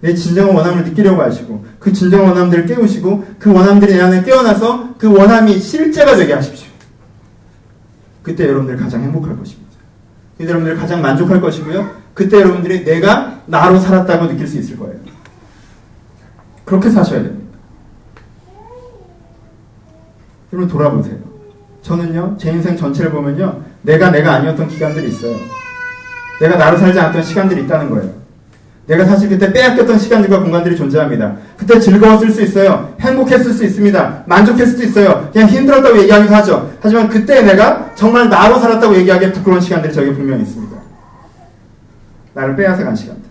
내 0.02 0.14
진정한 0.14 0.56
원함을 0.56 0.86
느끼려고 0.86 1.22
하시고 1.22 1.66
그 1.78 1.92
진정한 1.92 2.30
원함들을 2.30 2.66
깨우시고 2.68 3.36
그 3.38 3.52
원함들이 3.52 3.94
내 3.94 4.02
안에 4.02 4.24
깨어나서 4.24 4.96
그 4.98 5.12
원함이 5.12 5.60
실제가 5.60 6.16
되게 6.16 6.34
하십시오. 6.34 6.70
그때 8.24 8.46
여러분들 8.46 8.78
가장 8.78 9.02
행복할 9.02 9.38
것입니다. 9.38 9.69
그때 10.40 10.52
여러분들 10.52 10.78
가장 10.78 11.02
만족할 11.02 11.42
것이고요. 11.42 11.98
그때 12.14 12.38
여러분들이 12.38 12.86
내가 12.86 13.42
나로 13.46 13.78
살았다고 13.78 14.30
느낄 14.30 14.48
수 14.48 14.58
있을 14.58 14.80
거예요. 14.80 14.96
그렇게 16.64 16.90
사셔야 16.90 17.24
됩니다. 17.24 17.58
여러분 20.54 20.70
돌아보세요. 20.70 21.18
저는요, 21.82 22.38
제 22.40 22.52
인생 22.52 22.78
전체를 22.78 23.12
보면요, 23.12 23.64
내가 23.82 24.12
내가 24.12 24.36
아니었던 24.36 24.70
기간들이 24.70 25.10
있어요. 25.10 25.36
내가 26.40 26.56
나로 26.56 26.78
살지 26.78 26.98
않았던 26.98 27.22
시간들이 27.22 27.64
있다는 27.64 27.90
거예요. 27.90 28.14
내가 28.90 29.06
사실 29.06 29.30
그때 29.30 29.54
빼앗겼던 29.54 30.00
시간들과 30.00 30.40
공간들이 30.40 30.76
존재합니다. 30.76 31.36
그때 31.56 31.80
즐거웠을 31.80 32.32
수 32.32 32.42
있어요. 32.42 32.92
행복했을 33.00 33.54
수 33.54 33.64
있습니다. 33.64 34.24
만족했을 34.26 34.68
수도 34.72 34.84
있어요. 34.84 35.30
그냥 35.32 35.48
힘들었다고 35.48 36.00
얘기하기도 36.00 36.34
하죠. 36.34 36.74
하지만 36.82 37.08
그때 37.08 37.44
내가 37.44 37.94
정말 37.94 38.28
나로 38.30 38.58
살았다고 38.58 38.96
얘기하기에 38.96 39.32
부끄러운 39.32 39.62
시간들이 39.62 39.94
저기 39.94 40.12
분명히 40.12 40.42
있습니다. 40.42 40.76
나를 42.34 42.56
빼앗아 42.56 42.84
간 42.84 42.96
시간들. 42.96 43.30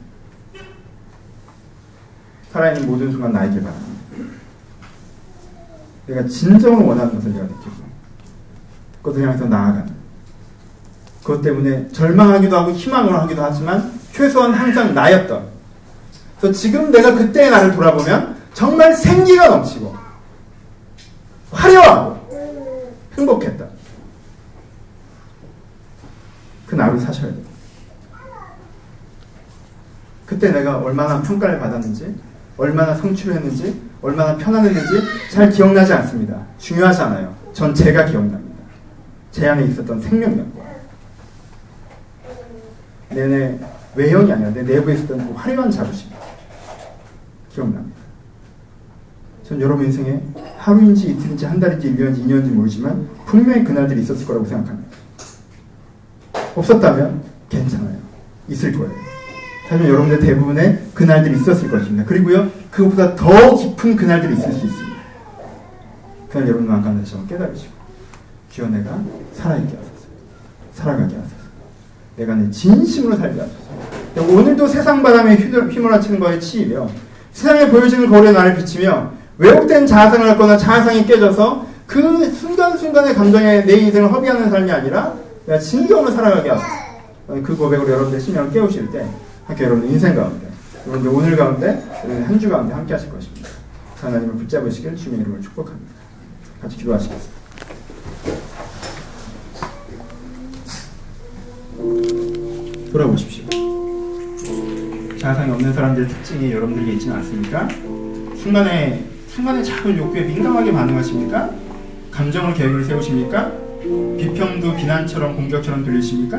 살아있는 2.53 2.87
모든 2.87 3.11
순간 3.11 3.33
나에게 3.33 3.61
바랍니다. 3.61 3.89
내가 6.07 6.25
진정으로 6.25 6.87
원하는 6.87 7.17
것을 7.17 7.33
내가 7.33 7.47
느끼고 7.47 7.73
그것을 9.03 9.27
향해서 9.27 9.47
나아가는 9.47 9.89
그것 11.25 11.43
때문에 11.43 11.89
절망하기도 11.89 12.57
하고 12.57 12.71
희망을 12.71 13.13
하기도 13.13 13.43
하지만 13.43 13.98
최소한 14.19 14.53
항상 14.53 14.93
나였던 14.95 15.47
그래서 16.41 16.59
지금 16.59 16.91
내가 16.91 17.14
그때의 17.14 17.53
나를 17.53 17.73
돌아보면 17.73 18.37
정말 18.53 18.93
생기가 18.93 19.47
넘치고 19.47 19.97
화려하고 21.53 22.19
행복했다. 23.16 23.64
그 26.66 26.75
나를 26.75 26.99
사셔야 26.99 27.31
돼요. 27.31 27.45
그때 30.27 30.51
내가 30.51 30.79
얼마나 30.79 31.23
평가를 31.23 31.59
받았는지, 31.59 32.14
얼마나 32.57 32.95
성취를 32.95 33.37
했는지, 33.37 33.81
얼마나 34.03 34.37
편안했는지 34.37 35.03
잘 35.33 35.49
기억나지 35.49 35.93
않습니다. 35.95 36.43
중요하지 36.59 37.03
않아요. 37.03 37.35
전 37.53 37.73
제가 37.73 38.05
기억납니다. 38.05 38.64
제 39.31 39.49
안에 39.49 39.64
있었던 39.64 40.01
생명력과 40.01 40.64
내내 43.11 43.59
외형이 43.99 44.33
아니라 44.33 44.51
내 44.51 44.63
내부에 44.63 44.95
있었던 44.95 45.19
그 45.19 45.35
화려한 45.35 45.71
자부심 45.71 46.11
기억납니다. 47.53 47.99
전 49.43 49.61
여러분 49.61 49.87
인생에 49.87 50.23
하루인지 50.57 51.11
이틀인지 51.11 51.47
한 51.47 51.59
달인지 51.59 51.95
1년인지 51.95 52.25
2년인지 52.25 52.53
모르지만 52.53 53.09
분명히 53.27 53.65
그날들이 53.65 54.03
있었을 54.03 54.25
거라고 54.25 54.45
생각합니다. 54.45 54.89
없었다면 56.55 57.23
괜찮아요. 57.49 57.99
있을 58.49 58.73
거예요. 58.73 58.93
하지만 59.69 59.91
여러분들 59.91 60.21
대부분의 60.21 60.91
그날들이 60.95 61.35
있었을 61.37 61.69
것입니다. 61.69 62.05
그리고요, 62.05 62.51
그것보다 62.71 63.17
더 63.17 63.57
깊은 63.57 63.97
그날들이 63.97 64.35
있을 64.35 64.53
수 64.53 64.67
있습니다. 64.67 64.99
그날 66.31 66.49
여러분 66.49 66.69
마음 66.69 66.83
다시 66.83 67.15
한번 67.15 67.29
깨달으시고, 67.29 67.73
주여 68.51 68.69
내가 68.69 68.99
살아있게 69.35 69.77
하소서. 69.77 70.07
살아가게 70.73 71.17
하소서. 71.17 71.38
내가 72.19 72.35
내 72.35 72.51
진심으로 72.51 73.16
살게 73.16 73.41
하소서. 73.41 74.29
오늘도 74.35 74.66
세상 74.66 75.03
바람에 75.03 75.37
휘몰아치는 75.37 76.19
거에 76.19 76.41
치이며, 76.41 76.89
세상에 77.33 77.69
보여지는 77.71 78.11
거리에 78.11 78.33
나를 78.33 78.57
비치며, 78.57 79.12
왜곡된 79.39 79.87
자아상을 79.87 80.27
갖거나 80.27 80.57
자아상이 80.57 81.07
깨져서 81.07 81.66
그 81.87 82.29
순간순간의 82.33 83.14
감정에 83.14 83.64
내 83.64 83.75
인생을 83.75 84.12
허비하는 84.12 84.51
삶이 84.51 84.71
아니라, 84.71 85.14
내가 85.47 85.59
진정으로 85.61 86.11
살아가게 86.11 86.51
하소서. 86.51 86.69
그 87.45 87.57
고백으로 87.57 87.89
여러분들 87.89 88.21
심령을 88.21 88.51
깨우실 88.51 88.91
때, 88.91 89.07
함께 89.47 89.64
여러분 89.64 89.89
인생 89.89 90.14
가운데, 90.16 90.49
여러분들 90.89 91.16
오늘 91.16 91.37
가운데, 91.37 91.85
한 92.27 92.39
주 92.39 92.49
가운데 92.51 92.75
함께 92.75 92.95
하실 92.95 93.11
것입니다. 93.11 93.49
하나님을 94.01 94.35
붙잡으시길 94.35 94.97
주님의 94.97 95.21
이름을 95.21 95.41
축복합니다. 95.41 95.93
같이 96.61 96.77
기도하시겠습니다. 96.79 97.38
돌아보십시오. 102.99 103.45
자상이 105.21 105.53
없는 105.53 105.73
사람들의 105.73 106.09
특징이 106.09 106.51
여러분들에게 106.51 106.95
있지는 106.95 107.17
않습니까? 107.17 107.69
순간에, 108.37 109.05
순간에 109.29 109.63
작은 109.63 109.97
욕구에 109.97 110.23
민감하게 110.23 110.73
반응하십니까? 110.73 111.51
감정을 112.11 112.55
계획을 112.55 112.85
세우십니까? 112.85 113.53
비평도 114.19 114.75
비난처럼 114.75 115.37
공격처럼 115.37 115.85
들리십니까? 115.85 116.39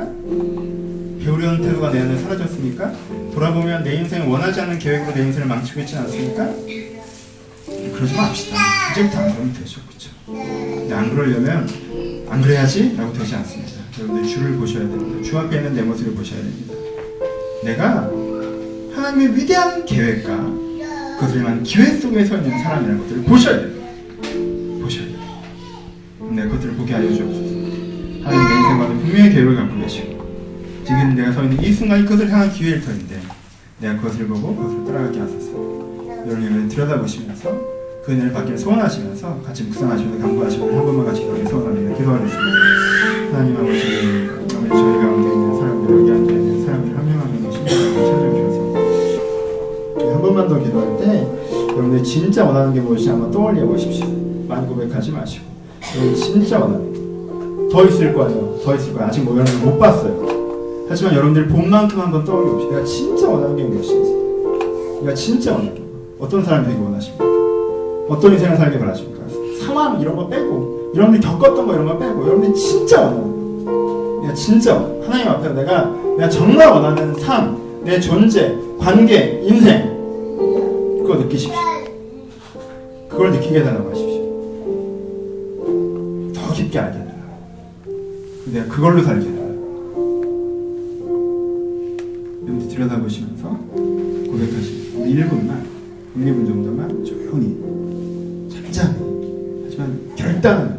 배우려는 1.23 1.61
태도가 1.61 1.91
내 1.91 2.01
안에 2.01 2.17
사라졌습니까? 2.17 2.91
돌아보면 3.33 3.83
내 3.85 3.95
인생을 3.95 4.27
원하지 4.27 4.59
않는 4.59 4.79
계획으로 4.79 5.13
내 5.13 5.21
인생을 5.21 5.47
망치고 5.47 5.79
있지 5.81 5.95
않습니까? 5.95 6.45
그러지 7.95 8.15
맙시다. 8.15 8.57
이제부터 8.91 9.17
안 9.19 9.33
그러면 9.33 9.53
되죠. 9.53 9.79
근데 10.25 10.93
안 10.93 11.09
그러려면 11.09 11.69
안 12.29 12.41
그래야지? 12.41 12.97
라고 12.97 13.13
되지 13.13 13.35
않습니다. 13.35 13.78
여러분들 13.99 14.27
주를 14.27 14.55
보셔야 14.55 14.87
됩니다. 14.87 15.21
주 15.21 15.37
앞에 15.37 15.57
있는 15.57 15.75
내 15.75 15.81
모습을 15.81 16.13
보셔야 16.13 16.39
됩니다. 16.39 16.73
내가 17.63 18.09
하나님의 18.93 19.35
위대한 19.35 19.85
계획과 19.85 20.59
위한 21.35 21.63
기회 21.63 21.85
속에 21.97 22.23
서 22.23 22.37
있는 22.37 22.57
사람이라는 22.63 22.97
것들을 22.99 23.23
보셔야 23.23 23.59
돼요. 23.59 23.71
보셔야 24.81 25.05
돼요. 25.05 25.19
네, 26.31 26.43
그것들을 26.43 26.75
보게 26.75 26.93
하여 26.93 27.13
주옵소서. 27.13 27.49
하나님 28.23 28.47
내 28.47 28.55
인생과는 28.55 28.99
분명히 28.99 29.29
계획을 29.31 29.55
갖고 29.55 29.79
계시고 29.81 30.83
지금 30.85 31.15
내가 31.15 31.31
서 31.31 31.43
있는 31.43 31.61
이 31.61 31.73
순간이 31.73 32.03
그것을 32.03 32.31
향한 32.31 32.51
기회일 32.51 32.81
터인데 32.81 33.19
내가 33.79 33.97
그것을 33.97 34.27
보고 34.27 34.55
그것을 34.55 34.85
따라가게 34.85 35.19
하소서. 35.19 35.49
여러분을 36.25 36.69
들여다보시면서 36.69 37.79
그 38.05 38.11
은혜를 38.13 38.31
받기를 38.31 38.57
소원하시면서 38.57 39.41
같이 39.45 39.63
묵상하시면서 39.63 40.25
간구하시면서 40.25 40.77
한 40.77 40.85
번만 40.85 41.05
같이 41.05 41.21
기도하기 41.21 41.49
소원합니다. 41.49 41.97
기도하겠습니다. 41.97 43.18
하나님 43.31 43.55
아버지, 43.57 43.79
아버지 44.55 44.69
저희 44.69 44.93
가운데 44.99 45.33
있는 45.33 45.57
사람들 45.59 45.99
여기 45.99 46.11
앉아 46.11 46.31
있는 46.31 46.65
사람들 46.65 46.97
한 46.97 47.05
명 47.05 47.19
한 47.19 47.31
명의 47.33 47.51
심장을 47.51 47.95
찾아주셔서 47.95 48.59
한 50.13 50.21
번만 50.21 50.47
더 50.47 50.59
기도할 50.59 50.97
때 50.97 51.27
여러분들 51.69 52.03
진짜 52.03 52.45
원하는 52.45 52.73
게 52.73 52.79
무엇인지 52.81 53.09
한번 53.09 53.31
떠올려 53.31 53.65
보십시오. 53.65 54.05
많이 54.47 54.67
고백하지 54.67 55.11
마시고 55.11 55.45
여러분 55.95 56.15
진짜 56.15 56.59
원하는 56.59 56.93
게더 57.69 57.85
있을 57.85 58.13
거예요. 58.13 58.59
더 58.63 58.75
있을 58.75 58.93
거예요. 58.93 59.07
아직 59.07 59.21
뭐 59.23 59.35
여러분들 59.37 59.65
못 59.65 59.77
봤어요. 59.79 60.29
하지만 60.89 61.13
여러분들 61.13 61.47
본 61.47 61.69
만큼 61.69 61.99
한번 61.99 62.23
떠올려 62.25 62.51
봅시다. 62.51 62.75
내가 62.75 62.85
진짜 62.85 63.29
원하는 63.29 63.55
게 63.55 63.63
무엇인지. 63.63 64.11
내가 65.01 65.13
진짜 65.13 65.51
원하는 65.51 65.75
게 65.75 65.81
어떤 66.19 66.43
사람이 66.43 66.67
되기 66.67 66.81
원하십니까? 66.81 67.23
어떤 68.09 68.33
인생을 68.33 68.57
살기 68.57 68.79
바라십니까? 68.79 69.19
상황 69.65 70.01
이런 70.01 70.15
거 70.15 70.27
빼고 70.27 70.78
여러분들이 70.95 71.21
겪었던 71.21 71.67
거 71.67 71.73
이런 71.73 71.85
거 71.85 71.97
빼고 71.97 72.21
여러분들이 72.23 72.53
진짜 72.55 73.01
원하는 73.01 73.65
거 73.65 74.21
내가 74.21 74.33
진짜. 74.33 74.75
하나님 75.03 75.27
앞에 75.27 75.49
내가 75.53 75.85
내가 76.17 76.29
정말 76.29 76.67
원하는 76.69 77.13
삶, 77.15 77.81
내 77.83 77.99
존재, 77.99 78.55
관계, 78.79 79.41
인생 79.43 79.89
그거 81.03 81.15
느끼십시오. 81.15 81.57
그걸 83.07 83.31
느끼게 83.31 83.59
해달라고 83.59 83.89
하십시오. 83.89 84.19
더 86.33 86.53
깊게 86.53 86.79
알게 86.79 86.97
해달라고. 86.99 87.19
내가 88.53 88.67
그걸로 88.67 89.01
살게 89.03 89.27
해달라고. 89.27 89.49
여러분들 92.43 92.67
들여다보시면서 92.69 93.49
고백하시고 94.29 95.01
우리 95.01 95.15
1분만 95.15 95.63
1, 96.15 96.25
2분 96.25 96.47
정도만 96.47 97.03
조용히 97.03 97.57
잠잠히 98.51 98.95
하지만 99.65 99.99
결단하 100.15 100.78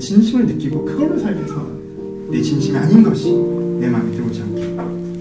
진심을 0.00 0.46
느끼고 0.46 0.84
그걸로 0.84 1.16
위해서 1.36 1.66
내 2.30 2.40
진심이 2.42 2.76
아닌 2.76 3.02
것이 3.02 3.32
내 3.78 3.88
마음에 3.88 4.10
들어오지 4.12 4.42
않게 4.42 4.60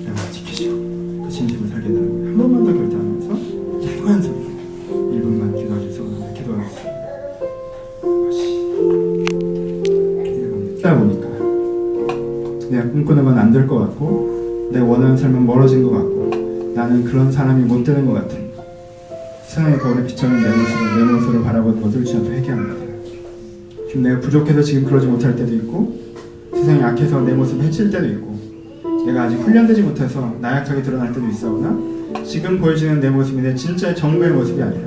내가 0.05 0.31
지키시고 0.31 1.23
그 1.23 1.29
진심을 1.29 1.69
살게 1.69 1.87
되라고 1.89 2.25
한 2.25 2.37
번만 2.37 2.65
더 2.65 2.73
결단하면서 2.73 3.27
조용한 3.81 4.21
소리로 4.21 4.49
1분만 4.89 5.55
기도하기 5.57 5.85
위해서 5.85 6.03
기도하겠습니다 6.33 6.89
보니까 10.99 11.27
내가 12.69 12.83
꿈꾸는 12.91 13.23
건 13.25 13.37
안 13.37 13.51
될 13.51 13.67
것 13.67 13.79
같고 13.79 14.69
내가 14.71 14.85
원하는 14.85 15.17
삶은 15.17 15.45
멀어진 15.45 15.83
것 15.83 15.89
같고 15.91 16.71
나는 16.75 17.03
그런 17.03 17.29
사람이 17.31 17.63
못 17.65 17.83
되는 17.83 18.05
것 18.05 18.13
같은 18.13 18.49
세상의 19.47 19.79
거울에 19.79 20.05
비춰는 20.05 20.41
내 20.41 20.47
모습을 20.47 20.97
내 20.97 21.03
모습을 21.11 21.43
바라보는 21.43 21.81
것을 21.81 22.05
주님한테 22.05 22.37
회개합니다. 22.37 22.88
지금 23.89 24.03
내가 24.03 24.19
부족해서 24.19 24.61
지금 24.61 24.85
그러지 24.85 25.07
못할 25.07 25.35
때도 25.35 25.51
있고 25.55 25.99
세상이 26.53 26.79
약해서 26.79 27.21
내 27.21 27.33
모습을 27.33 27.65
해칠 27.65 27.89
때도 27.89 28.05
있고 28.05 28.37
내가 29.07 29.23
아직 29.23 29.37
훈련되지 29.37 29.81
못해서 29.81 30.35
나약하게 30.39 30.83
드러날 30.83 31.11
때도 31.11 31.27
있어오나? 31.27 32.23
지금 32.23 32.59
보여지는 32.59 32.99
내 32.99 33.09
모습이 33.09 33.41
내 33.41 33.55
진짜의 33.55 33.95
정부의 33.95 34.29
모습이 34.29 34.61
아니라 34.61 34.83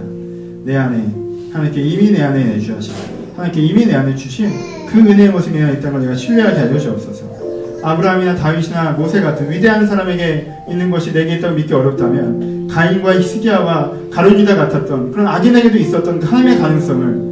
내 0.64 0.76
안에 0.76 1.50
하나님께 1.52 1.82
이미 1.82 2.12
내 2.12 2.22
안에 2.22 2.44
내주하신 2.44 2.94
하나님께 3.34 3.60
이미 3.60 3.86
내 3.86 3.94
안에 3.94 4.14
주신 4.14 4.50
그 4.88 5.00
은혜의 5.00 5.30
모습이 5.30 5.58
내가 5.58 5.72
있다는 5.72 5.92
걸 5.92 6.02
내가 6.02 6.14
신뢰하게 6.14 6.58
하여 6.60 6.78
주옵소서 6.78 7.32
아브라함이나 7.82 8.36
다윗이나 8.36 8.92
모세 8.92 9.20
같은 9.20 9.50
위대한 9.50 9.84
사람에게 9.84 10.48
있는 10.70 10.90
것이 10.92 11.12
내게 11.12 11.38
있다고 11.38 11.56
믿기 11.56 11.74
어렵다면 11.74 12.68
가인과 12.68 13.16
히스기야와 13.18 13.92
가룟유다 14.12 14.54
같았던 14.54 15.10
그런 15.10 15.26
악인에게도 15.26 15.76
있었던 15.76 16.20
그 16.20 16.26
하나님의 16.26 16.58
가능성을 16.60 17.31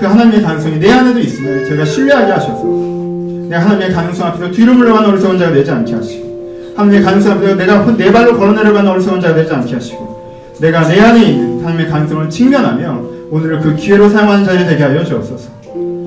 그 0.00 0.06
하나님의 0.06 0.42
가능성이 0.42 0.78
내 0.78 0.90
안에도 0.90 1.20
있음을 1.20 1.66
제가 1.66 1.84
신뢰하게 1.84 2.32
하셔서 2.32 2.64
내가 2.64 3.64
하나님의 3.64 3.92
가능성 3.92 4.28
앞에서 4.28 4.50
뒤로 4.50 4.72
물러가는 4.72 5.10
어리석은 5.10 5.38
자가 5.38 5.52
되지 5.52 5.70
않게 5.70 5.92
하시고 5.92 6.72
하나님의 6.74 7.04
가능성 7.04 7.32
앞에서 7.32 7.54
내가 7.56 7.96
내 7.98 8.10
발로 8.10 8.38
걸어내려가는 8.38 8.90
어리석은 8.90 9.20
자가 9.20 9.34
되지 9.34 9.52
않게 9.52 9.74
하시고 9.74 10.56
내가 10.58 10.88
내 10.88 10.98
안에 10.98 11.22
있는 11.22 11.60
하나님의 11.60 11.88
가능성을 11.90 12.30
직면하며 12.30 13.02
오늘을 13.30 13.60
그 13.60 13.76
기회로 13.76 14.08
사용하는 14.08 14.44
자리 14.44 14.64
되게 14.64 14.82
하여 14.82 15.04
주옵소서. 15.04 15.50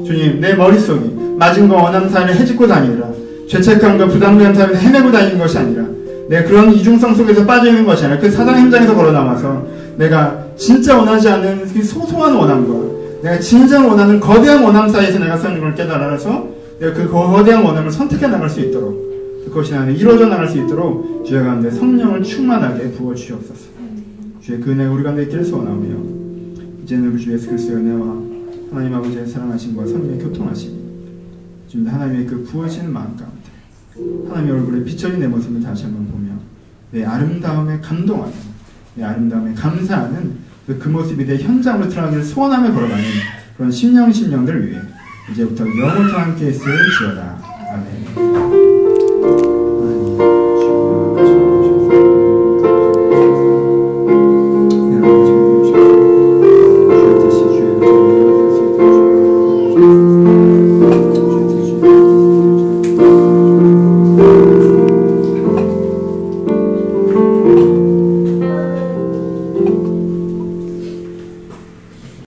주님 0.05 0.41
내 0.41 0.55
머릿속이 0.55 1.15
맞은 1.37 1.69
거 1.69 1.75
원하는 1.75 2.09
삶을 2.09 2.33
해짓고 2.35 2.67
다니느라 2.67 3.07
죄책감과 3.47 4.07
부담감 4.07 4.55
삶에서 4.55 4.79
헤매고 4.79 5.11
다니는 5.11 5.37
것이 5.37 5.57
아니라 5.59 5.83
내가 6.29 6.47
그런 6.47 6.73
이중성 6.73 7.13
속에서 7.13 7.45
빠져있는 7.45 7.85
것이 7.85 8.05
아니라 8.05 8.19
그 8.19 8.31
사단 8.31 8.55
현장에서 8.57 8.95
걸어나와서 8.95 9.67
내가 9.97 10.45
진짜 10.55 10.97
원하지 10.97 11.29
않는 11.29 11.67
그 11.71 11.83
소소한 11.83 12.33
원함과 12.33 12.92
내가 13.24 13.39
진정 13.39 13.88
원하는 13.88 14.19
거대한 14.19 14.61
원함 14.61 14.89
사이에서 14.89 15.17
내가 15.17 15.39
걸 15.39 15.74
깨달아서 15.74 16.49
내가 16.80 16.93
그 16.93 17.09
거대한 17.09 17.63
원함을 17.63 17.89
선택해 17.89 18.28
나갈 18.28 18.49
수 18.49 18.59
있도록 18.59 19.01
그것이 19.45 19.71
나는 19.71 19.95
이루어져 19.95 20.28
나갈 20.28 20.47
수 20.47 20.57
있도록 20.57 21.26
주의 21.26 21.41
가운데 21.41 21.71
성령을 21.71 22.21
충만하게 22.21 22.91
부어 22.91 23.15
주시옵소서. 23.15 23.71
주의 24.41 24.59
그 24.59 24.71
은혜가 24.71 24.91
우리 24.91 25.03
가운데 25.03 25.24
있기를 25.24 25.45
소원하며 25.45 25.86
이제는 26.84 27.13
우리 27.13 27.24
주 27.24 27.32
예수 27.32 27.47
그리스도의 27.47 27.78
은혜와 27.78 28.07
하나님 28.71 28.93
아버지의 28.95 29.26
사랑하심과 29.26 29.86
성령의 29.86 30.19
교통하심 30.19 30.84
지금 31.69 31.88
하나님의 31.88 32.26
그 32.26 32.43
부어지는 32.43 32.91
마음 32.91 33.15
가운데 33.15 34.30
하나님의 34.30 34.59
얼굴에 34.59 34.84
비춰진 34.84 35.21
내 35.21 35.28
모습을 35.28 35.61
다시 35.61 35.86
한번 35.86 36.07
보며 36.07 36.32
내 36.91 37.05
아름다움에 37.05 37.80
감동하는 37.80 38.34
내 38.95 39.03
아름다움에 39.03 39.53
감사하는 39.53 40.13
그, 40.24 40.42
그 40.66 40.88
모습이 40.88 41.26
내 41.26 41.38
현장으로 41.38 41.89
드러나기를 41.89 42.24
소원하며 42.24 42.74
걸어가는 42.74 43.03
그런 43.57 43.72
심령 43.72 44.11
심령들 44.11 44.70
위해 44.70 44.82
이제부터 45.32 45.66
영원토 45.66 46.18
함께 46.18 46.49
있을 46.49 46.74
지어다. 46.97 47.38
아멘. 47.74 48.52